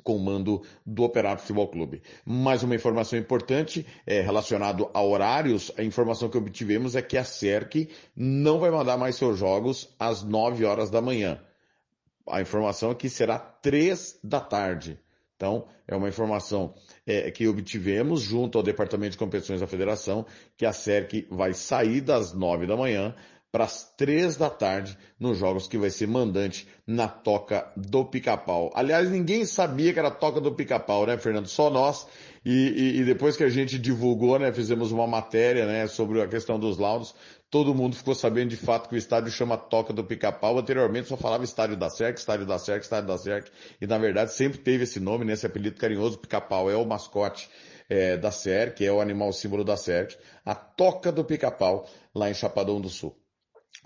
com 0.04 0.14
o 0.14 0.20
mando 0.20 0.62
do 0.86 1.02
Operário 1.02 1.40
Futebol 1.40 1.66
Clube. 1.66 2.00
Mais 2.24 2.62
uma 2.62 2.76
informação 2.76 3.18
importante 3.18 3.84
é, 4.06 4.20
relacionado 4.20 4.88
a 4.94 5.02
horários, 5.02 5.72
a 5.76 5.82
informação 5.82 6.28
que 6.28 6.38
obtivemos 6.38 6.94
é 6.94 7.02
que 7.02 7.18
a 7.18 7.24
SERC 7.24 7.88
não 8.14 8.60
vai 8.60 8.70
mandar 8.70 8.96
mais 8.96 9.16
seus 9.16 9.36
jogos 9.36 9.92
às 9.98 10.22
9 10.22 10.64
horas 10.64 10.90
da 10.90 11.02
manhã. 11.02 11.40
A 12.30 12.40
informação 12.40 12.90
é 12.90 12.94
que 12.94 13.08
será 13.08 13.38
três 13.38 14.18
da 14.22 14.40
tarde. 14.40 14.98
Então, 15.36 15.66
é 15.88 15.96
uma 15.96 16.08
informação 16.08 16.74
é, 17.06 17.30
que 17.30 17.48
obtivemos 17.48 18.20
junto 18.20 18.58
ao 18.58 18.64
Departamento 18.64 19.12
de 19.12 19.18
Competições 19.18 19.60
da 19.60 19.66
Federação, 19.66 20.26
que 20.56 20.66
a 20.66 20.72
SERC 20.72 21.26
vai 21.30 21.54
sair 21.54 22.02
das 22.02 22.34
nove 22.34 22.66
da 22.66 22.76
manhã 22.76 23.14
para 23.50 23.64
as 23.64 23.92
três 23.96 24.36
da 24.36 24.48
tarde 24.48 24.96
nos 25.18 25.38
jogos 25.38 25.66
que 25.66 25.78
vai 25.78 25.90
ser 25.90 26.06
mandante 26.06 26.68
na 26.86 27.08
Toca 27.08 27.72
do 27.76 28.04
Pica-Pau. 28.04 28.70
Aliás, 28.74 29.10
ninguém 29.10 29.44
sabia 29.44 29.92
que 29.92 29.98
era 29.98 30.08
a 30.08 30.12
Toca 30.12 30.40
do 30.40 30.52
Pica-Pau, 30.52 31.06
né, 31.06 31.16
Fernando? 31.18 31.48
Só 31.48 31.68
nós. 31.68 32.06
E, 32.44 32.50
e, 32.52 33.00
e, 33.00 33.04
depois 33.04 33.36
que 33.36 33.44
a 33.44 33.50
gente 33.50 33.78
divulgou, 33.78 34.38
né, 34.38 34.50
fizemos 34.50 34.92
uma 34.92 35.06
matéria, 35.06 35.66
né, 35.66 35.86
sobre 35.86 36.22
a 36.22 36.26
questão 36.26 36.58
dos 36.58 36.78
laudos, 36.78 37.14
todo 37.50 37.74
mundo 37.74 37.94
ficou 37.94 38.14
sabendo 38.14 38.48
de 38.48 38.56
fato 38.56 38.88
que 38.88 38.94
o 38.94 38.98
estádio 38.98 39.30
chama 39.30 39.58
Toca 39.58 39.92
do 39.92 40.02
Pica-Pau. 40.02 40.58
Anteriormente 40.58 41.08
só 41.08 41.18
falava 41.18 41.44
Estádio 41.44 41.76
da 41.76 41.90
SERC, 41.90 42.18
Estádio 42.18 42.46
da 42.46 42.58
SERC, 42.58 42.82
Estádio 42.82 43.08
da 43.08 43.18
SERC. 43.18 43.50
E 43.80 43.86
na 43.86 43.98
verdade 43.98 44.32
sempre 44.32 44.58
teve 44.58 44.84
esse 44.84 44.98
nome, 44.98 45.24
né, 45.24 45.34
esse 45.34 45.44
apelido 45.44 45.76
carinhoso. 45.76 46.18
Pica-Pau 46.18 46.70
é 46.70 46.76
o 46.76 46.86
mascote 46.86 47.50
é, 47.90 48.16
da 48.16 48.30
SERC, 48.30 48.86
é 48.86 48.92
o 48.92 49.00
animal 49.00 49.32
símbolo 49.32 49.62
da 49.62 49.76
SERC. 49.76 50.16
A 50.44 50.54
Toca 50.54 51.12
do 51.12 51.24
Pica-Pau, 51.24 51.86
lá 52.14 52.30
em 52.30 52.34
Chapadão 52.34 52.80
do 52.80 52.88
Sul. 52.88 53.14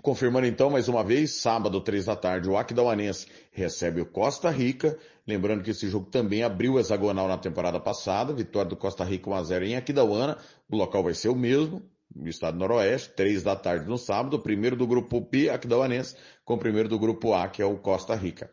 Confirmando 0.01 0.45
então 0.45 0.69
mais 0.69 0.87
uma 0.87 1.03
vez, 1.03 1.31
sábado, 1.31 1.81
três 1.81 2.05
da 2.05 2.15
tarde, 2.15 2.47
o 2.47 2.55
Aquidauanense 2.55 3.27
recebe 3.51 4.01
o 4.01 4.05
Costa 4.05 4.51
Rica. 4.51 4.97
Lembrando 5.27 5.63
que 5.63 5.71
esse 5.71 5.89
jogo 5.89 6.05
também 6.05 6.43
abriu 6.43 6.73
o 6.73 6.79
hexagonal 6.79 7.27
na 7.27 7.37
temporada 7.37 7.79
passada, 7.79 8.31
vitória 8.31 8.69
do 8.69 8.75
Costa 8.75 9.03
Rica 9.03 9.29
1x0 9.29 9.63
em 9.63 9.75
Aquidauana. 9.75 10.37
O 10.69 10.77
local 10.77 11.03
vai 11.03 11.15
ser 11.15 11.29
o 11.29 11.35
mesmo, 11.35 11.81
no 12.15 12.29
estado 12.29 12.57
noroeste, 12.57 13.09
três 13.15 13.41
da 13.41 13.55
tarde 13.55 13.87
no 13.87 13.97
sábado, 13.97 14.39
primeiro 14.39 14.75
do 14.75 14.85
grupo 14.85 15.19
B, 15.19 15.49
Aquidauanense, 15.49 16.15
com 16.43 16.53
o 16.53 16.59
primeiro 16.59 16.87
do 16.87 16.99
grupo 16.99 17.33
A, 17.33 17.47
que 17.47 17.61
é 17.61 17.65
o 17.65 17.77
Costa 17.77 18.13
Rica. 18.13 18.51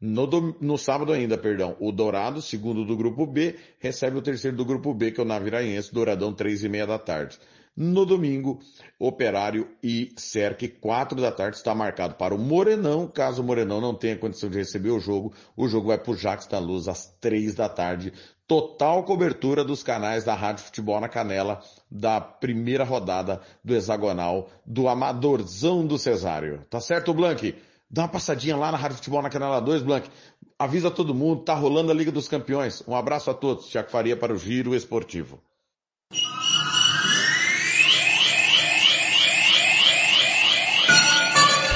No, 0.00 0.26
do, 0.26 0.56
no 0.60 0.76
sábado 0.78 1.12
ainda, 1.12 1.36
perdão, 1.36 1.76
o 1.78 1.92
Dourado, 1.92 2.40
segundo 2.40 2.84
do 2.84 2.96
grupo 2.96 3.26
B, 3.26 3.56
recebe 3.78 4.16
o 4.16 4.22
terceiro 4.22 4.56
do 4.56 4.64
grupo 4.64 4.92
B, 4.92 5.10
que 5.10 5.20
é 5.20 5.22
o 5.22 5.26
Naviraense, 5.26 5.92
Douradão, 5.92 6.32
três 6.32 6.64
e 6.64 6.68
meia 6.68 6.86
da 6.86 6.98
tarde. 6.98 7.38
No 7.76 8.06
domingo, 8.06 8.60
Operário 9.00 9.68
e 9.82 10.12
Cerque, 10.16 10.68
quatro 10.68 11.20
da 11.20 11.32
tarde, 11.32 11.56
está 11.56 11.74
marcado 11.74 12.14
para 12.14 12.32
o 12.32 12.38
Morenão. 12.38 13.08
Caso 13.08 13.42
o 13.42 13.44
Morenão 13.44 13.80
não 13.80 13.92
tenha 13.92 14.16
condição 14.16 14.48
de 14.48 14.58
receber 14.58 14.90
o 14.90 15.00
jogo, 15.00 15.34
o 15.56 15.66
jogo 15.66 15.88
vai 15.88 15.98
para 15.98 16.12
o 16.12 16.16
Jax 16.16 16.46
da 16.46 16.60
Luz 16.60 16.86
às 16.86 17.08
três 17.20 17.52
da 17.52 17.68
tarde. 17.68 18.12
Total 18.46 19.02
cobertura 19.02 19.64
dos 19.64 19.82
canais 19.82 20.22
da 20.22 20.34
Rádio 20.34 20.64
Futebol 20.66 21.00
na 21.00 21.08
Canela 21.08 21.60
da 21.90 22.20
primeira 22.20 22.84
rodada 22.84 23.40
do 23.64 23.74
hexagonal 23.74 24.48
do 24.64 24.86
Amadorzão 24.86 25.84
do 25.84 25.98
Cesário. 25.98 26.64
Tá 26.70 26.80
certo, 26.80 27.12
Blank? 27.12 27.56
Dá 27.90 28.02
uma 28.02 28.08
passadinha 28.08 28.56
lá 28.56 28.70
na 28.70 28.78
Rádio 28.78 28.98
Futebol 28.98 29.22
na 29.22 29.30
Canela 29.30 29.60
2, 29.60 29.82
Blank. 29.82 30.08
Avisa 30.56 30.92
todo 30.92 31.14
mundo, 31.14 31.42
tá 31.42 31.54
rolando 31.54 31.90
a 31.90 31.94
Liga 31.94 32.12
dos 32.12 32.28
Campeões. 32.28 32.84
Um 32.86 32.94
abraço 32.94 33.30
a 33.30 33.34
todos. 33.34 33.66
Tiago 33.66 33.90
Faria 33.90 34.16
para 34.16 34.32
o 34.32 34.38
Giro 34.38 34.76
Esportivo. 34.76 35.40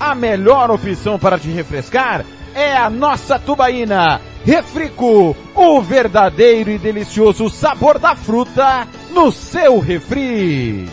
A 0.00 0.14
melhor 0.14 0.70
opção 0.70 1.18
para 1.18 1.38
te 1.38 1.48
refrescar 1.48 2.24
é 2.54 2.76
a 2.76 2.88
nossa 2.88 3.38
tubaína. 3.38 4.20
Refrico, 4.44 5.36
o 5.54 5.80
verdadeiro 5.82 6.70
e 6.70 6.78
delicioso 6.78 7.50
sabor 7.50 7.98
da 7.98 8.14
fruta 8.14 8.86
no 9.10 9.32
seu 9.32 9.80
refri. 9.80 10.88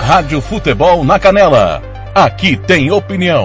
Rádio 0.00 0.40
Futebol 0.40 1.04
na 1.04 1.18
Canela. 1.18 1.82
Aqui 2.14 2.56
tem 2.56 2.90
opinião. 2.90 3.44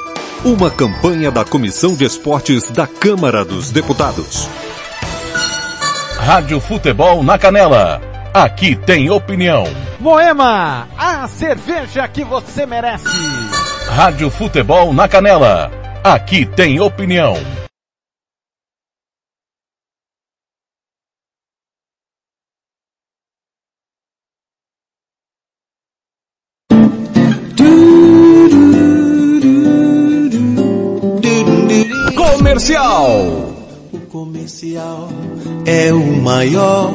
Uma 0.43 0.71
campanha 0.71 1.29
da 1.29 1.45
Comissão 1.45 1.93
de 1.93 2.03
Esportes 2.03 2.67
da 2.71 2.87
Câmara 2.87 3.45
dos 3.45 3.69
Deputados. 3.69 4.49
Rádio 6.17 6.59
Futebol 6.59 7.21
na 7.21 7.37
Canela. 7.37 8.01
Aqui 8.33 8.75
tem 8.75 9.07
opinião. 9.11 9.65
Moema, 9.99 10.87
a 10.97 11.27
cerveja 11.27 12.07
que 12.07 12.23
você 12.23 12.65
merece. 12.65 13.05
Rádio 13.87 14.31
Futebol 14.31 14.91
na 14.91 15.07
Canela. 15.07 15.71
Aqui 16.03 16.43
tem 16.43 16.79
opinião. 16.79 17.37
Comercial. 32.41 33.53
O 33.93 33.99
comercial 34.09 35.09
é 35.63 35.93
o 35.93 36.03
maior, 36.23 36.91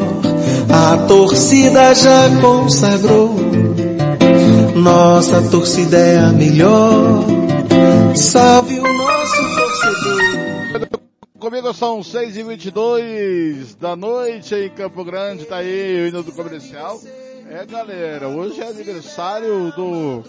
a 0.69 1.07
torcida 1.07 1.95
já 1.95 2.41
consagrou. 2.41 3.37
Nossa 4.75 5.49
torcida 5.49 5.99
é 5.99 6.19
a 6.19 6.33
melhor. 6.33 7.25
Salve 8.17 8.81
o 8.81 8.93
nosso 8.93 9.37
torcedor. 9.55 11.01
Comigo 11.39 11.73
são 11.73 12.03
6 12.03 12.37
e 12.39 12.43
22 12.43 13.77
da 13.77 13.95
noite 13.95 14.53
em 14.53 14.69
Campo 14.71 15.05
Grande, 15.05 15.45
tá 15.45 15.59
aí 15.59 16.03
o 16.03 16.09
hino 16.09 16.25
do 16.25 16.33
comercial. 16.33 17.01
É 17.49 17.65
galera, 17.65 18.29
hoje 18.29 18.61
é 18.61 18.69
aniversário 18.69 19.71
do 19.73 20.23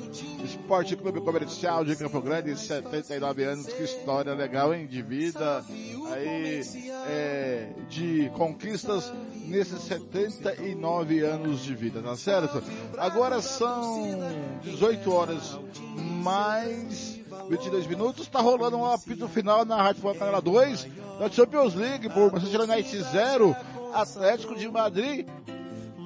Esporte 0.44 0.96
Clube 0.96 1.20
Comercial 1.20 1.84
de 1.84 1.96
Campo 1.96 2.22
Grande, 2.22 2.56
79 2.56 3.44
anos, 3.44 3.66
que 3.66 3.84
história 3.84 4.36
legal, 4.36 4.72
hein, 4.72 4.86
de 4.86 5.02
vida, 5.02 5.66
aí, 6.14 6.62
é, 7.08 7.70
de 7.90 8.30
conquistas 8.36 9.12
nesses 9.48 9.82
79 9.82 11.22
anos 11.22 11.64
de 11.64 11.74
vida, 11.74 12.04
tá 12.04 12.16
certo? 12.16 12.62
Agora 12.98 13.42
são 13.42 14.20
18 14.62 15.12
horas 15.12 15.60
mais 16.22 17.20
22 17.50 17.88
minutos, 17.88 18.28
tá 18.28 18.42
rolando 18.42 18.78
um 18.78 18.86
apito 18.86 19.28
final 19.28 19.66
na 19.66 19.82
Rádio 19.82 20.04
Canela 20.14 20.42
2, 20.42 20.88
da 21.20 21.30
Champions 21.30 21.74
League, 21.74 22.10
por 22.10 22.32
Manchester 22.32 22.62
United 22.62 23.04
0, 23.12 23.56
Atlético 23.92 24.56
de 24.56 24.70
Madrid 24.70 25.28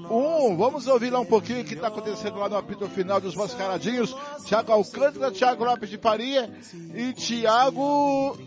um. 0.10 0.58
Vamos 0.58 0.88
ouvir 0.88 1.10
lá 1.10 1.20
um 1.20 1.26
pouquinho 1.26 1.62
o 1.62 1.66
que 1.66 1.74
está 1.74 1.88
acontecendo 1.88 2.38
lá 2.38 2.50
no 2.50 2.58
apito 2.58 2.88
final 2.90 3.20
dos 3.20 3.36
mascaradinhos. 3.36 4.16
Thiago 4.46 4.72
Alcântara, 4.72 5.32
Thiago 5.32 5.64
Lopes 5.64 5.90
de 5.90 5.98
Faria 5.98 6.50
e 6.94 7.14
Thiago 7.14 8.38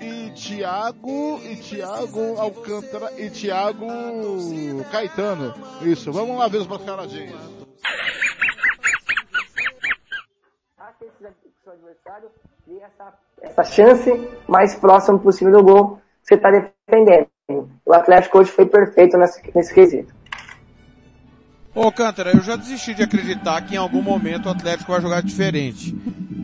e 0.00 0.30
Thiago 0.30 1.40
e 1.44 1.56
Thiago 1.56 2.38
Alcântara 2.38 3.12
e 3.20 3.30
Thiago 3.30 3.86
Caetano. 4.90 5.54
Isso, 5.82 6.12
vamos 6.12 6.38
lá 6.38 6.48
ver 6.48 6.58
os 6.58 6.66
mascaradinhos. 6.66 7.64
e 12.66 12.80
essa, 12.80 13.12
essa 13.42 13.64
chance 13.64 14.10
mais 14.48 14.74
próxima 14.74 15.18
possível 15.18 15.52
do 15.52 15.62
gol 15.62 16.00
você 16.22 16.34
está 16.34 16.50
defendendo. 16.50 17.28
O 17.84 17.92
Atlético 17.92 18.38
hoje 18.38 18.50
foi 18.50 18.64
perfeito 18.64 19.18
nesse, 19.18 19.42
nesse 19.54 19.74
quesito. 19.74 20.14
Ô 21.74 21.90
Cântara, 21.90 22.30
eu 22.30 22.40
já 22.40 22.54
desisti 22.54 22.94
de 22.94 23.02
acreditar 23.02 23.60
que 23.62 23.74
em 23.74 23.78
algum 23.78 24.00
momento 24.00 24.46
o 24.46 24.50
Atlético 24.50 24.92
vai 24.92 25.00
jogar 25.00 25.22
diferente. 25.22 25.92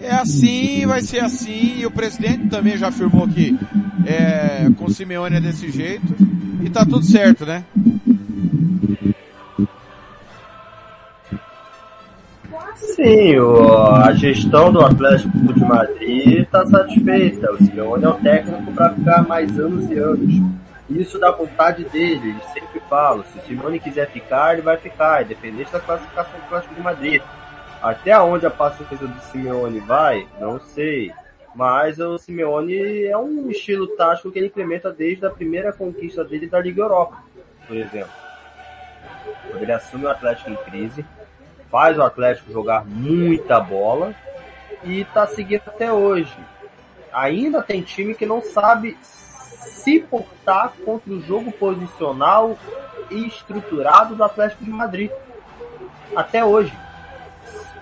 É 0.01 0.13
assim, 0.13 0.85
vai 0.87 1.03
ser 1.03 1.21
assim, 1.21 1.79
e 1.79 1.87
o 1.87 1.91
presidente 1.91 2.49
também 2.49 2.77
já 2.77 2.89
afirmou 2.89 3.29
que 3.29 3.57
é, 4.05 4.69
com 4.77 4.87
o 4.87 4.91
Simeone 4.91 5.37
é 5.37 5.41
desse 5.41 5.71
jeito, 5.71 6.17
e 6.65 6.69
tá 6.69 6.85
tudo 6.85 7.05
certo, 7.05 7.47
né? 7.47 7.63
Sim, 12.75 13.39
o, 13.39 13.87
a 13.95 14.13
gestão 14.15 14.73
do 14.73 14.81
Atlético 14.81 15.31
de 15.55 15.61
Madrid 15.61 16.41
está 16.41 16.67
satisfeita. 16.67 17.53
O 17.53 17.59
Simeone 17.59 18.05
é 18.05 18.09
o 18.09 18.15
técnico 18.15 18.73
para 18.73 18.95
ficar 18.95 19.23
mais 19.29 19.57
anos 19.59 19.89
e 19.91 19.95
anos. 19.95 20.35
Isso 20.91 21.21
da 21.21 21.31
vontade 21.31 21.85
dele, 21.85 22.31
ele 22.31 22.43
sempre 22.53 22.81
fala. 22.89 23.25
Se 23.25 23.39
o 23.39 23.43
Simeone 23.43 23.79
quiser 23.79 24.11
ficar, 24.11 24.55
ele 24.55 24.63
vai 24.63 24.77
ficar, 24.77 25.23
independente 25.23 25.71
da 25.71 25.79
classificação 25.79 26.33
do 26.33 26.45
Atlético 26.47 26.75
de 26.75 26.81
Madrid. 26.81 27.23
Até 27.81 28.19
onde 28.19 28.45
a 28.45 28.51
paciência 28.51 29.07
do 29.07 29.21
Simeone 29.23 29.79
vai, 29.79 30.27
não 30.41 30.59
sei. 30.59 31.13
Mas 31.55 31.99
o 32.01 32.19
Simeone 32.19 33.05
é 33.05 33.17
um 33.17 33.51
estilo 33.51 33.87
tático 33.97 34.31
que 34.31 34.39
ele 34.39 34.49
implementa 34.49 34.93
desde 34.93 35.25
a 35.25 35.31
primeira 35.31 35.73
conquista 35.73 36.25
dele 36.25 36.49
da 36.49 36.61
Liga 36.61 36.83
Europa, 36.83 37.23
por 37.67 37.77
exemplo. 37.77 38.11
Quando 39.49 39.63
ele 39.63 39.73
assume 39.73 40.05
o 40.05 40.11
Atlético 40.11 40.51
em 40.51 40.57
crise, 40.57 41.05
faz 41.71 41.97
o 41.97 42.03
Atlético 42.03 42.53
jogar 42.53 42.85
muita 42.85 43.61
bola 43.61 44.15
e 44.85 45.01
está 45.01 45.27
seguindo 45.27 45.63
até 45.67 45.93
hoje. 45.93 46.37
Ainda 47.13 47.63
tem 47.63 47.81
time 47.83 48.15
que 48.15 48.27
não 48.27 48.43
sabe 48.43 48.97
se 49.61 50.01
portar 50.01 50.73
contra 50.85 51.13
o 51.13 51.21
jogo 51.21 51.53
posicional 51.53 52.59
e 53.11 53.27
estruturado 53.27 54.15
do 54.15 54.25
Atlético 54.25 54.65
de 54.65 54.71
Madrid. 54.71 55.11
Até 56.15 56.45
hoje. 56.45 56.73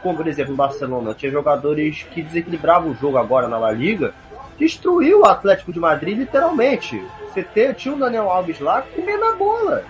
Como, 0.02 0.16
por 0.16 0.28
exemplo, 0.28 0.52
no 0.52 0.56
Barcelona, 0.56 1.14
tinha 1.14 1.32
jogadores 1.32 2.04
que 2.04 2.22
desequilibravam 2.22 2.92
o 2.92 2.94
jogo 2.94 3.18
agora 3.18 3.48
na 3.48 3.58
La 3.58 3.72
Liga, 3.72 4.14
destruiu 4.58 5.20
o 5.20 5.26
Atlético 5.26 5.72
de 5.72 5.80
Madrid 5.80 6.18
literalmente. 6.18 7.02
Você 7.28 7.74
tinha 7.74 7.94
o 7.94 7.98
Daniel 7.98 8.30
Alves 8.30 8.60
lá 8.60 8.82
comendo 8.82 9.24
a 9.24 9.32
bola. 9.32 9.84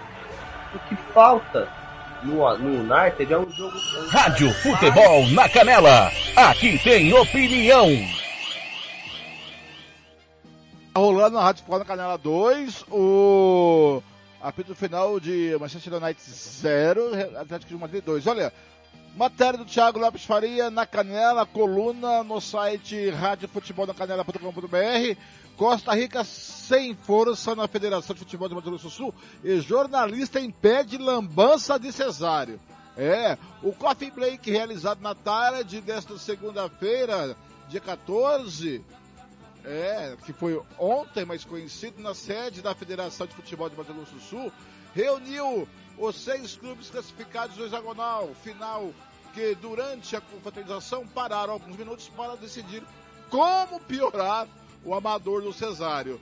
O 0.74 0.78
que 0.88 0.96
falta 1.12 1.68
no, 2.22 2.58
no 2.58 2.80
United 2.80 3.32
é 3.32 3.38
um 3.38 3.50
jogo. 3.50 3.76
Rádio 4.10 4.52
Futebol 4.54 5.26
na 5.30 5.48
Canela. 5.48 6.10
Aqui 6.36 6.78
tem 6.82 7.12
opinião. 7.12 7.88
Tá 10.98 11.02
rolando 11.02 11.36
na 11.36 11.44
Rádio 11.44 11.60
Futebol 11.60 11.78
na 11.78 11.84
Canela 11.84 12.18
2. 12.18 12.86
O 12.90 14.02
apito 14.42 14.74
final 14.74 15.20
de 15.20 15.56
Manchester 15.60 15.94
United 15.94 16.20
0, 16.20 17.38
Atlético 17.38 17.72
de 17.72 17.78
Madrid 17.78 18.02
2. 18.02 18.26
Olha, 18.26 18.52
matéria 19.16 19.56
do 19.56 19.64
Thiago 19.64 20.00
Lopes 20.00 20.24
Faria 20.24 20.72
na 20.72 20.84
Canela, 20.84 21.46
coluna 21.46 22.24
no 22.24 22.40
site 22.40 23.10
Rádio 23.10 23.48
Futebol 23.48 23.86
na 23.86 23.94
Canela.com.br. 23.94 25.20
Costa 25.56 25.94
Rica 25.94 26.24
sem 26.24 26.96
força 26.96 27.54
na 27.54 27.68
Federação 27.68 28.14
de 28.14 28.18
Futebol 28.18 28.48
do 28.48 28.56
Mato 28.56 28.68
Grosso 28.68 28.88
do 28.88 28.90
Sul 28.90 29.14
e 29.44 29.60
jornalista 29.60 30.40
impede 30.40 30.98
lambança 30.98 31.78
de 31.78 31.92
Cesário. 31.92 32.58
É, 32.96 33.38
o 33.62 33.70
Coffee 33.70 34.10
Break 34.10 34.50
realizado 34.50 35.00
na 35.00 35.14
tarde 35.14 35.80
desta 35.80 36.18
segunda-feira, 36.18 37.36
dia 37.68 37.80
14, 37.80 38.84
é, 39.68 40.16
que 40.24 40.32
foi 40.32 40.60
ontem, 40.78 41.24
mais 41.24 41.44
conhecido, 41.44 42.02
na 42.02 42.14
sede 42.14 42.62
da 42.62 42.74
Federação 42.74 43.26
de 43.26 43.34
Futebol 43.34 43.68
de 43.68 43.76
Mato 43.76 43.92
Grosso 43.92 44.14
do 44.14 44.20
Sul, 44.20 44.52
reuniu 44.94 45.68
os 45.98 46.16
seis 46.16 46.56
clubes 46.56 46.88
classificados 46.88 47.56
do 47.56 47.66
hexagonal 47.66 48.34
final, 48.42 48.92
que 49.34 49.54
durante 49.56 50.16
a 50.16 50.20
confraternização 50.20 51.06
pararam 51.06 51.52
alguns 51.52 51.76
minutos 51.76 52.08
para 52.08 52.36
decidir 52.36 52.82
como 53.28 53.78
piorar 53.80 54.48
o 54.84 54.94
amador 54.94 55.42
do 55.42 55.52
Cesário. 55.52 56.18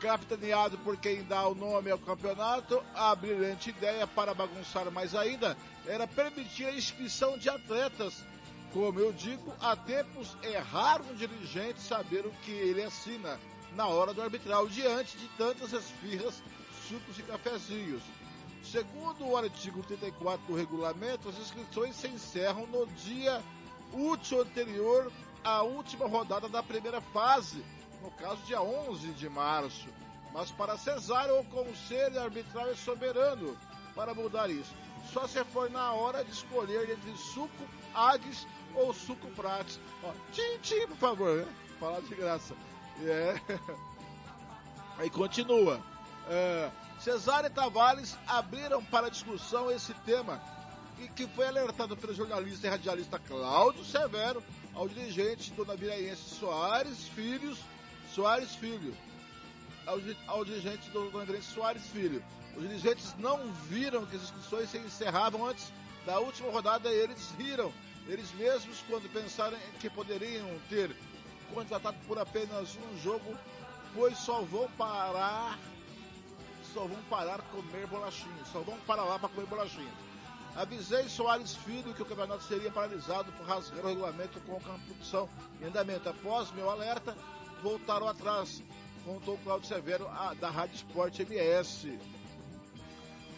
Capitaneado 0.00 0.76
por 0.78 0.96
quem 0.96 1.22
dá 1.22 1.46
o 1.46 1.54
nome 1.54 1.88
ao 1.88 1.98
campeonato, 1.98 2.82
a 2.92 3.14
brilhante 3.14 3.70
ideia 3.70 4.04
para 4.08 4.34
bagunçar 4.34 4.90
mais 4.90 5.14
ainda 5.14 5.56
era 5.86 6.08
permitir 6.08 6.66
a 6.66 6.74
inscrição 6.74 7.38
de 7.38 7.48
atletas. 7.48 8.24
Como 8.72 8.98
eu 8.98 9.12
digo, 9.12 9.52
há 9.60 9.76
tempos 9.76 10.34
é 10.42 10.56
raro 10.58 11.04
um 11.10 11.14
dirigente 11.14 11.80
saber 11.80 12.24
o 12.24 12.30
que 12.42 12.50
ele 12.50 12.82
assina 12.82 13.38
na 13.76 13.86
hora 13.86 14.14
do 14.14 14.22
arbitral 14.22 14.66
diante 14.66 15.16
de 15.18 15.28
tantas 15.36 15.72
esfirras, 15.74 16.42
sucos 16.88 17.18
e 17.18 17.22
cafezinhos. 17.22 18.02
Segundo 18.64 19.26
o 19.26 19.36
artigo 19.36 19.82
34 19.82 20.46
do 20.46 20.56
regulamento, 20.56 21.28
as 21.28 21.38
inscrições 21.38 21.96
se 21.96 22.08
encerram 22.08 22.66
no 22.66 22.86
dia 22.86 23.42
útil 23.92 24.40
anterior 24.40 25.12
à 25.44 25.62
última 25.62 26.06
rodada 26.06 26.48
da 26.48 26.62
primeira 26.62 27.00
fase, 27.00 27.62
no 28.00 28.10
caso 28.12 28.40
dia 28.46 28.62
11 28.62 29.08
de 29.08 29.28
março. 29.28 29.88
Mas 30.32 30.50
para 30.50 30.78
Cesário, 30.78 31.38
o 31.38 31.44
Conselho 31.44 32.22
Arbitral 32.22 32.68
é 32.68 32.74
soberano 32.74 33.54
para 33.94 34.14
mudar 34.14 34.48
isso. 34.48 34.72
Só 35.12 35.26
se 35.26 35.42
for 35.44 35.70
na 35.70 35.92
hora 35.92 36.24
de 36.24 36.32
escolher 36.32 36.90
entre 36.90 37.16
suco, 37.16 37.64
Agnes 37.94 38.46
ou 38.74 38.94
suco 38.94 39.28
prates. 39.32 39.78
Ó, 40.02 40.12
tchim, 40.32 40.58
tchim, 40.62 40.86
por 40.86 40.96
favor, 40.96 41.36
né? 41.36 41.52
Falar 41.78 42.00
de 42.00 42.14
graça. 42.14 42.54
É. 43.04 43.34
Aí 44.98 45.10
continua. 45.10 45.80
É, 46.28 46.70
Cesário 47.00 47.48
e 47.48 47.50
Tavares 47.50 48.16
abriram 48.26 48.82
para 48.84 49.10
discussão 49.10 49.70
esse 49.70 49.92
tema 50.06 50.40
e 50.98 51.08
que 51.08 51.26
foi 51.26 51.46
alertado 51.46 51.96
pelo 51.96 52.14
jornalista 52.14 52.66
e 52.66 52.70
radialista 52.70 53.18
Cláudio 53.18 53.84
Severo 53.84 54.42
ao 54.72 54.88
dirigente 54.88 55.52
Dona 55.52 55.74
Viraense 55.74 56.36
Soares 56.36 57.08
Filhos, 57.08 57.58
Soares 58.14 58.54
Filho, 58.54 58.94
ao, 59.84 59.98
ao 60.28 60.44
dirigente 60.44 60.88
do 60.90 61.10
Dona 61.10 61.24
Viraense 61.24 61.52
Soares 61.52 61.86
Filho. 61.88 62.22
Os 62.56 62.62
dirigentes 62.62 63.14
não 63.18 63.52
viram 63.68 64.04
que 64.06 64.16
as 64.16 64.22
inscrições 64.22 64.70
se 64.70 64.78
encerravam 64.78 65.46
antes 65.46 65.72
da 66.04 66.18
última 66.18 66.50
rodada 66.50 66.90
e 66.90 66.94
eles 66.94 67.30
riram. 67.38 67.72
Eles 68.06 68.32
mesmos, 68.32 68.82
quando 68.88 69.10
pensaram 69.12 69.56
que 69.80 69.88
poderiam 69.88 70.48
ter 70.68 70.94
contratado 71.54 71.96
por 72.06 72.18
apenas 72.18 72.76
um 72.76 72.98
jogo, 72.98 73.36
pois 73.94 74.18
só 74.18 74.42
vão 74.42 74.68
parar, 74.76 75.58
só 76.74 76.80
vão 76.80 77.00
parar 77.08 77.40
comer 77.52 77.86
bolachinhas, 77.86 78.48
só 78.52 78.60
vão 78.60 78.76
para 78.86 79.04
lá 79.04 79.18
para 79.18 79.28
comer 79.28 79.46
bolachinhas. 79.46 80.12
Avisei 80.54 81.08
Soares 81.08 81.54
Filho 81.54 81.94
que 81.94 82.02
o 82.02 82.04
campeonato 82.04 82.42
seria 82.42 82.70
paralisado 82.70 83.32
por 83.32 83.46
rasgar 83.46 83.84
o 83.84 83.88
regulamento 83.88 84.38
com 84.40 84.56
a 84.56 84.60
competição 84.60 85.28
em 85.60 85.66
andamento. 85.66 86.08
Após 86.08 86.50
meu 86.52 86.68
alerta, 86.68 87.16
voltaram 87.62 88.06
atrás, 88.06 88.62
contou 89.04 89.38
Claudio 89.38 89.66
Severo 89.66 90.06
a, 90.08 90.34
da 90.34 90.50
Rádio 90.50 90.76
Esporte 90.76 91.22
MS. 91.22 91.98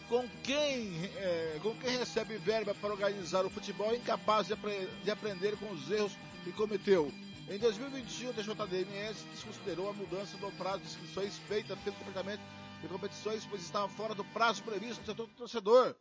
Com 0.09 0.27
quem, 0.43 1.05
é, 1.15 1.59
com 1.61 1.75
quem 1.75 1.97
recebe 1.97 2.37
verba 2.37 2.75
para 2.75 2.91
organizar 2.91 3.45
o 3.45 3.49
futebol 3.49 3.91
é 3.91 3.95
incapaz 3.95 4.47
de, 4.47 4.53
apre 4.53 4.87
de 5.03 5.11
aprender 5.11 5.57
com 5.57 5.71
os 5.71 5.89
erros 5.89 6.15
que 6.43 6.51
cometeu. 6.51 7.11
Em 7.49 7.57
2021, 7.57 8.29
o 8.29 8.33
TJDMS 8.33 9.23
desconsiderou 9.31 9.89
a 9.89 9.93
mudança 9.93 10.37
do 10.37 10.51
prazo 10.57 10.79
de 10.79 10.87
inscrições 10.87 11.37
feita 11.47 11.75
pelo 11.77 11.95
Departamento 11.95 12.43
de 12.81 12.87
Competições, 12.87 13.45
pois 13.45 13.61
estava 13.61 13.87
fora 13.89 14.13
do 14.13 14.23
prazo 14.25 14.63
previsto 14.63 15.01
no 15.01 15.05
setor 15.07 15.27
do 15.27 15.33
torcedor 15.33 15.95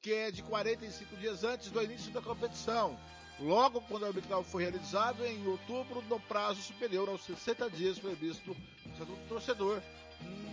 que 0.00 0.12
é 0.12 0.30
de 0.30 0.42
45 0.42 1.16
dias 1.16 1.44
antes 1.44 1.70
do 1.70 1.82
início 1.82 2.12
da 2.12 2.22
competição. 2.22 2.98
Logo, 3.40 3.80
quando 3.82 4.02
o 4.02 4.06
arbitral 4.06 4.42
foi 4.42 4.62
realizado, 4.62 5.24
em 5.24 5.46
outubro, 5.46 6.02
no 6.02 6.18
prazo 6.20 6.60
superior 6.60 7.08
aos 7.08 7.24
60 7.24 7.70
dias 7.70 7.98
previsto 7.98 8.56
no 8.98 9.16
torcedor, 9.28 9.80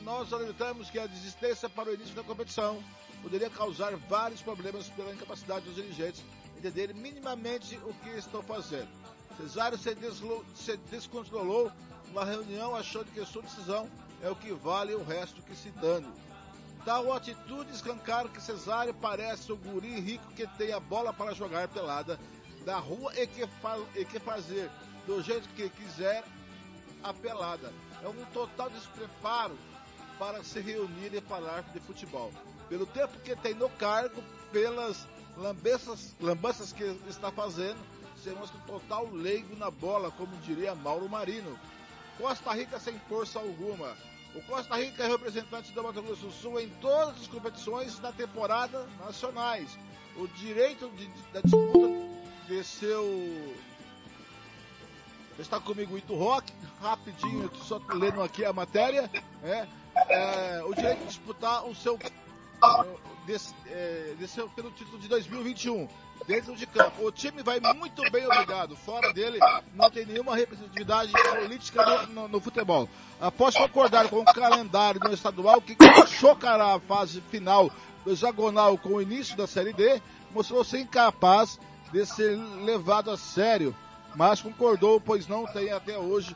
nós 0.03 0.31
alertamos 0.31 0.89
que 0.89 0.99
a 0.99 1.07
desistência 1.07 1.67
para 1.67 1.89
o 1.89 1.93
início 1.93 2.15
da 2.15 2.23
competição 2.23 2.83
poderia 3.21 3.49
causar 3.49 3.95
vários 3.95 4.41
problemas 4.41 4.87
pela 4.89 5.13
incapacidade 5.13 5.65
dos 5.65 5.75
dirigentes 5.75 6.23
entenderem 6.57 6.95
minimamente 6.95 7.77
o 7.77 7.93
que 7.95 8.09
estão 8.09 8.41
fazendo. 8.43 8.87
Cesário 9.37 9.77
se, 9.77 9.95
se 10.55 10.77
descontrolou 10.77 11.71
numa 12.07 12.23
reunião 12.23 12.75
achando 12.75 13.11
que 13.11 13.25
sua 13.25 13.41
decisão 13.41 13.89
é 14.21 14.29
o 14.29 14.35
que 14.35 14.53
vale 14.53 14.93
o 14.93 15.03
resto 15.03 15.41
que 15.41 15.55
se 15.55 15.69
dane. 15.71 16.07
Tal 16.85 17.11
atitude 17.11 17.71
escancara 17.71 18.29
que 18.29 18.41
Cesário 18.41 18.93
parece 18.93 19.51
o 19.51 19.57
guri 19.57 19.99
rico 19.99 20.27
que 20.33 20.45
tem 20.55 20.71
a 20.71 20.79
bola 20.79 21.11
para 21.11 21.33
jogar 21.33 21.67
pelada 21.67 22.19
da 22.63 22.77
rua 22.77 23.11
e 23.19 23.25
que, 23.25 23.45
fa 23.47 23.79
e 23.95 24.05
que 24.05 24.19
fazer 24.19 24.69
do 25.07 25.21
jeito 25.21 25.49
que 25.49 25.67
quiser 25.69 26.23
a 27.03 27.11
pelada. 27.13 27.73
É 28.03 28.07
um 28.07 28.25
total 28.33 28.69
despreparo 28.69 29.57
para 30.17 30.43
se 30.43 30.59
reunir 30.59 31.13
e 31.13 31.21
falar 31.21 31.61
de 31.73 31.79
futebol. 31.79 32.31
Pelo 32.69 32.85
tempo 32.85 33.19
que 33.19 33.35
tem 33.35 33.53
no 33.53 33.69
cargo, 33.71 34.23
pelas 34.51 35.07
lambeças, 35.37 36.13
lambanças 36.19 36.71
que 36.71 36.83
está 37.07 37.31
fazendo, 37.31 37.79
se 38.21 38.29
mostra 38.31 38.59
total 38.65 39.07
leigo 39.11 39.55
na 39.55 39.69
bola, 39.69 40.09
como 40.11 40.35
diria 40.37 40.73
Mauro 40.73 41.07
Marino. 41.09 41.59
Costa 42.17 42.53
Rica 42.53 42.79
sem 42.79 42.97
força 43.07 43.39
alguma. 43.39 43.95
O 44.33 44.41
Costa 44.41 44.75
Rica 44.75 45.03
é 45.03 45.07
representante 45.07 45.71
do 45.71 45.83
Mato 45.83 46.01
Grosso 46.01 46.25
do 46.25 46.31
Sul 46.31 46.59
em 46.59 46.69
todas 46.81 47.21
as 47.21 47.27
competições 47.27 47.99
da 47.99 48.11
temporada 48.11 48.85
nacionais. 48.99 49.77
O 50.17 50.27
direito 50.27 50.89
de, 50.89 51.07
da 51.31 51.41
disputa 51.41 52.15
de 52.47 52.63
seu. 52.63 53.05
Está 55.37 55.59
comigo 55.59 55.95
o 55.95 55.97
Ito 55.97 56.15
Rock, 56.15 56.51
rapidinho, 56.81 57.51
só 57.63 57.81
lendo 57.89 58.21
aqui 58.21 58.45
a 58.45 58.53
matéria. 58.53 59.09
É, 59.43 59.67
é, 60.09 60.63
o 60.63 60.73
direito 60.73 60.99
de 60.99 61.07
disputar 61.07 61.65
o 61.65 61.75
seu. 61.75 61.99
Desse, 63.25 63.53
é, 63.67 64.13
desse, 64.19 64.41
pelo 64.49 64.71
título 64.71 64.99
de 64.99 65.07
2021 65.07 65.87
dentro 66.27 66.55
de 66.55 66.65
campo. 66.65 67.05
O 67.05 67.11
time 67.11 67.43
vai 67.43 67.59
muito 67.59 68.01
bem, 68.11 68.25
obrigado. 68.25 68.75
Fora 68.75 69.11
dele, 69.13 69.39
não 69.73 69.89
tem 69.89 70.05
nenhuma 70.05 70.35
representatividade 70.35 71.11
política 71.11 71.85
no, 71.85 72.07
no, 72.07 72.27
no 72.27 72.39
futebol. 72.39 72.87
Após 73.19 73.55
concordar 73.55 74.09
com 74.09 74.19
o 74.19 74.25
calendário 74.25 75.01
no 75.03 75.13
estadual, 75.13 75.61
que 75.61 75.75
chocará 76.07 76.75
a 76.75 76.79
fase 76.79 77.21
final 77.29 77.71
do 78.03 78.11
hexagonal 78.11 78.77
com 78.77 78.89
o 78.89 79.01
início 79.01 79.35
da 79.35 79.47
Série 79.47 79.73
D, 79.73 80.01
mostrou-se 80.31 80.77
incapaz 80.77 81.59
de 81.91 82.05
ser 82.05 82.37
levado 82.63 83.11
a 83.11 83.17
sério, 83.17 83.75
mas 84.15 84.41
concordou, 84.41 84.99
pois 84.99 85.27
não 85.27 85.45
tem 85.45 85.71
até 85.71 85.97
hoje 85.97 86.35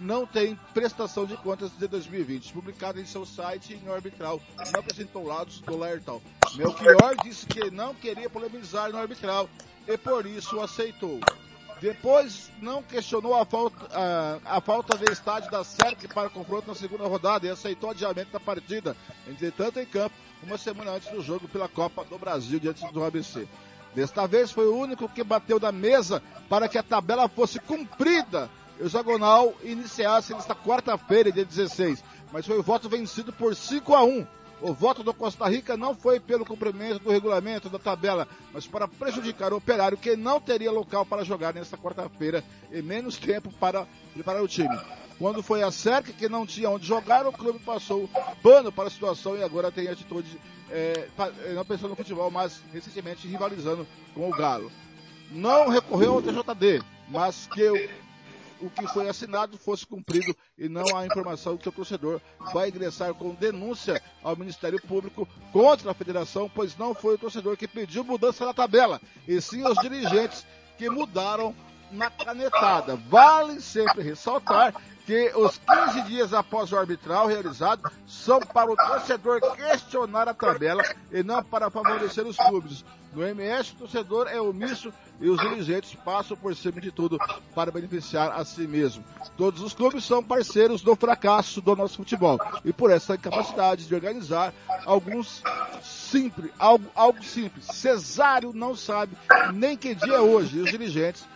não 0.00 0.24
tem 0.24 0.58
prestação 0.72 1.26
de 1.26 1.36
contas 1.36 1.72
de 1.76 1.86
2020, 1.88 2.52
publicado 2.52 3.00
em 3.00 3.06
seu 3.06 3.26
site 3.26 3.74
em 3.74 3.88
arbitral, 3.90 4.40
não 4.72 4.80
apresentou 4.80 5.26
lados 5.26 5.60
do 5.60 5.76
Lertal. 5.76 6.22
Melchior 6.54 7.16
disse 7.22 7.46
que 7.46 7.70
não 7.70 7.94
queria 7.94 8.30
polemizar 8.30 8.90
no 8.90 8.98
arbitral 8.98 9.48
e 9.86 9.98
por 9.98 10.24
isso 10.26 10.60
aceitou. 10.60 11.20
Depois 11.80 12.50
não 12.60 12.82
questionou 12.82 13.36
a 13.36 13.44
falta, 13.44 13.76
a, 13.92 14.56
a 14.56 14.60
falta 14.60 14.98
de 14.98 15.12
estádio 15.12 15.50
da 15.50 15.62
SERC 15.62 16.08
para 16.08 16.28
confronto 16.28 16.66
na 16.66 16.74
segunda 16.74 17.06
rodada 17.06 17.46
e 17.46 17.50
aceitou 17.50 17.88
o 17.88 17.92
adiamento 17.92 18.32
da 18.32 18.40
partida, 18.40 18.96
entretanto 19.28 19.78
em 19.78 19.86
campo, 19.86 20.14
uma 20.42 20.58
semana 20.58 20.92
antes 20.92 21.10
do 21.10 21.22
jogo 21.22 21.48
pela 21.48 21.68
Copa 21.68 22.04
do 22.04 22.18
Brasil 22.18 22.58
diante 22.58 22.86
do 22.92 23.04
ABC. 23.04 23.46
Desta 23.94 24.26
vez 24.26 24.50
foi 24.50 24.66
o 24.66 24.76
único 24.76 25.08
que 25.08 25.24
bateu 25.24 25.58
da 25.58 25.72
mesa 25.72 26.22
para 26.48 26.68
que 26.68 26.78
a 26.78 26.82
tabela 26.82 27.28
fosse 27.28 27.58
cumprida 27.58 28.50
e 28.78 28.82
o 28.82 28.86
hexagonal 28.86 29.54
iniciasse 29.62 30.32
nesta 30.32 30.54
quarta-feira, 30.54 31.32
dia 31.32 31.44
16. 31.44 32.02
Mas 32.32 32.46
foi 32.46 32.58
o 32.58 32.62
voto 32.62 32.88
vencido 32.88 33.32
por 33.32 33.54
5 33.54 33.94
a 33.94 34.04
1. 34.04 34.26
O 34.60 34.72
voto 34.72 35.04
do 35.04 35.14
Costa 35.14 35.48
Rica 35.48 35.76
não 35.76 35.94
foi 35.94 36.18
pelo 36.18 36.44
cumprimento 36.44 36.98
do 36.98 37.10
regulamento 37.10 37.68
da 37.68 37.78
tabela, 37.78 38.26
mas 38.52 38.66
para 38.66 38.88
prejudicar 38.88 39.52
o 39.52 39.56
operário 39.56 39.96
que 39.96 40.16
não 40.16 40.40
teria 40.40 40.70
local 40.70 41.06
para 41.06 41.24
jogar 41.24 41.54
nesta 41.54 41.76
quarta-feira 41.76 42.42
e 42.72 42.82
menos 42.82 43.16
tempo 43.16 43.52
para 43.52 43.86
preparar 44.14 44.42
o 44.42 44.48
time. 44.48 44.76
Quando 45.18 45.42
foi 45.42 45.62
a 45.62 45.70
SERC 45.70 46.12
que 46.12 46.28
não 46.28 46.46
tinha 46.46 46.70
onde 46.70 46.86
jogar, 46.86 47.26
o 47.26 47.32
clube 47.32 47.58
passou 47.58 48.08
pano 48.42 48.70
para 48.70 48.86
a 48.86 48.90
situação 48.90 49.36
e 49.36 49.42
agora 49.42 49.72
tem 49.72 49.88
atitude, 49.88 50.38
é, 50.70 51.08
não 51.54 51.64
pensando 51.64 51.90
no 51.90 51.96
futebol, 51.96 52.30
mas 52.30 52.62
recentemente 52.72 53.26
rivalizando 53.26 53.86
com 54.14 54.28
o 54.28 54.36
Galo. 54.36 54.70
Não 55.30 55.68
recorreu 55.68 56.14
ao 56.14 56.22
TJD, 56.22 56.82
mas 57.08 57.48
que 57.48 57.90
o 58.60 58.70
que 58.70 58.86
foi 58.88 59.08
assinado 59.08 59.58
fosse 59.58 59.86
cumprido 59.86 60.34
e 60.56 60.68
não 60.68 60.96
há 60.96 61.06
informação 61.06 61.56
que 61.56 61.68
o 61.68 61.72
torcedor 61.72 62.20
vai 62.52 62.68
ingressar 62.68 63.12
com 63.14 63.34
denúncia 63.34 64.00
ao 64.22 64.36
Ministério 64.36 64.80
Público 64.80 65.28
contra 65.52 65.90
a 65.90 65.94
federação, 65.94 66.50
pois 66.52 66.76
não 66.76 66.94
foi 66.94 67.14
o 67.14 67.18
torcedor 67.18 67.56
que 67.56 67.68
pediu 67.68 68.04
mudança 68.04 68.44
na 68.44 68.54
tabela, 68.54 69.00
e 69.26 69.40
sim 69.40 69.64
os 69.66 69.78
dirigentes 69.78 70.46
que 70.76 70.88
mudaram 70.88 71.54
na 71.90 72.10
canetada. 72.10 72.96
Vale 72.96 73.60
sempre 73.60 74.02
ressaltar 74.02 74.74
que 75.08 75.32
os 75.34 75.56
15 75.56 76.02
dias 76.02 76.34
após 76.34 76.70
o 76.70 76.76
arbitral 76.76 77.26
realizado 77.26 77.90
são 78.06 78.40
para 78.40 78.70
o 78.70 78.76
torcedor 78.76 79.40
questionar 79.56 80.28
a 80.28 80.34
tabela 80.34 80.82
e 81.10 81.22
não 81.22 81.42
para 81.42 81.70
favorecer 81.70 82.26
os 82.26 82.36
clubes. 82.36 82.84
No 83.14 83.26
MS, 83.26 83.72
o 83.72 83.76
torcedor 83.76 84.28
é 84.28 84.38
omisso 84.38 84.92
e 85.18 85.30
os 85.30 85.40
dirigentes 85.40 85.94
passam 86.04 86.36
por 86.36 86.54
cima 86.54 86.78
de 86.78 86.92
tudo 86.92 87.16
para 87.54 87.70
beneficiar 87.70 88.38
a 88.38 88.44
si 88.44 88.68
mesmo. 88.68 89.02
Todos 89.34 89.62
os 89.62 89.72
clubes 89.72 90.04
são 90.04 90.22
parceiros 90.22 90.82
do 90.82 90.94
fracasso 90.94 91.62
do 91.62 91.74
nosso 91.74 91.96
futebol 91.96 92.38
e 92.62 92.70
por 92.70 92.90
essa 92.90 93.14
incapacidade 93.14 93.86
de 93.86 93.94
organizar 93.94 94.52
alguns 94.84 95.42
simples, 95.82 96.52
algo, 96.58 96.84
algo 96.94 97.24
simples. 97.24 97.64
Cesário 97.72 98.52
não 98.52 98.76
sabe 98.76 99.16
nem 99.54 99.74
que 99.74 99.94
dia 99.94 100.16
é 100.16 100.20
hoje 100.20 100.58
e 100.58 100.60
os 100.60 100.70
dirigentes 100.70 101.26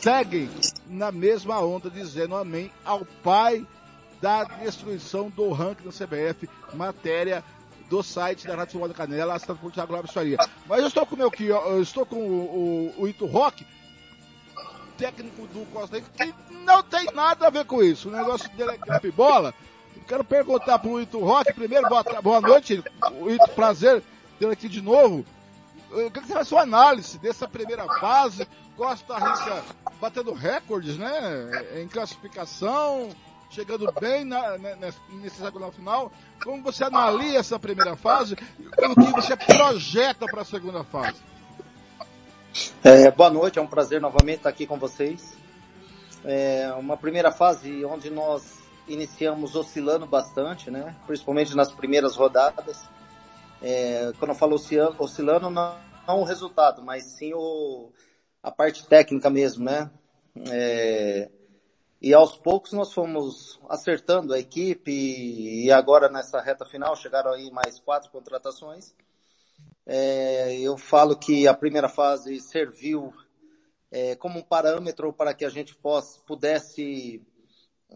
seguem 0.00 0.48
na 0.86 1.12
mesma 1.12 1.60
onda 1.60 1.90
dizendo 1.90 2.34
amém 2.34 2.72
ao 2.84 3.04
pai 3.22 3.66
da 4.20 4.44
destruição 4.44 5.30
do 5.30 5.50
ranking 5.50 5.84
da 5.84 5.90
CBF, 5.90 6.48
matéria 6.74 7.44
do 7.88 8.02
site 8.02 8.46
da 8.46 8.54
Rádio 8.54 8.86
da 8.86 8.94
Canela, 8.94 9.34
assinado 9.34 9.58
por 9.58 9.72
Thiago 9.72 9.92
Lopes 9.92 10.12
Faria. 10.12 10.36
Mas 10.66 10.80
eu 10.80 10.86
estou 10.86 11.04
com 11.04 11.14
o 11.14 11.18
meu 11.18 11.32
eu 11.38 11.82
estou 11.82 12.06
com 12.06 12.16
o, 12.16 12.94
o, 12.98 13.02
o 13.02 13.08
Ito 13.08 13.26
Rock, 13.26 13.66
técnico 14.96 15.46
do 15.48 15.66
Costa 15.72 15.96
Rica, 15.96 16.10
que 16.16 16.34
não 16.64 16.82
tem 16.82 17.06
nada 17.14 17.46
a 17.46 17.50
ver 17.50 17.64
com 17.64 17.82
isso. 17.82 18.08
O 18.08 18.12
negócio 18.12 18.48
dele 18.50 18.72
é 18.72 18.78
cap 18.78 19.10
bola. 19.10 19.54
Quero 20.06 20.24
perguntar 20.24 20.78
pro 20.78 21.00
Ito 21.00 21.18
Rock, 21.20 21.52
primeiro, 21.52 21.88
boa, 21.88 22.02
boa 22.22 22.40
noite, 22.40 22.82
o 23.20 23.30
Ito, 23.30 23.50
prazer 23.50 24.02
ter 24.38 24.50
aqui 24.50 24.68
de 24.68 24.80
novo. 24.80 25.24
Eu 25.90 26.10
queria 26.10 26.10
que 26.10 26.20
você 26.20 26.26
fizesse 26.26 26.54
uma 26.54 26.62
análise 26.62 27.18
dessa 27.18 27.48
primeira 27.48 27.84
fase, 27.98 28.46
Costa 28.80 29.14
Rica 29.18 29.62
batendo 30.00 30.32
recordes, 30.32 30.96
né? 30.96 31.50
Em 31.82 31.86
classificação, 31.86 33.10
chegando 33.50 33.92
bem 34.00 34.24
na, 34.24 34.56
na, 34.56 34.74
nesse 34.76 35.36
hexagonal 35.38 35.70
final. 35.70 36.10
Como 36.42 36.62
você 36.62 36.84
analisa 36.84 37.40
essa 37.40 37.58
primeira 37.58 37.94
fase 37.94 38.38
e 38.58 38.86
o 38.86 38.94
que 38.94 39.12
você 39.12 39.36
projeta 39.36 40.24
para 40.24 40.40
a 40.40 40.44
segunda 40.46 40.82
fase? 40.82 41.20
É, 42.82 43.10
boa 43.10 43.28
noite, 43.28 43.58
é 43.58 43.62
um 43.62 43.66
prazer 43.66 44.00
novamente 44.00 44.38
estar 44.38 44.48
aqui 44.48 44.66
com 44.66 44.78
vocês. 44.78 45.36
É 46.24 46.72
uma 46.72 46.96
primeira 46.96 47.30
fase 47.30 47.84
onde 47.84 48.08
nós 48.08 48.60
iniciamos 48.88 49.56
oscilando 49.56 50.06
bastante, 50.06 50.70
né? 50.70 50.96
principalmente 51.06 51.54
nas 51.54 51.70
primeiras 51.70 52.16
rodadas. 52.16 52.82
É, 53.60 54.10
quando 54.18 54.30
eu 54.30 54.34
falo 54.34 54.56
oscilando, 54.98 55.50
não, 55.50 55.76
não 56.08 56.20
o 56.20 56.24
resultado, 56.24 56.82
mas 56.82 57.04
sim 57.04 57.34
o, 57.34 57.90
a 58.42 58.50
parte 58.50 58.86
técnica 58.86 59.28
mesmo, 59.28 59.64
né? 59.64 59.90
É, 60.50 61.30
e 62.00 62.14
aos 62.14 62.36
poucos 62.36 62.72
nós 62.72 62.92
fomos 62.92 63.60
acertando 63.68 64.32
a 64.32 64.38
equipe 64.38 64.90
e 64.90 65.70
agora 65.70 66.08
nessa 66.08 66.40
reta 66.40 66.64
final 66.64 66.96
chegaram 66.96 67.32
aí 67.32 67.50
mais 67.50 67.78
quatro 67.78 68.10
contratações. 68.10 68.94
É, 69.84 70.58
eu 70.60 70.78
falo 70.78 71.16
que 71.16 71.46
a 71.46 71.54
primeira 71.54 71.88
fase 71.88 72.40
serviu 72.40 73.12
é, 73.90 74.14
como 74.16 74.38
um 74.38 74.42
parâmetro 74.42 75.12
para 75.12 75.34
que 75.34 75.44
a 75.44 75.50
gente 75.50 75.74
possa, 75.74 76.20
pudesse 76.20 77.20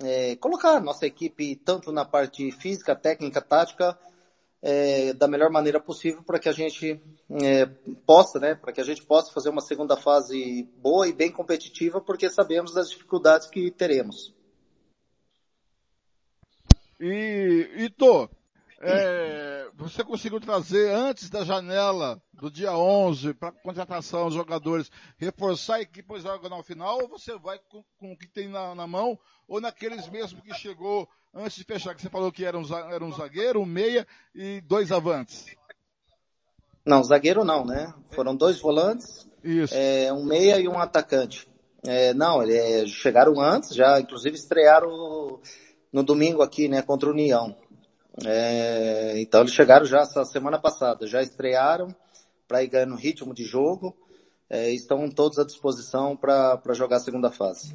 é, 0.02 0.36
colocar 0.36 0.80
nossa 0.80 1.06
equipe 1.06 1.56
tanto 1.56 1.92
na 1.92 2.04
parte 2.04 2.50
física, 2.50 2.96
técnica, 2.96 3.40
tática, 3.40 3.98
é, 4.66 5.12
da 5.12 5.28
melhor 5.28 5.50
maneira 5.50 5.78
possível 5.78 6.22
para 6.22 6.38
que 6.38 6.48
a 6.48 6.52
gente 6.52 6.98
é, 7.42 7.66
possa, 8.06 8.40
né, 8.40 8.54
para 8.54 8.72
que 8.72 8.80
a 8.80 8.84
gente 8.84 9.04
possa 9.04 9.30
fazer 9.30 9.50
uma 9.50 9.60
segunda 9.60 9.94
fase 9.94 10.66
boa 10.78 11.06
e 11.06 11.12
bem 11.12 11.30
competitiva, 11.30 12.00
porque 12.00 12.30
sabemos 12.30 12.72
das 12.72 12.88
dificuldades 12.88 13.46
que 13.46 13.70
teremos. 13.70 14.34
E, 16.98 17.68
Ito, 17.76 18.30
é, 18.80 19.68
você 19.74 20.02
conseguiu 20.02 20.40
trazer 20.40 20.90
antes 20.94 21.28
da 21.28 21.44
janela 21.44 22.18
do 22.32 22.50
dia 22.50 22.74
11 22.74 23.34
para 23.34 23.52
contratação 23.52 24.26
dos 24.26 24.34
jogadores, 24.34 24.90
reforçar 25.18 25.74
a 25.74 25.82
equipe 25.82 26.08
para 26.08 26.58
o 26.58 26.62
final, 26.62 27.02
ou 27.02 27.08
você 27.08 27.36
vai 27.36 27.58
com, 27.68 27.84
com 27.98 28.12
o 28.12 28.16
que 28.16 28.26
tem 28.26 28.48
na, 28.48 28.74
na 28.74 28.86
mão, 28.86 29.18
ou 29.46 29.60
naqueles 29.60 30.08
mesmo 30.08 30.40
que 30.40 30.54
chegou 30.54 31.06
antes 31.34 31.56
de 31.56 31.64
fechar, 31.64 31.94
que 31.94 32.02
você 32.02 32.08
falou 32.08 32.30
que 32.30 32.44
era 32.44 32.58
um, 32.58 32.64
era 32.90 33.04
um 33.04 33.12
zagueiro, 33.12 33.60
um 33.60 33.66
meia 33.66 34.06
e 34.34 34.60
dois 34.60 34.92
avantes. 34.92 35.46
Não, 36.86 37.02
zagueiro 37.02 37.44
não, 37.44 37.64
né? 37.64 37.92
Foram 38.10 38.36
dois 38.36 38.60
volantes, 38.60 39.26
é, 39.72 40.12
um 40.12 40.24
meia 40.24 40.58
e 40.58 40.68
um 40.68 40.78
atacante. 40.78 41.48
É, 41.86 42.14
não, 42.14 42.42
é, 42.42 42.86
chegaram 42.86 43.40
antes, 43.40 43.74
já 43.74 44.00
inclusive 44.00 44.36
estrearam 44.36 45.40
no 45.92 46.02
domingo 46.02 46.42
aqui, 46.42 46.68
né, 46.68 46.82
contra 46.82 47.08
o 47.08 47.12
União. 47.12 47.56
É, 48.24 49.14
então 49.20 49.40
eles 49.40 49.52
chegaram 49.52 49.84
já 49.84 50.00
essa 50.00 50.24
semana 50.24 50.58
passada, 50.58 51.06
já 51.06 51.20
estrearam 51.20 51.94
para 52.46 52.62
ir 52.62 52.68
ganhando 52.68 52.94
ritmo 52.94 53.34
de 53.34 53.44
jogo, 53.44 53.96
é, 54.48 54.70
estão 54.70 55.08
todos 55.10 55.38
à 55.38 55.44
disposição 55.44 56.16
para 56.16 56.60
jogar 56.72 56.96
a 56.96 57.00
segunda 57.00 57.30
fase. 57.30 57.74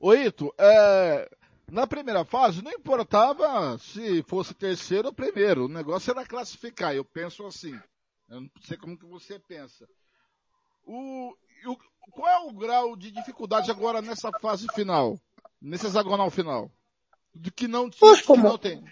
Oito, 0.00 0.52
é, 0.58 1.28
na 1.70 1.86
primeira 1.86 2.24
fase, 2.24 2.62
não 2.62 2.70
importava 2.72 3.78
se 3.78 4.22
fosse 4.24 4.54
terceiro 4.54 5.08
ou 5.08 5.14
primeiro. 5.14 5.64
O 5.64 5.68
negócio 5.68 6.10
era 6.10 6.26
classificar. 6.26 6.94
Eu 6.94 7.04
penso 7.04 7.46
assim. 7.46 7.78
Eu 8.28 8.42
não 8.42 8.50
sei 8.62 8.76
como 8.76 8.98
que 8.98 9.06
você 9.06 9.38
pensa. 9.38 9.86
O, 10.84 11.34
o, 11.66 11.76
qual 12.12 12.28
é 12.28 12.48
o 12.48 12.52
grau 12.52 12.96
de 12.96 13.10
dificuldade 13.10 13.70
agora 13.70 14.02
nessa 14.02 14.30
fase 14.40 14.66
final? 14.74 15.18
Nesse 15.60 15.86
hexagonal 15.86 16.30
final? 16.30 16.70
Do 17.34 17.50
que 17.50 17.66
não, 17.66 17.90
Poxa, 17.90 18.20
que 18.20 18.26
como... 18.26 18.44
não 18.44 18.58
tem 18.58 18.84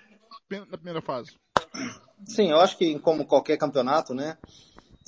na 0.61 0.77
primeira 0.77 1.01
fase? 1.01 1.37
Sim, 2.27 2.51
eu 2.51 2.61
acho 2.61 2.77
que 2.77 2.99
como 2.99 3.27
qualquer 3.27 3.57
campeonato, 3.57 4.15
né? 4.15 4.37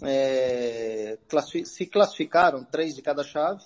É, 0.03 1.19
se 1.65 1.87
classificaram 1.87 2.65
três 2.65 2.95
de 2.95 3.03
cada 3.03 3.23
chave, 3.23 3.63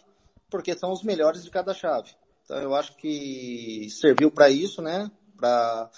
porque 0.50 0.76
são 0.76 0.92
os 0.92 1.02
melhores 1.02 1.42
de 1.42 1.50
cada 1.50 1.72
chave. 1.72 2.14
Então 2.48 2.62
eu 2.62 2.74
acho 2.74 2.96
que 2.96 3.88
serviu 3.90 4.30
para 4.30 4.48
isso, 4.48 4.80
né? 4.80 5.10
Para 5.36 5.90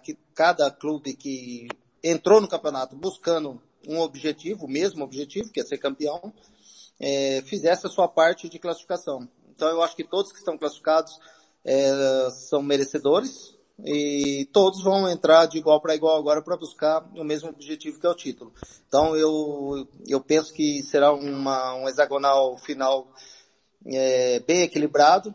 que 0.00 0.16
cada 0.32 0.70
clube 0.70 1.12
que 1.12 1.66
entrou 2.04 2.40
no 2.40 2.46
campeonato 2.46 2.94
buscando 2.94 3.60
um 3.88 3.98
objetivo, 3.98 4.66
o 4.66 4.70
mesmo 4.70 5.02
objetivo, 5.02 5.50
que 5.50 5.60
é 5.60 5.64
ser 5.64 5.78
campeão, 5.78 6.32
é, 7.00 7.42
fizesse 7.42 7.84
a 7.84 7.90
sua 7.90 8.06
parte 8.06 8.48
de 8.48 8.60
classificação. 8.60 9.28
Então 9.50 9.68
eu 9.68 9.82
acho 9.82 9.96
que 9.96 10.04
todos 10.04 10.30
que 10.30 10.38
estão 10.38 10.56
classificados 10.56 11.18
é, 11.64 12.28
são 12.30 12.62
merecedores 12.62 13.52
e 13.84 14.48
todos 14.52 14.84
vão 14.84 15.10
entrar 15.10 15.46
de 15.46 15.58
igual 15.58 15.80
para 15.80 15.96
igual 15.96 16.16
agora 16.16 16.42
para 16.42 16.56
buscar 16.56 17.04
o 17.16 17.24
mesmo 17.24 17.48
objetivo 17.48 17.98
que 17.98 18.06
é 18.06 18.10
o 18.10 18.14
título. 18.14 18.52
Então 18.86 19.16
eu, 19.16 19.88
eu 20.06 20.20
penso 20.20 20.52
que 20.52 20.80
será 20.84 21.12
uma, 21.12 21.74
um 21.74 21.88
hexagonal 21.88 22.56
final 22.56 23.08
é, 23.86 24.38
bem 24.40 24.62
equilibrado, 24.62 25.34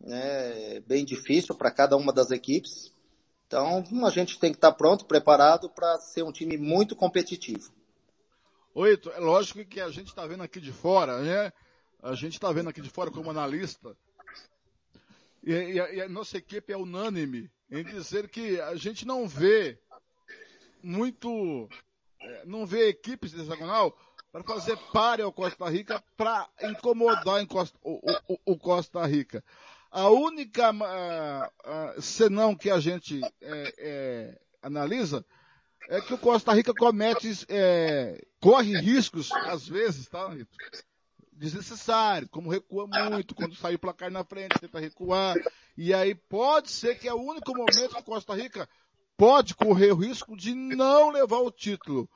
né, 0.00 0.80
bem 0.80 1.04
difícil 1.04 1.54
para 1.54 1.70
cada 1.70 1.96
uma 1.96 2.12
das 2.12 2.30
equipes. 2.30 2.92
Então, 3.46 3.82
a 4.04 4.10
gente 4.10 4.38
tem 4.38 4.52
que 4.52 4.58
estar 4.58 4.72
tá 4.72 4.76
pronto, 4.76 5.06
preparado 5.06 5.70
para 5.70 5.96
ser 5.98 6.22
um 6.22 6.32
time 6.32 6.56
muito 6.56 6.94
competitivo. 6.94 7.72
Oito, 8.74 9.10
é 9.10 9.18
lógico 9.18 9.64
que 9.64 9.80
a 9.80 9.90
gente 9.90 10.08
está 10.08 10.26
vendo 10.26 10.42
aqui 10.42 10.60
de 10.60 10.70
fora, 10.70 11.20
né? 11.20 11.52
A 12.02 12.14
gente 12.14 12.34
está 12.34 12.52
vendo 12.52 12.68
aqui 12.68 12.80
de 12.80 12.90
fora 12.90 13.10
como 13.10 13.30
analista. 13.30 13.96
E, 15.42 15.52
e, 15.52 15.80
a, 15.80 15.94
e, 15.94 16.00
a, 16.02 16.08
nossa 16.08 16.36
equipe 16.36 16.72
é 16.72 16.76
unânime 16.76 17.50
em 17.70 17.82
dizer 17.82 18.28
que 18.28 18.60
a 18.60 18.76
gente 18.76 19.06
não 19.06 19.26
vê 19.26 19.78
muito, 20.82 21.68
é, 22.20 22.44
não 22.44 22.66
vê 22.66 22.88
equipes 22.88 23.30
de 23.30 23.40
hexagonal 23.40 23.96
para 24.30 24.44
fazer 24.44 24.76
pare 24.92 25.22
ao 25.22 25.32
Costa 25.32 25.68
Rica 25.68 26.04
para 26.16 26.48
incomodar 26.62 27.44
Costa, 27.46 27.78
o, 27.82 27.98
o, 28.28 28.38
o 28.52 28.58
Costa 28.58 29.04
Rica. 29.06 29.42
A 29.90 30.08
única 30.10 30.70
uh, 30.70 31.96
uh, 31.98 32.02
senão 32.02 32.54
que 32.54 32.70
a 32.70 32.78
gente 32.78 33.20
é, 33.40 33.74
é, 33.78 34.40
analisa 34.62 35.24
é 35.88 36.00
que 36.00 36.12
o 36.12 36.18
Costa 36.18 36.52
Rica 36.52 36.74
comete, 36.74 37.46
é, 37.48 38.22
corre 38.38 38.78
riscos, 38.78 39.32
às 39.32 39.66
vezes, 39.66 40.06
tá, 40.06 40.28
Rito? 40.28 40.54
Desnecessário, 41.32 42.28
como 42.28 42.50
recua 42.50 42.86
muito, 42.86 43.34
quando 43.34 43.54
sai 43.54 43.76
o 43.76 43.78
placar 43.78 44.10
na 44.10 44.24
frente, 44.24 44.58
tenta 44.60 44.78
recuar. 44.78 45.36
E 45.76 45.94
aí 45.94 46.14
pode 46.14 46.70
ser 46.70 46.98
que 46.98 47.08
é 47.08 47.14
o 47.14 47.22
único 47.22 47.56
momento 47.56 47.94
que 47.94 48.00
o 48.00 48.04
Costa 48.04 48.34
Rica 48.34 48.68
pode 49.16 49.54
correr 49.54 49.92
o 49.92 49.96
risco 49.96 50.36
de 50.36 50.54
não 50.54 51.10
levar 51.10 51.38
o 51.38 51.50
título. 51.50 52.08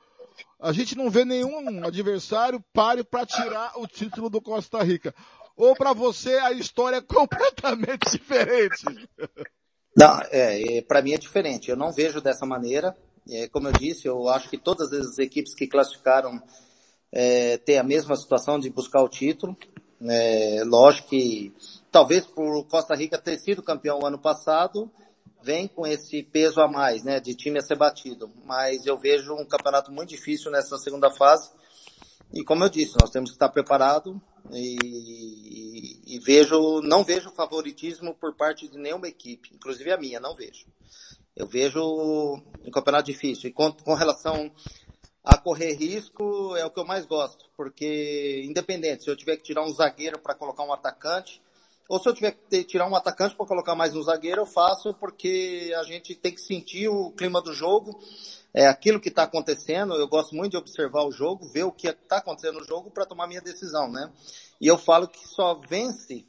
A 0.59 0.71
gente 0.71 0.95
não 0.95 1.09
vê 1.09 1.25
nenhum 1.25 1.83
adversário 1.83 2.63
pare 2.73 3.03
para 3.03 3.25
tirar 3.25 3.73
o 3.77 3.87
título 3.87 4.29
do 4.29 4.41
Costa 4.41 4.83
Rica 4.83 5.15
ou 5.55 5.75
para 5.75 5.93
você 5.93 6.37
a 6.39 6.51
história 6.51 6.97
é 6.97 7.01
completamente 7.01 8.09
diferente? 8.11 8.83
Não, 9.95 10.19
é, 10.31 10.77
é 10.77 10.81
para 10.81 11.01
mim 11.01 11.13
é 11.13 11.17
diferente. 11.17 11.69
Eu 11.69 11.77
não 11.77 11.91
vejo 11.91 12.21
dessa 12.21 12.45
maneira. 12.45 12.95
É, 13.29 13.47
como 13.47 13.67
eu 13.67 13.71
disse, 13.71 14.07
eu 14.07 14.27
acho 14.27 14.49
que 14.49 14.57
todas 14.57 14.91
as 14.91 15.17
equipes 15.17 15.55
que 15.55 15.67
classificaram 15.67 16.41
é, 17.11 17.57
têm 17.57 17.77
a 17.77 17.83
mesma 17.83 18.15
situação 18.15 18.59
de 18.59 18.69
buscar 18.69 19.01
o 19.01 19.09
título. 19.09 19.55
É, 20.01 20.63
lógico 20.65 21.09
que 21.09 21.53
talvez 21.91 22.25
por 22.25 22.65
Costa 22.67 22.95
Rica 22.95 23.17
ter 23.17 23.37
sido 23.37 23.61
campeão 23.61 23.99
ano 24.03 24.17
passado, 24.17 24.91
vem 25.41 25.67
com 25.67 25.85
esse 25.85 26.23
peso 26.23 26.59
a 26.59 26.67
mais, 26.67 27.03
né, 27.03 27.19
de 27.19 27.35
time 27.35 27.59
a 27.59 27.61
ser 27.61 27.77
batido. 27.77 28.31
Mas 28.45 28.85
eu 28.85 28.97
vejo 28.97 29.33
um 29.33 29.45
campeonato 29.45 29.91
muito 29.91 30.09
difícil 30.09 30.51
nessa 30.51 30.77
segunda 30.77 31.11
fase. 31.11 31.51
E 32.33 32.43
como 32.43 32.63
eu 32.63 32.69
disse, 32.69 32.95
nós 32.99 33.11
temos 33.11 33.29
que 33.29 33.35
estar 33.35 33.49
preparados 33.49 34.15
e, 34.51 36.15
e, 36.15 36.19
vejo, 36.19 36.81
não 36.81 37.03
vejo 37.03 37.31
favoritismo 37.31 38.13
por 38.13 38.35
parte 38.35 38.67
de 38.67 38.77
nenhuma 38.77 39.07
equipe, 39.07 39.51
inclusive 39.53 39.91
a 39.91 39.97
minha, 39.97 40.19
não 40.19 40.35
vejo. 40.35 40.65
Eu 41.35 41.47
vejo 41.47 41.81
um 42.63 42.71
campeonato 42.71 43.05
difícil. 43.05 43.49
E 43.49 43.53
com, 43.53 43.71
com 43.71 43.93
relação 43.93 44.51
a 45.23 45.37
correr 45.37 45.73
risco, 45.73 46.55
é 46.55 46.65
o 46.65 46.71
que 46.71 46.79
eu 46.79 46.85
mais 46.85 47.05
gosto, 47.05 47.49
porque 47.55 48.43
independente, 48.45 49.03
se 49.03 49.09
eu 49.09 49.15
tiver 49.15 49.37
que 49.37 49.43
tirar 49.43 49.63
um 49.63 49.73
zagueiro 49.73 50.19
para 50.19 50.35
colocar 50.35 50.63
um 50.63 50.73
atacante, 50.73 51.41
ou 51.87 51.99
se 51.99 52.07
eu 52.07 52.13
tiver 52.13 52.31
que 52.31 52.63
tirar 52.63 52.87
um 52.87 52.95
atacante 52.95 53.35
para 53.35 53.45
colocar 53.45 53.75
mais 53.75 53.95
um 53.95 54.01
zagueiro, 54.01 54.41
eu 54.41 54.45
faço 54.45 54.93
porque 54.93 55.73
a 55.77 55.83
gente 55.83 56.15
tem 56.15 56.33
que 56.33 56.41
sentir 56.41 56.87
o 56.87 57.11
clima 57.11 57.41
do 57.41 57.53
jogo, 57.53 57.99
é 58.53 58.67
aquilo 58.67 58.99
que 58.99 59.09
está 59.09 59.23
acontecendo. 59.23 59.95
Eu 59.95 60.07
gosto 60.07 60.35
muito 60.35 60.51
de 60.51 60.57
observar 60.57 61.03
o 61.03 61.11
jogo, 61.11 61.47
ver 61.49 61.63
o 61.63 61.71
que 61.71 61.87
está 61.87 62.17
acontecendo 62.17 62.59
no 62.59 62.65
jogo 62.65 62.89
para 62.89 63.05
tomar 63.05 63.27
minha 63.27 63.41
decisão, 63.41 63.91
né? 63.91 64.11
E 64.61 64.67
eu 64.67 64.77
falo 64.77 65.07
que 65.07 65.27
só 65.27 65.55
vence 65.55 66.25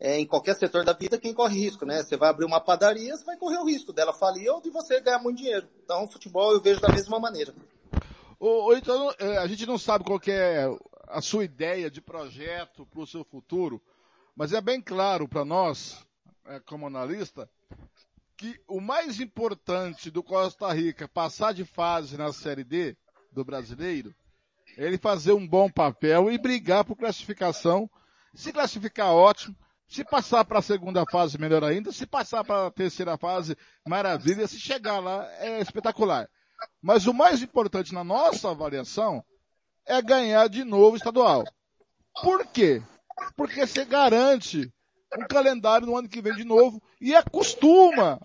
é, 0.00 0.18
em 0.18 0.26
qualquer 0.26 0.56
setor 0.56 0.84
da 0.84 0.92
vida 0.92 1.18
quem 1.18 1.32
corre 1.32 1.58
risco, 1.58 1.86
né? 1.86 2.02
Você 2.02 2.16
vai 2.16 2.28
abrir 2.28 2.44
uma 2.44 2.60
padaria, 2.60 3.16
você 3.16 3.24
vai 3.24 3.36
correr 3.36 3.58
o 3.58 3.66
risco 3.66 3.92
dela 3.92 4.12
falir 4.12 4.50
ou 4.50 4.60
de 4.60 4.70
você 4.70 5.00
ganhar 5.00 5.18
muito 5.18 5.38
dinheiro. 5.38 5.68
Então, 5.84 6.08
futebol 6.08 6.52
eu 6.52 6.60
vejo 6.60 6.80
da 6.80 6.88
mesma 6.88 7.20
maneira. 7.20 7.54
Ou 8.40 8.76
então, 8.76 9.14
é, 9.18 9.38
a 9.38 9.46
gente 9.46 9.64
não 9.66 9.78
sabe 9.78 10.04
qual 10.04 10.20
é 10.26 10.68
a 11.06 11.20
sua 11.22 11.44
ideia 11.44 11.90
de 11.90 12.00
projeto 12.00 12.86
para 12.86 13.00
o 13.00 13.06
seu 13.06 13.24
futuro, 13.24 13.80
mas 14.36 14.52
é 14.52 14.60
bem 14.60 14.80
claro 14.80 15.28
para 15.28 15.44
nós, 15.44 16.04
é, 16.46 16.60
como 16.60 16.86
analista, 16.86 17.48
que 18.36 18.60
o 18.68 18.80
mais 18.80 19.20
importante 19.20 20.10
do 20.10 20.22
Costa 20.22 20.72
Rica 20.72 21.08
passar 21.08 21.54
de 21.54 21.64
fase 21.64 22.16
na 22.16 22.32
Série 22.32 22.64
D 22.64 22.96
do 23.32 23.44
brasileiro, 23.44 24.14
é 24.76 24.84
ele 24.84 24.98
fazer 24.98 25.32
um 25.32 25.46
bom 25.46 25.70
papel 25.70 26.30
e 26.30 26.38
brigar 26.38 26.84
por 26.84 26.96
classificação. 26.96 27.88
Se 28.34 28.52
classificar, 28.52 29.12
ótimo. 29.12 29.56
Se 29.86 30.02
passar 30.02 30.44
para 30.44 30.58
a 30.58 30.62
segunda 30.62 31.04
fase, 31.06 31.38
melhor 31.38 31.62
ainda. 31.62 31.92
Se 31.92 32.06
passar 32.06 32.42
para 32.42 32.66
a 32.66 32.70
terceira 32.70 33.16
fase, 33.16 33.56
maravilha. 33.86 34.48
Se 34.48 34.58
chegar 34.58 34.98
lá, 34.98 35.30
é 35.38 35.60
espetacular. 35.60 36.28
Mas 36.82 37.06
o 37.06 37.14
mais 37.14 37.42
importante 37.42 37.94
na 37.94 38.02
nossa 38.02 38.50
avaliação 38.50 39.24
é 39.86 40.00
ganhar 40.02 40.48
de 40.48 40.64
novo 40.64 40.94
o 40.94 40.96
estadual. 40.96 41.44
Por 42.20 42.46
quê? 42.46 42.82
Porque 43.36 43.66
você 43.66 43.84
garante 43.84 44.72
um 45.16 45.26
calendário 45.26 45.86
no 45.86 45.96
ano 45.96 46.08
que 46.08 46.20
vem 46.20 46.34
de 46.34 46.44
novo 46.44 46.82
e 47.00 47.14
acostuma 47.14 48.18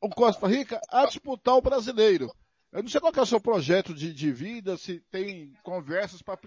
o 0.00 0.08
Costa 0.08 0.46
Rica 0.46 0.80
a 0.88 1.06
disputar 1.06 1.54
o 1.54 1.62
brasileiro. 1.62 2.30
Eu 2.72 2.82
não 2.82 2.88
sei 2.88 3.00
qual 3.00 3.12
é 3.14 3.20
o 3.20 3.26
seu 3.26 3.40
projeto 3.40 3.94
de, 3.94 4.12
de 4.12 4.32
vida, 4.32 4.76
se 4.76 5.00
tem 5.10 5.52
conversas 5.62 6.22
para, 6.22 6.40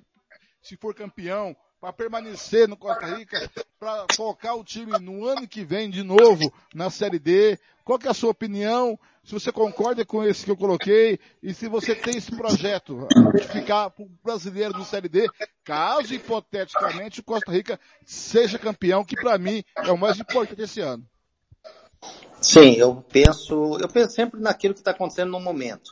se 0.61 0.75
for 0.75 0.93
campeão, 0.93 1.55
para 1.86 1.93
permanecer 1.93 2.67
no 2.67 2.75
Costa 2.75 3.05
Rica, 3.15 3.47
para 3.79 4.07
colocar 4.17 4.55
o 4.55 4.63
time 4.63 4.97
no 4.99 5.23
ano 5.23 5.47
que 5.47 5.63
vem 5.63 5.88
de 5.88 6.01
novo 6.01 6.51
na 6.73 6.89
Série 6.89 7.19
D. 7.19 7.59
Qual 7.83 7.99
é 8.03 8.09
a 8.09 8.13
sua 8.13 8.31
opinião? 8.31 8.97
Se 9.23 9.33
você 9.33 9.51
concorda 9.51 10.03
com 10.03 10.23
esse 10.23 10.43
que 10.43 10.49
eu 10.49 10.57
coloquei 10.57 11.19
e 11.43 11.53
se 11.53 11.67
você 11.67 11.93
tem 11.93 12.17
esse 12.17 12.36
projeto 12.36 13.07
de 13.36 13.47
ficar 13.49 13.91
pro 13.91 14.09
brasileiro 14.23 14.73
do 14.73 14.83
Série 14.83 15.07
D, 15.07 15.29
caso 15.63 16.11
hipoteticamente 16.11 17.19
o 17.19 17.23
Costa 17.23 17.51
Rica 17.51 17.79
seja 18.03 18.57
campeão, 18.57 19.05
que 19.05 19.15
para 19.15 19.38
mim 19.38 19.63
é 19.77 19.91
o 19.91 19.97
mais 19.97 20.19
importante 20.19 20.63
esse 20.63 20.81
ano. 20.81 21.05
Sim, 22.41 22.73
eu 22.73 22.95
penso, 23.11 23.77
eu 23.79 23.88
penso 23.88 24.15
sempre 24.15 24.39
naquilo 24.39 24.73
que 24.73 24.79
está 24.79 24.89
acontecendo 24.89 25.29
no 25.29 25.39
momento. 25.39 25.91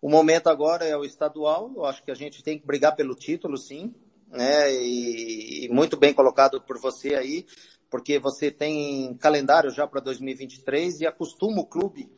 O 0.00 0.08
momento 0.08 0.48
agora 0.48 0.84
é 0.84 0.96
o 0.96 1.04
estadual, 1.04 1.72
eu 1.74 1.84
acho 1.84 2.04
que 2.04 2.10
a 2.12 2.14
gente 2.14 2.40
tem 2.40 2.56
que 2.56 2.64
brigar 2.64 2.94
pelo 2.94 3.16
título, 3.16 3.58
sim, 3.58 3.92
né? 4.34 4.72
E, 4.74 5.64
e 5.64 5.68
muito 5.68 5.96
bem 5.96 6.12
colocado 6.12 6.60
por 6.60 6.78
você 6.78 7.14
aí, 7.14 7.46
porque 7.90 8.18
você 8.18 8.50
tem 8.50 9.14
calendário 9.14 9.70
já 9.70 9.86
para 9.86 10.00
2023 10.00 11.00
e 11.00 11.06
acostuma 11.06 11.62
o 11.62 11.66
clube 11.66 12.10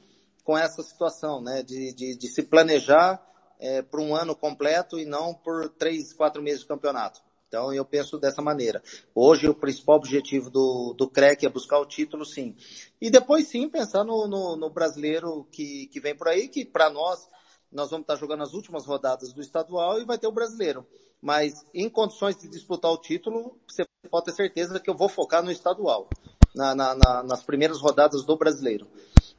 com 0.42 0.56
essa 0.56 0.82
situação, 0.82 1.42
né? 1.42 1.62
De, 1.62 1.92
de, 1.92 2.16
de 2.16 2.28
se 2.28 2.42
planejar 2.42 3.24
é, 3.60 3.82
por 3.82 4.00
um 4.00 4.14
ano 4.14 4.34
completo 4.34 4.98
e 4.98 5.04
não 5.04 5.34
por 5.34 5.68
três, 5.70 6.12
quatro 6.12 6.42
meses 6.42 6.60
de 6.60 6.66
campeonato. 6.66 7.20
Então 7.48 7.72
eu 7.72 7.84
penso 7.84 8.18
dessa 8.18 8.42
maneira. 8.42 8.82
Hoje 9.14 9.48
o 9.48 9.54
principal 9.54 9.96
objetivo 9.96 10.50
do, 10.50 10.94
do 10.96 11.08
CREC 11.08 11.46
é 11.46 11.48
buscar 11.48 11.78
o 11.78 11.86
título, 11.86 12.24
sim. 12.24 12.56
E 13.00 13.08
depois 13.08 13.48
sim 13.48 13.68
pensar 13.68 14.04
no, 14.04 14.26
no, 14.26 14.56
no 14.56 14.70
brasileiro 14.70 15.46
que, 15.52 15.86
que 15.86 16.00
vem 16.00 16.16
por 16.16 16.28
aí, 16.28 16.48
que 16.48 16.64
para 16.64 16.90
nós, 16.90 17.28
nós 17.76 17.90
vamos 17.90 18.04
estar 18.04 18.16
jogando 18.16 18.42
as 18.42 18.54
últimas 18.54 18.84
rodadas 18.84 19.32
do 19.32 19.40
estadual 19.40 20.00
e 20.00 20.04
vai 20.04 20.18
ter 20.18 20.26
o 20.26 20.32
brasileiro. 20.32 20.84
Mas 21.22 21.64
em 21.72 21.88
condições 21.88 22.36
de 22.36 22.48
disputar 22.48 22.90
o 22.90 23.00
título, 23.00 23.56
você 23.68 23.84
pode 24.10 24.24
ter 24.24 24.32
certeza 24.32 24.80
que 24.80 24.90
eu 24.90 24.96
vou 24.96 25.08
focar 25.08 25.42
no 25.42 25.50
estadual, 25.52 26.08
na, 26.54 26.74
na, 26.74 26.94
na, 26.94 27.22
nas 27.22 27.42
primeiras 27.42 27.80
rodadas 27.80 28.24
do 28.24 28.36
brasileiro. 28.36 28.88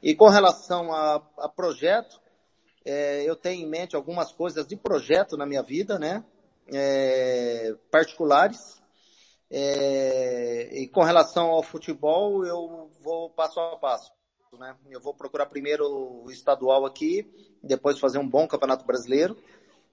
E 0.02 0.16
com 0.16 0.30
relação 0.30 0.94
a, 0.94 1.16
a 1.38 1.50
projeto, 1.50 2.22
é, 2.86 3.24
eu 3.28 3.36
tenho 3.36 3.66
em 3.66 3.70
mente 3.70 3.96
algumas 3.96 4.32
coisas 4.32 4.66
de 4.66 4.78
projeto 4.78 5.36
na 5.36 5.46
minha 5.46 5.62
vida, 5.62 6.00
né? 6.00 6.24
é, 6.74 7.76
particulares. 7.92 8.82
É, 9.50 10.82
e 10.82 10.88
com 10.88 11.02
relação 11.04 11.48
ao 11.48 11.64
futebol, 11.64 12.46
eu 12.46 12.90
vou 13.02 13.30
passo 13.30 13.60
a 13.60 13.78
passo. 13.78 14.12
Né? 14.56 14.76
Eu 14.90 15.02
vou 15.02 15.14
procurar 15.14 15.48
primeiro 15.48 16.24
o 16.24 16.32
estadual 16.32 16.86
aqui, 16.86 17.28
depois 17.62 18.00
fazer 18.00 18.20
um 18.20 18.28
bom 18.28 18.48
campeonato 18.48 18.86
brasileiro. 18.86 19.36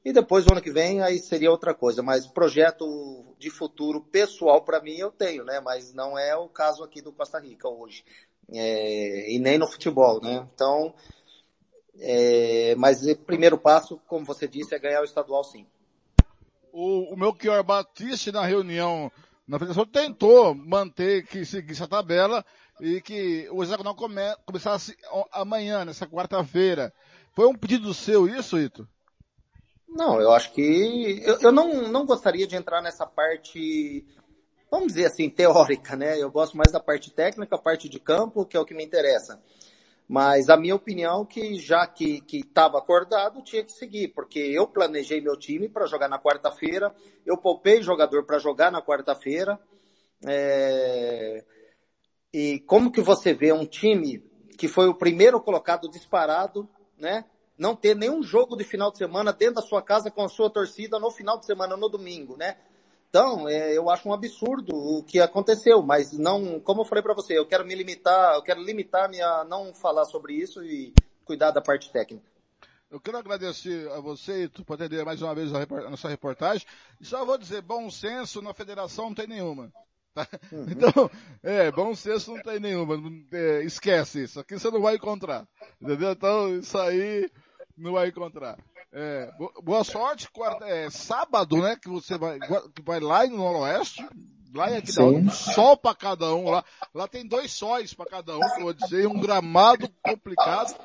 E 0.05 0.13
depois, 0.13 0.47
ano 0.47 0.61
que 0.61 0.71
vem, 0.71 1.01
aí 1.01 1.19
seria 1.19 1.51
outra 1.51 1.73
coisa. 1.73 2.03
Mas 2.03 2.27
projeto 2.27 3.25
de 3.39 3.49
futuro 3.49 4.03
pessoal 4.03 4.63
para 4.63 4.81
mim 4.83 4.97
eu 4.97 5.11
tenho, 5.11 5.45
né? 5.45 5.61
Mas 5.61 5.95
não 5.95 6.19
é 6.19 6.37
o 6.37 6.49
caso 6.49 6.85
aqui 6.85 7.01
do 7.01 7.13
Costa 7.13 7.39
Rica 7.39 7.69
hoje. 7.69 8.05
É, 8.53 9.33
e 9.33 9.39
nem 9.39 9.57
no 9.57 9.67
futebol, 9.67 10.21
né? 10.21 10.47
Então, 10.55 10.95
é, 11.99 12.75
mas 12.77 13.07
o 13.07 13.17
primeiro 13.17 13.57
passo, 13.57 13.99
como 14.07 14.27
você 14.27 14.47
disse, 14.47 14.75
é 14.75 14.79
ganhar 14.79 15.01
o 15.01 15.05
estadual 15.05 15.43
sim 15.43 15.67
o, 16.75 17.15
o 17.15 17.17
Melchior 17.17 17.63
Batiste 17.63 18.33
na 18.33 18.45
reunião 18.45 19.11
na 19.47 19.59
federação 19.59 19.87
tentou 19.87 20.55
manter 20.55 21.25
que 21.27 21.45
seguisse 21.45 21.83
a 21.83 21.87
tabela 21.87 22.45
e 22.81 23.01
que 23.01 23.49
o 23.51 23.63
hexagonal 23.63 23.95
come, 23.95 24.21
começasse 24.45 24.97
amanhã, 25.33 25.85
nessa 25.85 26.07
quarta-feira. 26.07 26.93
Foi 27.33 27.47
um 27.47 27.55
pedido 27.55 27.93
seu 27.95 28.27
isso, 28.29 28.59
Ito? 28.59 28.89
Não, 29.89 30.21
eu 30.21 30.33
acho 30.33 30.53
que 30.53 31.23
eu, 31.25 31.41
eu 31.41 31.53
não, 31.53 31.89
não 31.89 32.05
gostaria 32.05 32.47
de 32.47 32.57
entrar 32.57 32.83
nessa 32.83 33.07
parte, 33.07 34.05
vamos 34.71 34.89
dizer 34.89 35.07
assim, 35.07 35.31
teórica, 35.31 35.95
né? 35.95 36.21
Eu 36.21 36.31
gosto 36.31 36.57
mais 36.57 36.73
da 36.73 36.81
parte 36.81 37.11
técnica, 37.11 37.55
a 37.55 37.63
parte 37.63 37.89
de 37.89 38.01
campo, 38.01 38.45
que 38.45 38.57
é 38.57 38.61
o 38.61 38.65
que 38.65 38.75
me 38.75 38.85
interessa. 38.85 39.41
Mas 40.07 40.51
a 40.51 40.57
minha 40.57 40.75
opinião 40.75 41.23
é 41.23 41.27
que 41.27 41.55
já 41.57 41.87
que 41.87 42.23
estava 42.31 42.79
acordado, 42.79 43.43
tinha 43.43 43.65
que 43.65 43.73
seguir, 43.73 44.09
porque 44.09 44.39
eu 44.39 44.67
planejei 44.67 45.21
meu 45.21 45.37
time 45.37 45.69
para 45.69 45.87
jogar 45.87 46.09
na 46.09 46.19
quarta-feira, 46.19 46.95
eu 47.25 47.37
poupei 47.39 47.83
jogador 47.83 48.25
para 48.25 48.39
jogar 48.39 48.71
na 48.71 48.83
quarta-feira. 48.83 49.59
É... 50.27 51.45
E 52.35 52.59
como 52.67 52.91
que 52.91 53.01
você 53.01 53.33
vê 53.33 53.53
um 53.53 53.65
time 53.65 54.19
que 54.59 54.67
foi 54.67 54.89
o 54.89 54.95
primeiro 54.95 55.41
colocado 55.41 55.89
disparado, 55.89 56.69
né? 56.99 57.25
Não 57.57 57.77
ter 57.77 57.95
nenhum 57.95 58.25
jogo 58.25 58.57
de 58.57 58.65
final 58.65 58.91
de 58.91 58.99
semana 58.99 59.33
dentro 59.33 59.55
da 59.55 59.63
sua 59.63 59.81
casa 59.81 60.11
com 60.11 60.25
a 60.25 60.29
sua 60.29 60.51
torcida 60.51 60.99
no 60.99 61.13
final 61.13 61.39
de 61.39 61.47
semana, 61.47 61.77
no 61.77 61.89
domingo, 61.89 62.37
né? 62.37 62.57
Então, 63.09 63.49
é, 63.49 63.79
eu 63.79 63.89
acho 63.89 64.09
um 64.09 64.13
absurdo 64.13 64.75
o 64.75 65.05
que 65.05 65.21
aconteceu, 65.21 65.81
mas 65.81 66.13
não, 66.19 66.59
como 66.59 66.81
eu 66.81 66.85
falei 66.85 67.05
para 67.05 67.15
você, 67.15 67.39
eu 67.39 67.47
quero 67.47 67.65
me 67.65 67.73
limitar, 67.73 68.35
eu 68.35 68.43
quero 68.43 68.61
limitar-me 68.61 69.23
a 69.23 69.45
não 69.45 69.73
falar 69.73 70.05
sobre 70.05 70.35
isso 70.35 70.61
e 70.65 70.93
cuidar 71.25 71.53
da 71.53 71.61
parte 71.61 71.93
técnica. 71.93 72.27
Eu 72.91 72.99
quero 72.99 73.17
agradecer 73.17 73.89
a 73.93 74.01
você 74.01 74.51
por 74.67 74.75
atender 74.75 75.05
mais 75.05 75.23
uma 75.23 75.37
vez 75.37 75.55
a, 75.55 75.65
nossa 75.89 76.09
reportagem. 76.09 76.67
E 77.01 77.05
só 77.05 77.25
vou 77.25 77.39
dizer, 77.39 77.63
bom 77.63 77.89
senso 77.89 78.43
na 78.43 78.53
federação 78.53 79.05
não 79.05 79.15
tem 79.15 79.29
nenhuma. 79.29 79.73
Tá? 80.15 80.29
Uhum. 80.53 80.67
Então, 80.71 81.11
é, 81.43 81.71
bom 81.73 81.95
senso 81.95 82.35
não 82.35 82.43
tem 82.43 82.61
nenhuma. 82.61 82.97
É, 83.33 83.63
esquece 83.65 84.25
isso. 84.25 84.41
Aqui 84.41 84.59
você 84.59 84.71
não 84.71 84.81
vai 84.81 84.95
encontrar. 84.95 85.47
Entendeu? 85.81 86.13
Então, 86.13 86.57
isso 86.57 86.79
aí 86.79 87.29
não 87.77 87.93
vai 87.93 88.09
encontrar. 88.09 88.57
É, 88.93 89.29
boa 89.63 89.83
sorte, 89.83 90.31
quarta, 90.31 90.65
é, 90.67 90.89
sábado, 90.89 91.61
né, 91.61 91.77
que 91.77 91.89
você 91.89 92.17
vai, 92.17 92.39
que 92.39 92.81
vai 92.81 93.01
lá 93.01 93.27
no 93.27 93.39
Noroeste, 93.39 94.07
lá 94.55 94.71
em 94.71 94.77
Aquidauana, 94.77 95.19
um 95.19 95.31
sol 95.31 95.77
para 95.77 95.97
cada 95.97 96.33
um 96.33 96.49
lá. 96.49 96.65
Lá 96.95 97.09
tem 97.09 97.27
dois 97.27 97.51
sóis 97.51 97.93
para 97.93 98.07
cada 98.07 98.37
um, 98.37 98.61
vou 98.61 98.73
dizer, 98.73 99.09
um 99.09 99.19
gramado 99.19 99.91
complicado. 100.01 100.79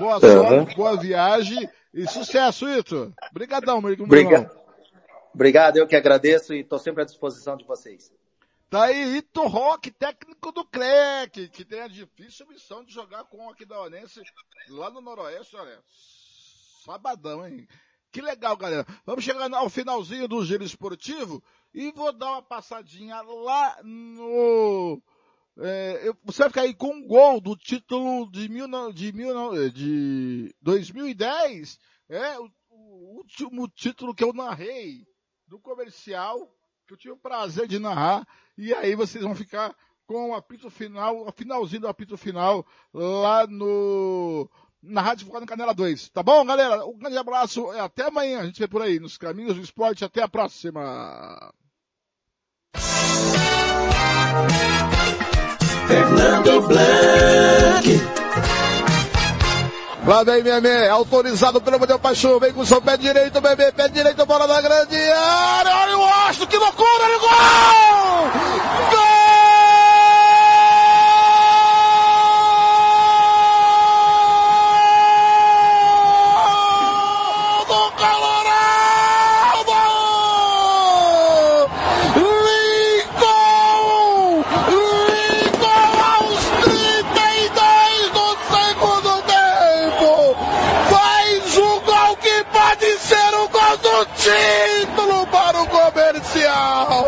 Boa 0.00 0.18
sorte, 0.18 0.74
boa 0.74 0.96
viagem 0.96 1.68
e 1.94 2.08
sucesso, 2.08 2.68
Ito. 2.68 3.14
Obrigadão, 3.30 3.80
meu 3.80 3.92
irmão. 3.92 4.06
Obrigado. 4.06 4.50
Obrigado, 5.32 5.76
eu 5.76 5.86
que 5.86 5.94
agradeço 5.94 6.52
e 6.52 6.60
estou 6.60 6.80
sempre 6.80 7.02
à 7.02 7.04
disposição 7.04 7.56
de 7.56 7.64
vocês. 7.64 8.10
Tá 8.68 8.86
aí 8.86 9.18
Ito 9.18 9.46
Rock, 9.46 9.92
técnico 9.92 10.50
do 10.50 10.64
CREC, 10.64 11.48
que 11.50 11.64
tem 11.64 11.82
a 11.82 11.88
difícil 11.88 12.48
missão 12.48 12.84
de 12.84 12.92
jogar 12.92 13.22
com 13.24 13.46
o 13.46 13.50
Aquidauanense 13.50 14.20
lá 14.68 14.90
no 14.90 15.00
Noroeste, 15.00 15.54
olha 15.54 15.80
Sabadão, 16.84 17.46
hein? 17.46 17.68
Que 18.10 18.20
legal, 18.20 18.56
galera. 18.56 18.84
Vamos 19.04 19.22
chegar 19.22 19.52
ao 19.54 19.70
finalzinho 19.70 20.26
do 20.26 20.44
giro 20.44 20.64
esportivo 20.64 21.42
e 21.72 21.92
vou 21.92 22.12
dar 22.12 22.32
uma 22.32 22.42
passadinha 22.42 23.20
lá 23.20 23.78
no. 23.84 25.00
É, 25.58 26.12
você 26.24 26.42
vai 26.42 26.48
ficar 26.48 26.62
aí 26.62 26.74
com 26.74 26.88
um 26.88 27.06
gol 27.06 27.40
do 27.40 27.56
título 27.56 28.30
de, 28.32 28.48
mil, 28.48 28.66
de, 28.92 29.12
mil, 29.12 29.70
de 29.70 30.54
2010. 30.60 31.78
É 32.08 32.38
o, 32.38 32.50
o 32.70 33.16
último 33.18 33.68
título 33.68 34.14
que 34.14 34.24
eu 34.24 34.32
narrei 34.32 35.06
do 35.46 35.60
comercial, 35.60 36.52
que 36.86 36.94
eu 36.94 36.98
tive 36.98 37.14
o 37.14 37.18
prazer 37.18 37.68
de 37.68 37.78
narrar. 37.78 38.26
E 38.56 38.72
aí 38.74 38.94
vocês 38.94 39.22
vão 39.22 39.34
ficar 39.34 39.74
com 40.06 40.30
o 40.30 40.34
apito 40.34 40.70
final, 40.70 41.26
o 41.26 41.32
finalzinho 41.32 41.82
do 41.82 41.88
apito 41.88 42.16
final 42.16 42.64
lá 42.92 43.46
no 43.46 44.48
na 44.82 45.02
Rádio 45.02 45.26
Focado 45.26 45.46
Canela 45.46 45.74
2. 45.74 46.10
Tá 46.10 46.22
bom, 46.22 46.44
galera? 46.44 46.86
Um 46.86 46.96
grande 46.96 47.18
abraço 47.18 47.72
e 47.74 47.78
até 47.78 48.06
amanhã. 48.06 48.40
A 48.40 48.46
gente 48.46 48.58
vê 48.58 48.68
por 48.68 48.82
aí 48.82 49.00
nos 49.00 49.18
caminhos 49.18 49.56
do 49.56 49.62
esporte. 49.62 50.04
Até 50.04 50.22
a 50.22 50.28
próxima. 50.28 51.52
Fernando 55.88 56.68
Blanc. 56.68 58.15
Lá 60.06 60.22
vem 60.22 60.40
Memê, 60.40 60.88
autorizado 60.88 61.60
pelo 61.60 61.80
Mundial 61.80 61.98
Paixão, 61.98 62.38
vem 62.38 62.52
com 62.52 62.60
o 62.60 62.66
seu 62.66 62.80
pé 62.80 62.96
direito, 62.96 63.42
Memê, 63.42 63.72
pé 63.72 63.88
direito, 63.88 64.24
bola 64.24 64.46
na 64.46 64.60
grande 64.60 64.96
área, 64.96 65.76
olha 65.78 65.98
o 65.98 66.02
Austin, 66.04 66.46
que 66.46 66.56
loucura, 66.56 67.04
olha 67.04 67.16
o 67.16 67.20
gol! 67.20 67.30
Gol 68.90 69.15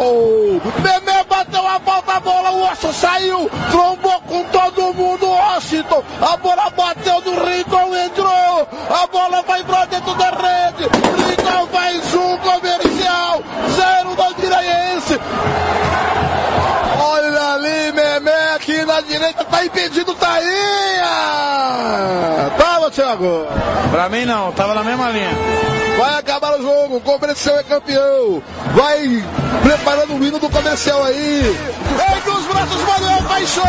comercial! 0.09 0.61
Memé 0.83 1.25
bateu 1.25 1.67
a 1.67 1.79
volta, 1.79 2.13
a 2.13 2.21
bola, 2.21 2.51
o 2.51 2.61
Washington 2.61 2.93
saiu, 2.93 3.51
trombou 3.71 4.21
com 4.23 4.45
todo 4.45 4.95
mundo, 4.95 5.29
Washington, 5.29 6.03
a 6.21 6.37
bola 6.37 6.71
bateu 6.71 7.21
do 7.21 7.31
Lincoln, 7.31 7.95
entrou, 7.97 8.69
a 8.91 9.07
bola 9.07 9.43
vai 9.43 9.63
pra 9.65 9.85
dentro 9.87 10.15
da 10.15 10.31
rede, 10.31 10.85
Lincoln 10.85 11.67
faz 11.69 12.15
um 12.15 12.37
comercial, 12.39 13.43
zero 13.75 14.15
do 14.15 14.35
Diraiense. 14.41 15.21
Olha 17.01 17.55
ali, 17.55 17.93
Memé, 17.93 18.55
aqui 18.55 18.85
na 18.85 19.01
direita, 19.01 19.45
tá 19.45 19.65
impedido, 19.65 20.15
Tainha! 20.15 21.09
Tava, 22.57 22.91
Thiago? 22.91 23.47
Pra 23.91 24.09
mim 24.09 24.25
não, 24.25 24.53
tava 24.53 24.75
na 24.75 24.83
mesma 24.85 25.11
linha. 25.11 25.68
Vai 25.99 26.17
acabar 26.17 26.57
o 26.61 26.63
jogo, 26.63 26.99
o 26.99 27.01
comercial 27.01 27.59
é 27.59 27.65
campeão. 27.65 28.41
Vai 28.73 29.27
preparando 29.65 30.15
o 30.15 30.25
hino 30.25 30.39
do 30.39 30.49
comercial 30.49 31.03
aí. 31.03 31.59
Ergue 32.15 32.31
os 32.31 32.47
braços, 32.47 32.81
Manuel 32.85 33.23
Paixão. 33.25 33.65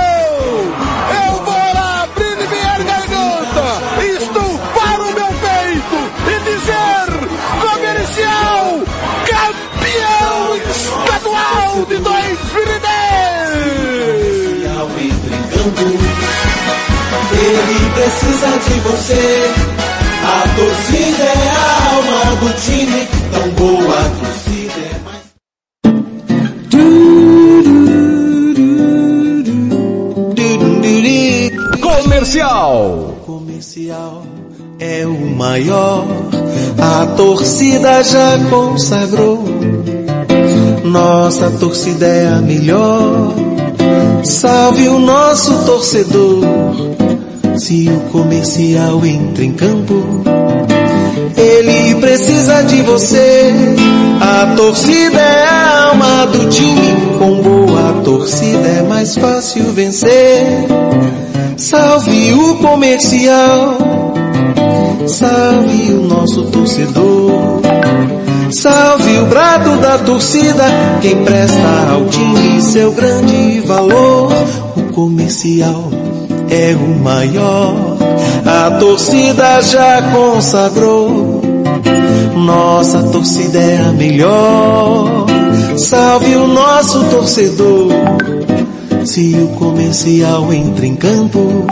Eu 1.25 1.33
vou 1.43 1.55
abrir 2.03 2.37
minha 2.47 2.77
garganta. 2.83 3.63
Estufar 4.13 5.01
o 5.01 5.11
meu 5.11 5.25
peito 5.41 5.97
e 6.29 6.39
dizer, 6.51 7.09
comercial, 7.67 8.83
campeão 9.25 10.55
estadual 10.69 11.85
de 11.87 11.97
2010. 11.97 12.79
Ele 17.31 17.89
precisa 17.95 18.49
de 18.69 18.79
você. 18.81 19.78
A 20.29 20.43
torcida 20.55 21.23
é 21.23 21.49
a 21.49 21.63
alma 21.95 22.21
do 22.41 22.49
time. 22.61 23.01
Tão 23.31 23.47
boa 23.51 23.97
a 23.99 24.09
torcida 24.19 24.79
é 24.79 24.99
mais. 25.05 25.29
Comercial. 31.81 33.15
Comercial 33.25 34.23
é 34.79 35.05
o 35.05 35.35
maior. 35.35 36.05
A 36.77 37.05
torcida 37.17 38.03
já 38.03 38.37
consagrou. 38.49 39.43
Nossa 40.83 41.51
torcida 41.51 42.05
é 42.05 42.27
a 42.27 42.41
melhor. 42.41 43.33
Salve 44.23 44.87
o 44.89 44.99
nosso 44.99 45.65
torcedor. 45.65 46.58
Se 47.59 47.89
o 47.89 47.99
comercial 48.09 49.05
entra 49.05 49.43
em 49.43 49.51
campo, 49.51 50.23
ele 51.35 51.93
precisa 51.95 52.61
de 52.63 52.81
você. 52.83 53.53
A 54.21 54.55
torcida 54.55 55.19
é 55.19 55.45
a 55.45 55.89
alma 55.89 56.25
do 56.27 56.49
time. 56.49 57.17
Com 57.17 57.41
boa 57.41 58.01
torcida 58.05 58.65
é 58.65 58.81
mais 58.83 59.13
fácil 59.13 59.73
vencer. 59.73 60.67
Salve 61.57 62.31
o 62.31 62.55
comercial. 62.59 63.77
Salve 65.05 65.93
o 65.95 66.07
nosso 66.07 66.43
torcedor. 66.45 67.59
Salve 68.51 69.19
o 69.19 69.25
brado 69.25 69.77
da 69.81 69.97
torcida, 69.97 70.63
quem 71.01 71.23
presta 71.25 71.91
ao 71.91 72.05
time 72.05 72.61
seu 72.61 72.93
grande 72.93 73.59
valor. 73.65 74.31
O 74.77 74.93
comercial 74.93 76.08
é 76.49 76.75
o 76.75 76.99
maior, 76.99 77.97
a 78.45 78.71
torcida 78.71 79.61
já 79.61 80.01
consagrou. 80.11 81.41
Nossa 82.35 83.03
torcida 83.03 83.59
é 83.59 83.77
a 83.77 83.91
melhor. 83.91 85.25
Salve 85.77 86.35
o 86.35 86.47
nosso 86.47 87.03
torcedor. 87.05 87.91
Se 89.05 89.35
o 89.35 89.47
comercial 89.57 90.51
entra 90.53 90.85
em 90.85 90.95
campo, 90.95 91.65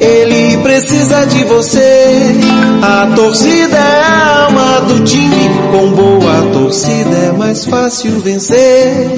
ele 0.00 0.56
precisa 0.58 1.24
de 1.26 1.44
você. 1.44 2.34
A 2.82 3.12
torcida 3.14 3.76
é 3.76 4.02
a 4.02 4.44
alma 4.44 4.80
do 4.88 5.04
time. 5.04 5.50
Com 5.70 5.90
boa 5.92 6.52
torcida 6.52 7.16
é 7.28 7.32
mais 7.32 7.64
fácil 7.64 8.18
vencer. 8.20 9.10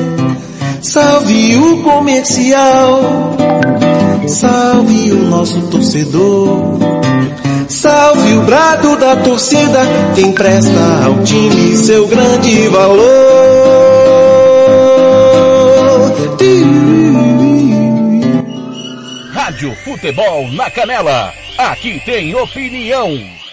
Salve 0.81 1.57
o 1.57 1.83
comercial. 1.83 3.01
Salve 4.27 5.13
o 5.13 5.23
nosso 5.25 5.61
torcedor. 5.69 6.79
Salve 7.69 8.35
o 8.35 8.43
brado 8.43 8.97
da 8.97 9.17
torcida. 9.17 9.81
Quem 10.15 10.33
presta 10.33 11.05
ao 11.05 11.23
time 11.23 11.77
seu 11.77 12.07
grande 12.09 12.69
valor. 12.69 13.05
Rádio 19.33 19.75
Futebol 19.85 20.51
na 20.53 20.71
Canela. 20.71 21.33
Aqui 21.59 22.01
tem 22.05 22.35
opinião. 22.35 23.44